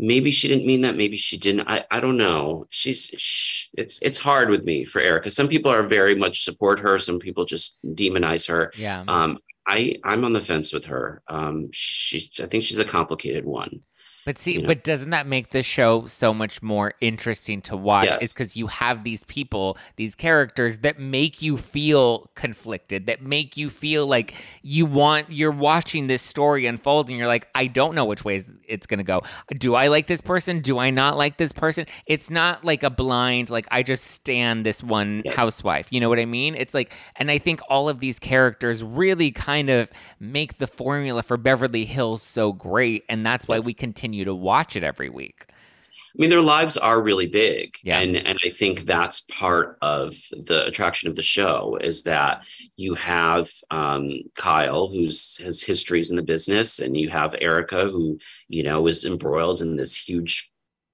maybe 0.00 0.32
she 0.32 0.48
didn't 0.48 0.66
mean 0.66 0.80
that, 0.80 0.96
maybe 0.96 1.16
she 1.16 1.38
didn't. 1.38 1.68
I 1.68 1.84
I 1.92 2.00
don't 2.00 2.16
know. 2.16 2.66
She's 2.70 3.04
sh 3.16 3.68
it's 3.78 4.00
it's 4.02 4.18
hard 4.18 4.50
with 4.50 4.64
me 4.64 4.84
for 4.84 5.00
Erika. 5.00 5.30
Some 5.30 5.46
people 5.46 5.70
are 5.70 5.84
very 5.84 6.16
much 6.16 6.42
support 6.42 6.80
her, 6.80 6.98
some 6.98 7.20
people 7.20 7.44
just 7.44 7.78
demonize 7.84 8.48
her. 8.48 8.72
yeah. 8.76 9.04
Um, 9.06 9.38
I 9.64 10.00
I'm 10.02 10.24
on 10.24 10.32
the 10.32 10.40
fence 10.40 10.72
with 10.72 10.86
her. 10.86 11.22
Um, 11.28 11.68
she 11.72 12.28
I 12.42 12.46
think 12.46 12.64
she's 12.64 12.80
a 12.80 12.84
complicated 12.84 13.44
one. 13.44 13.82
But 14.26 14.38
see, 14.38 14.54
you 14.54 14.60
know. 14.62 14.66
but 14.66 14.84
doesn't 14.84 15.10
that 15.10 15.26
make 15.26 15.50
the 15.50 15.62
show 15.62 16.06
so 16.06 16.34
much 16.34 16.60
more 16.62 16.92
interesting 17.00 17.62
to 17.62 17.76
watch? 17.76 18.06
Yes. 18.06 18.18
It's 18.20 18.34
because 18.34 18.56
you 18.56 18.66
have 18.66 19.04
these 19.04 19.22
people, 19.24 19.78
these 19.94 20.14
characters 20.16 20.78
that 20.78 20.98
make 20.98 21.40
you 21.40 21.56
feel 21.56 22.28
conflicted, 22.34 23.06
that 23.06 23.22
make 23.22 23.56
you 23.56 23.70
feel 23.70 24.06
like 24.06 24.34
you 24.62 24.84
want, 24.84 25.30
you're 25.30 25.52
watching 25.52 26.08
this 26.08 26.22
story 26.22 26.66
unfold 26.66 27.08
and 27.08 27.16
you're 27.16 27.28
like, 27.28 27.46
I 27.54 27.68
don't 27.68 27.94
know 27.94 28.04
which 28.04 28.24
way 28.24 28.42
it's 28.64 28.86
going 28.88 28.98
to 28.98 29.04
go. 29.04 29.22
Do 29.56 29.76
I 29.76 29.86
like 29.86 30.08
this 30.08 30.20
person? 30.20 30.58
Do 30.60 30.78
I 30.78 30.90
not 30.90 31.16
like 31.16 31.36
this 31.36 31.52
person? 31.52 31.86
It's 32.06 32.28
not 32.28 32.64
like 32.64 32.82
a 32.82 32.90
blind, 32.90 33.48
like, 33.48 33.66
I 33.70 33.84
just 33.84 34.04
stand 34.08 34.66
this 34.66 34.82
one 34.82 35.22
Yeah. 35.24 35.34
housewife. 35.34 35.86
You 35.90 36.00
know 36.00 36.08
what 36.08 36.18
I 36.18 36.24
mean? 36.24 36.56
It's 36.56 36.74
like, 36.74 36.92
and 37.14 37.30
I 37.30 37.38
think 37.38 37.60
all 37.68 37.88
of 37.88 38.00
these 38.00 38.18
characters 38.18 38.82
really 38.82 39.30
kind 39.30 39.70
of 39.70 39.88
make 40.18 40.58
the 40.58 40.66
formula 40.66 41.22
for 41.22 41.36
Beverly 41.36 41.84
Hills 41.84 42.22
so 42.22 42.52
great. 42.52 43.04
And 43.08 43.24
that's 43.24 43.46
why 43.46 43.56
Yes. 43.58 43.66
we 43.66 43.72
continue 43.74 44.15
to 44.24 44.34
watch 44.34 44.76
it 44.76 44.82
every 44.82 45.08
week. 45.08 45.46
I 45.48 46.18
mean, 46.18 46.30
their 46.30 46.40
lives 46.40 46.78
are 46.78 47.02
really 47.02 47.26
big, 47.26 47.76
Yeah. 47.82 48.00
and 48.00 48.16
and 48.16 48.38
I 48.42 48.48
think 48.48 48.82
that's 48.86 49.20
part 49.22 49.76
of 49.82 50.14
the 50.32 50.64
attraction 50.66 51.10
of 51.10 51.16
the 51.16 51.22
show 51.22 51.76
is 51.82 52.04
that 52.04 52.44
you 52.76 52.94
have 52.94 53.50
um, 53.70 54.10
Kyle, 54.34 54.88
who's 54.88 55.36
has 55.44 55.60
histories 55.62 56.10
in 56.10 56.16
the 56.16 56.22
business, 56.22 56.78
and 56.78 56.96
you 56.96 57.10
have 57.10 57.34
Erika, 57.38 57.90
who 57.90 58.18
you 58.48 58.62
know 58.62 58.86
is 58.86 59.04
embroiled 59.04 59.60
in 59.60 59.76
this 59.76 59.94
huge, 59.94 60.50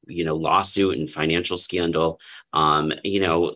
you 0.09 0.25
know, 0.25 0.35
lawsuit 0.35 0.99
and 0.99 1.09
financial 1.09 1.57
scandal. 1.57 2.19
Um, 2.53 2.93
you 3.05 3.21
know, 3.21 3.55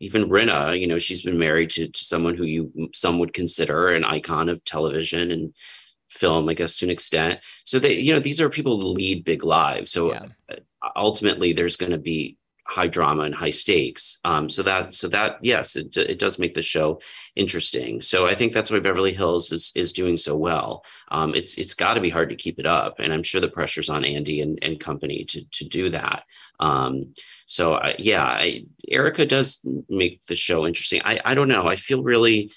even 0.00 0.28
Rinna, 0.28 0.78
you 0.80 0.88
know, 0.88 0.98
she's 0.98 1.22
been 1.22 1.38
married 1.38 1.70
to 1.70 1.86
to 1.86 2.04
someone 2.04 2.36
who 2.36 2.44
you 2.44 2.90
some 2.92 3.20
would 3.20 3.32
consider 3.32 3.86
an 3.86 4.04
icon 4.04 4.48
of 4.48 4.64
television 4.64 5.30
and 5.30 5.54
film, 6.14 6.48
I 6.48 6.54
guess, 6.54 6.76
to 6.76 6.86
an 6.86 6.90
extent. 6.90 7.40
So 7.64 7.78
they, 7.78 7.94
you 7.98 8.12
know, 8.12 8.20
these 8.20 8.40
are 8.40 8.48
people 8.48 8.80
who 8.80 8.88
lead 8.88 9.24
big 9.24 9.44
lives. 9.44 9.90
So 9.90 10.12
Yeah. 10.12 10.26
uh, 10.50 10.90
ultimately, 10.96 11.52
there's 11.52 11.76
going 11.76 11.92
to 11.92 11.98
be 11.98 12.36
high 12.66 12.88
drama 12.88 13.24
and 13.24 13.34
high 13.34 13.50
stakes. 13.50 14.18
Um, 14.24 14.48
so 14.48 14.62
that, 14.62 14.94
so 14.94 15.06
that, 15.08 15.36
yes, 15.42 15.76
it, 15.76 15.94
it 15.96 16.18
does 16.18 16.38
make 16.38 16.54
the 16.54 16.62
show 16.62 17.00
interesting. 17.36 18.00
So 18.00 18.26
I 18.26 18.34
think 18.34 18.52
that's 18.52 18.70
why 18.70 18.80
Beverly 18.80 19.12
Hills 19.12 19.52
is 19.52 19.70
is 19.74 19.92
doing 19.92 20.16
so 20.16 20.34
well. 20.48 20.82
Um, 21.10 21.34
it's 21.34 21.58
it's 21.58 21.74
got 21.74 21.94
to 21.94 22.00
be 22.00 22.10
hard 22.10 22.30
to 22.30 22.36
keep 22.44 22.58
it 22.58 22.66
up, 22.66 22.94
and 23.00 23.12
I'm 23.12 23.22
sure 23.22 23.40
the 23.40 23.48
pressure's 23.58 23.90
on 23.90 24.04
Andy 24.04 24.40
and, 24.40 24.58
and 24.62 24.80
company 24.80 25.24
to 25.26 25.44
to 25.58 25.64
do 25.68 25.90
that. 25.90 26.24
Um, 26.60 27.12
so 27.46 27.74
I, 27.74 27.96
yeah, 27.98 28.24
I, 28.24 28.64
Erika 28.88 29.26
does 29.26 29.48
make 29.88 30.24
the 30.26 30.34
show 30.36 30.66
interesting. 30.66 31.02
I 31.04 31.20
I 31.30 31.34
don't 31.34 31.48
know. 31.54 31.66
I 31.66 31.76
feel 31.76 32.02
really 32.02 32.50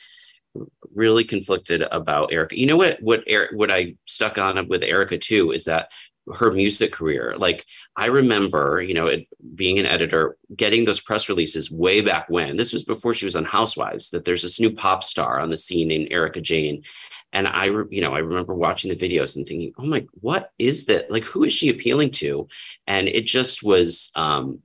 really 0.97 1.23
conflicted 1.23 1.83
about 1.83 2.33
Erika. 2.33 2.59
You 2.59 2.65
know 2.65 2.77
what 2.77 3.01
what 3.01 3.23
Eric 3.27 3.51
what 3.53 3.71
I 3.71 3.95
stuck 4.05 4.37
on 4.37 4.67
with 4.67 4.83
Erika 4.83 5.17
too 5.17 5.51
is 5.51 5.63
that 5.65 5.89
her 6.33 6.51
music 6.51 6.91
career. 6.91 7.35
Like 7.37 7.65
I 7.95 8.07
remember, 8.07 8.81
you 8.81 8.93
know, 8.93 9.07
it, 9.07 9.27
being 9.55 9.79
an 9.79 9.85
editor, 9.85 10.35
getting 10.55 10.83
those 10.83 10.99
press 10.99 11.29
releases 11.29 11.71
way 11.71 12.01
back 12.01 12.29
when. 12.29 12.57
This 12.57 12.73
was 12.73 12.83
before 12.83 13.13
she 13.13 13.25
was 13.25 13.37
on 13.37 13.45
Housewives. 13.45 14.09
That 14.09 14.25
there's 14.25 14.41
this 14.41 14.59
new 14.59 14.71
pop 14.73 15.03
star 15.03 15.39
on 15.39 15.49
the 15.49 15.57
scene 15.57 15.87
named 15.87 16.09
Erika 16.11 16.41
Jayne, 16.41 16.83
and 17.31 17.47
I, 17.47 17.67
re- 17.67 17.85
you 17.89 18.01
know, 18.01 18.13
I 18.13 18.19
remember 18.19 18.55
watching 18.55 18.89
the 18.89 19.09
videos 19.09 19.37
and 19.37 19.47
thinking, 19.47 19.71
oh 19.77 19.85
my, 19.85 20.05
what 20.19 20.51
is 20.59 20.85
that? 20.85 21.09
Like, 21.09 21.23
who 21.23 21.45
is 21.45 21.53
she 21.53 21.69
appealing 21.69 22.11
to? 22.11 22.47
And 22.87 23.07
it 23.07 23.25
just 23.25 23.63
was. 23.63 24.11
um 24.15 24.61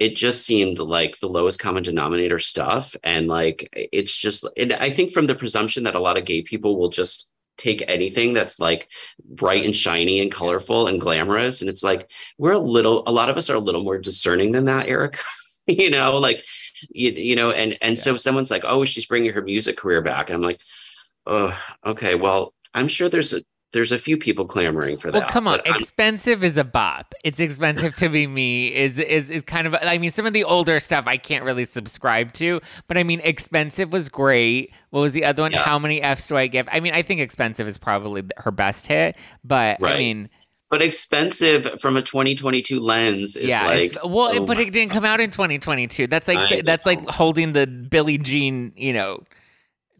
it 0.00 0.16
just 0.16 0.46
seemed 0.46 0.78
like 0.78 1.20
the 1.20 1.28
lowest 1.28 1.60
common 1.60 1.82
denominator 1.82 2.38
stuff. 2.38 2.96
And 3.04 3.28
like 3.28 3.68
it's 3.72 4.16
just 4.16 4.48
and 4.56 4.72
i 4.72 4.90
think 4.90 5.12
from 5.12 5.26
the 5.26 5.34
presumption 5.34 5.84
that 5.84 5.94
a 5.94 6.00
lot 6.00 6.18
of 6.18 6.24
gay 6.24 6.42
people 6.42 6.78
will 6.78 6.88
just 6.88 7.30
take 7.58 7.84
anything 7.86 8.32
that's 8.32 8.58
like 8.58 8.88
bright 9.22 9.66
and 9.66 9.76
shiny 9.76 10.20
and 10.20 10.32
colorful 10.32 10.86
and 10.86 10.98
glamorous. 10.98 11.60
And 11.60 11.68
it's 11.68 11.82
like 11.82 12.10
we're 12.38 12.52
a 12.52 12.58
little 12.58 13.02
a 13.06 13.12
lot 13.12 13.28
of 13.28 13.36
us 13.36 13.50
are 13.50 13.56
a 13.56 13.60
little 13.60 13.84
more 13.84 13.98
discerning 13.98 14.52
than 14.52 14.64
that 14.64 14.88
eric 14.88 15.20
you 15.66 15.90
know 15.90 16.16
like 16.16 16.44
you, 16.88 17.10
you 17.10 17.36
know 17.36 17.50
and 17.50 17.76
and 17.82 17.98
so 17.98 18.16
someone's 18.16 18.50
like 18.50 18.64
oh 18.64 18.84
she's 18.84 19.06
bringing 19.06 19.32
her 19.32 19.42
music 19.42 19.76
career 19.76 20.00
back. 20.00 20.30
And 20.30 20.36
i'm 20.36 20.42
like 20.42 20.60
oh 21.26 21.56
okay 21.84 22.14
well 22.14 22.54
i'm 22.72 22.88
sure 22.88 23.10
there's 23.10 23.34
a 23.34 23.42
there's 23.72 23.92
a 23.92 23.98
few 23.98 24.16
people 24.16 24.44
clamoring 24.46 24.96
for 24.96 25.10
that. 25.10 25.18
Well, 25.18 25.28
come 25.28 25.46
on. 25.46 25.60
Expensive 25.64 26.42
is 26.42 26.56
a 26.56 26.64
bop. 26.64 27.14
It's 27.22 27.38
expensive 27.38 27.94
to 27.96 28.08
be 28.08 28.26
me. 28.26 28.74
Is 28.74 28.98
is 28.98 29.30
is 29.30 29.42
kind 29.44 29.66
of. 29.66 29.76
I 29.80 29.98
mean, 29.98 30.10
some 30.10 30.26
of 30.26 30.32
the 30.32 30.44
older 30.44 30.80
stuff 30.80 31.04
I 31.06 31.16
can't 31.16 31.44
really 31.44 31.64
subscribe 31.64 32.32
to, 32.34 32.60
but 32.88 32.98
I 32.98 33.04
mean, 33.04 33.20
expensive 33.22 33.92
was 33.92 34.08
great. 34.08 34.72
What 34.90 35.00
was 35.00 35.12
the 35.12 35.24
other 35.24 35.42
one? 35.42 35.52
Yeah. 35.52 35.62
How 35.62 35.78
many 35.78 36.02
Fs 36.02 36.26
do 36.26 36.36
I 36.36 36.48
give? 36.48 36.68
I 36.72 36.80
mean, 36.80 36.94
I 36.94 37.02
think 37.02 37.20
expensive 37.20 37.68
is 37.68 37.78
probably 37.78 38.24
her 38.38 38.50
best 38.50 38.88
hit, 38.88 39.16
but 39.44 39.82
I 39.84 39.96
mean, 39.96 40.28
but 40.68 40.82
expensive 40.82 41.80
from 41.80 41.96
a 41.96 42.02
2022 42.02 42.80
lens 42.80 43.36
is 43.36 43.48
yeah. 43.48 43.66
like 43.66 43.92
well, 44.04 44.30
oh 44.32 44.46
but 44.46 44.58
it 44.58 44.72
didn't 44.72 44.92
come 44.92 45.04
out 45.04 45.20
in 45.20 45.30
2022. 45.30 46.08
That's 46.08 46.26
like 46.26 46.38
I 46.38 46.62
that's 46.62 46.86
like 46.86 47.08
holding 47.08 47.52
the 47.52 47.66
Billie 47.66 48.18
Jean, 48.18 48.72
you 48.76 48.92
know. 48.92 49.22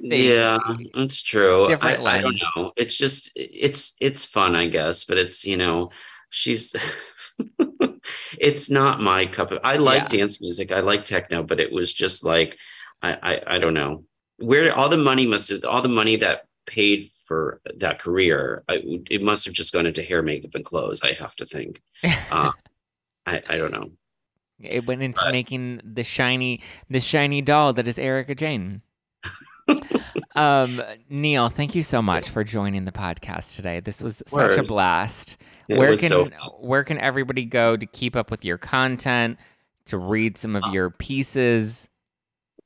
Thing. 0.00 0.24
Yeah, 0.24 0.58
it's 0.94 1.20
true. 1.20 1.64
I, 1.64 1.68
Different 1.68 2.06
I 2.06 2.20
don't 2.22 2.42
know. 2.56 2.72
It's 2.76 2.96
just 2.96 3.30
it's 3.36 3.96
it's 4.00 4.24
fun, 4.24 4.54
I 4.56 4.66
guess, 4.66 5.04
but 5.04 5.18
it's 5.18 5.44
you 5.44 5.56
know, 5.56 5.90
she's 6.30 6.74
it's 8.38 8.70
not 8.70 9.00
my 9.00 9.26
cup 9.26 9.50
of 9.50 9.58
I 9.64 9.76
like 9.76 10.02
Yeah. 10.12 10.20
dance 10.20 10.40
music. 10.40 10.72
I 10.72 10.80
like 10.80 11.04
techno, 11.04 11.42
but 11.42 11.60
it 11.60 11.72
was 11.72 11.92
just 11.92 12.24
like 12.24 12.56
I, 13.02 13.12
I 13.22 13.54
I 13.56 13.58
don't 13.58 13.74
know. 13.74 14.04
Where 14.38 14.74
all 14.74 14.88
the 14.88 14.96
money 14.96 15.26
must 15.26 15.50
have 15.50 15.64
all 15.64 15.82
the 15.82 15.88
money 15.88 16.16
that 16.16 16.46
paid 16.66 17.10
for 17.26 17.60
that 17.76 17.98
career, 17.98 18.64
I, 18.68 18.82
it 19.10 19.22
must 19.22 19.44
have 19.44 19.54
just 19.54 19.72
gone 19.72 19.86
into 19.86 20.02
hair, 20.02 20.22
makeup, 20.22 20.54
and 20.54 20.64
clothes, 20.64 21.02
I 21.02 21.12
have 21.12 21.34
to 21.36 21.46
think. 21.46 21.80
Uh, 22.30 22.52
I, 23.26 23.42
I 23.48 23.56
don't 23.58 23.72
know. 23.72 23.92
It 24.60 24.86
went 24.86 25.02
into 25.02 25.20
But- 25.22 25.32
making 25.32 25.80
the 25.84 26.04
shiny 26.04 26.60
the 26.88 27.00
shiny 27.00 27.42
doll 27.42 27.72
that 27.74 27.86
is 27.88 27.98
Erika 27.98 28.34
Jayne. 28.34 28.82
Um, 30.36 30.82
Neal, 31.08 31.48
thank 31.48 31.74
you 31.74 31.82
so 31.82 32.00
much 32.00 32.28
for 32.28 32.44
joining 32.44 32.84
the 32.84 32.92
podcast 32.92 33.56
today. 33.56 33.80
This 33.80 34.00
was 34.00 34.22
such 34.26 34.56
a 34.56 34.62
blast. 34.62 35.36
It 35.68 35.76
where 35.76 35.96
can 35.96 36.08
so 36.08 36.30
where 36.60 36.84
can 36.84 36.98
everybody 36.98 37.44
go 37.44 37.76
to 37.76 37.86
keep 37.86 38.16
up 38.16 38.30
with 38.30 38.44
your 38.44 38.58
content, 38.58 39.38
to 39.86 39.98
read 39.98 40.38
some 40.38 40.56
of 40.56 40.72
your 40.72 40.90
pieces? 40.90 41.88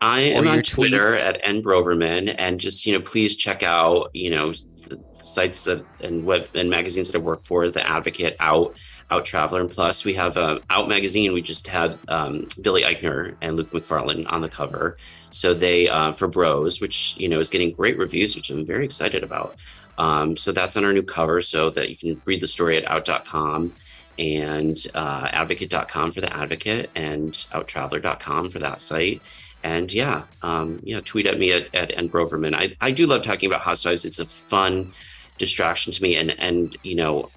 I 0.00 0.20
am 0.20 0.46
on 0.46 0.62
Twitter 0.62 1.12
tweets. 1.12 1.20
at 1.20 1.40
N 1.42 1.62
Broverman, 1.62 2.34
and 2.38 2.61
just 2.61 2.84
you 2.84 2.92
know, 2.92 3.00
please 3.00 3.36
check 3.36 3.62
out 3.62 4.11
you 4.12 4.30
know 4.30 4.52
the 4.52 5.02
sites 5.14 5.64
that 5.64 5.84
and 6.00 6.24
web 6.24 6.48
and 6.55 6.68
magazines 6.68 7.11
that 7.11 7.18
I 7.18 7.20
work 7.22 7.42
for, 7.42 7.68
The 7.70 7.86
Advocate, 7.88 8.36
Out, 8.40 8.76
Out 9.14 9.24
Traveler, 9.24 9.60
and 9.60 9.70
plus 9.70 10.04
we 10.04 10.12
have 10.14 10.36
uh, 10.36 10.58
Out 10.70 10.88
magazine. 10.88 11.32
We 11.32 11.42
just 11.42 11.66
had 11.66 11.98
um, 12.08 12.46
Billy 12.60 12.82
Eichner 12.82 13.34
and 13.40 13.56
Luke 13.56 13.70
McFarlane 13.70 14.30
on 14.30 14.40
the 14.40 14.48
cover, 14.48 14.96
so 15.30 15.54
they 15.54 15.88
uh, 15.88 16.12
for 16.12 16.28
Bros, 16.28 16.80
which 16.80 17.16
you 17.18 17.28
know 17.28 17.40
is 17.40 17.50
getting 17.50 17.72
great 17.72 17.96
reviews, 17.98 18.36
which 18.36 18.50
I'm 18.50 18.66
very 18.66 18.84
excited 18.84 19.22
about. 19.22 19.56
Um, 19.98 20.36
so 20.36 20.50
that's 20.50 20.76
on 20.76 20.84
our 20.84 20.92
new 20.92 21.02
cover, 21.02 21.40
so 21.40 21.70
that 21.70 21.90
you 21.90 21.96
can 21.96 22.20
read 22.24 22.40
the 22.40 22.48
story 22.48 22.76
at 22.76 22.90
Out.com 22.90 23.72
and 24.18 24.86
uh, 24.94 25.28
Advocate.com 25.32 26.12
for 26.12 26.20
the 26.20 26.32
Advocate 26.36 26.90
and 26.94 27.32
OutTraveler.com 27.52 28.50
for 28.50 28.60
that 28.60 28.80
site 28.80 29.20
and 29.64 29.90
yeah, 29.92 30.24
um, 30.42 30.78
yeah, 30.84 31.00
tweet 31.00 31.26
at 31.26 31.38
me 31.38 31.50
at, 31.50 31.74
at 31.74 31.96
N 31.96 32.08
Broverman. 32.08 32.54
I, 32.54 32.76
I 32.82 32.90
do 32.90 33.06
love 33.06 33.22
talking 33.22 33.48
about 33.48 33.62
housewives. 33.62 34.04
It's 34.04 34.18
a 34.18 34.26
fun 34.26 34.92
distraction 35.38 35.92
to 35.92 36.02
me, 36.02 36.16
and 36.16 36.38
and 36.38 36.76
you 36.82 36.94
know, 36.94 37.30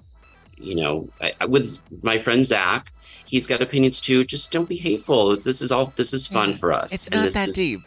you 0.60 0.74
know, 0.74 1.08
I, 1.20 1.32
I- 1.40 1.46
with 1.46 1.76
my 2.02 2.18
friend 2.18 2.44
Zach, 2.44 2.92
he's 3.26 3.46
got 3.46 3.60
opinions 3.62 4.00
too. 4.00 4.24
Just 4.24 4.50
don't 4.52 4.68
be 4.68 4.76
hateful. 4.76 5.36
This 5.36 5.62
is 5.62 5.70
all. 5.72 5.92
This 5.96 6.12
is 6.12 6.26
fun 6.26 6.50
Yeah, 6.50 6.56
for 6.56 6.72
us. 6.72 6.92
It's 6.92 7.06
and 7.08 7.16
not 7.16 7.24
this 7.24 7.34
that 7.34 7.48
is, 7.48 7.54
deep. 7.54 7.80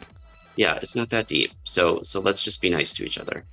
Yeah, 0.56 0.78
it's 0.82 0.94
not 0.96 1.10
that 1.10 1.28
deep. 1.28 1.52
So 1.64 2.00
so 2.02 2.20
let's 2.20 2.42
just 2.42 2.60
be 2.60 2.70
nice 2.70 2.92
to 2.94 3.04
each 3.04 3.18
other. 3.18 3.44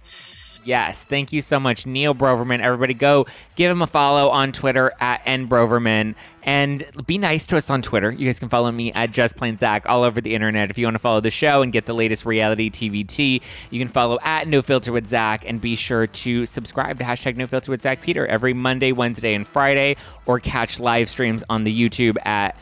Yes, 0.66 1.04
thank 1.04 1.32
you 1.32 1.42
so 1.42 1.60
much, 1.60 1.86
Neal 1.86 2.14
Broverman. 2.14 2.60
Everybody 2.60 2.94
go 2.94 3.26
give 3.56 3.72
him 3.72 3.82
a 3.82 3.88
follow 3.88 4.30
on 4.30 4.52
Twitter 4.52 4.92
at 5.00 5.24
nbroverman 5.26 6.16
and 6.44 6.86
be 7.06 7.18
nice 7.18 7.46
to 7.48 7.58
us 7.58 7.70
on 7.70 7.82
Twitter. 7.82 8.12
You 8.12 8.26
guys 8.26 8.40
can 8.40 8.50
follow 8.50 8.72
me 8.72 8.92
at 8.94 9.12
Just 9.12 9.36
Plain 9.36 9.58
Zach 9.58 9.86
all 9.88 10.04
over 10.04 10.20
the 10.22 10.34
internet. 10.34 10.70
If 10.70 10.78
you 10.78 10.86
want 10.86 10.96
to 10.96 11.00
follow 11.00 11.22
the 11.22 11.32
show 11.32 11.62
and 11.62 11.72
get 11.72 11.86
the 11.86 11.94
latest 11.94 12.26
reality 12.26 12.70
TVT, 12.70 13.42
you 13.70 13.80
can 13.80 13.88
follow 13.88 14.20
at 14.22 14.48
No 14.48 14.62
Filter 14.62 14.92
with 14.92 15.08
Zach 15.08 15.46
and 15.48 15.62
be 15.62 15.76
sure 15.76 16.08
to 16.08 16.46
subscribe 16.46 16.98
to 17.00 17.06
hashtag 17.06 17.38
No 17.38 17.48
Filter 17.48 17.72
with 17.72 17.82
Zach 17.82 18.02
Peter 18.02 18.28
every 18.28 18.54
Monday, 18.54 18.92
Wednesday, 18.92 19.34
and 19.34 19.48
Friday, 19.48 19.96
or 20.26 20.40
catch 20.40 20.80
live 20.80 21.10
streams 21.10 21.44
on 21.50 21.64
the 21.64 21.90
YouTube 21.90 22.18
at 22.26 22.56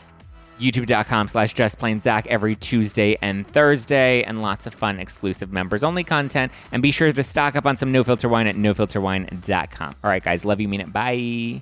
youtube.com 0.59 1.27
slash 1.27 1.53
just 1.53 1.77
plain 1.77 1.99
zach 1.99 2.27
every 2.27 2.55
tuesday 2.55 3.17
and 3.21 3.47
thursday 3.47 4.23
and 4.23 4.41
lots 4.41 4.67
of 4.67 4.73
fun 4.73 4.99
exclusive 4.99 5.51
members 5.51 5.83
only 5.83 6.03
content. 6.03 6.51
And 6.71 6.81
be 6.81 6.91
sure 6.91 7.11
to 7.11 7.23
stock 7.23 7.55
up 7.55 7.65
on 7.65 7.75
some 7.75 7.91
no 7.91 8.03
filter 8.03 8.29
wine 8.29 8.47
at 8.47 8.55
nofilterwine.com 8.55 9.95
all 10.03 10.09
right 10.09 10.23
guys 10.23 10.45
love 10.45 10.59
you 10.59 10.67
mean 10.67 10.81
it. 10.81 10.93
Bye 10.93 11.61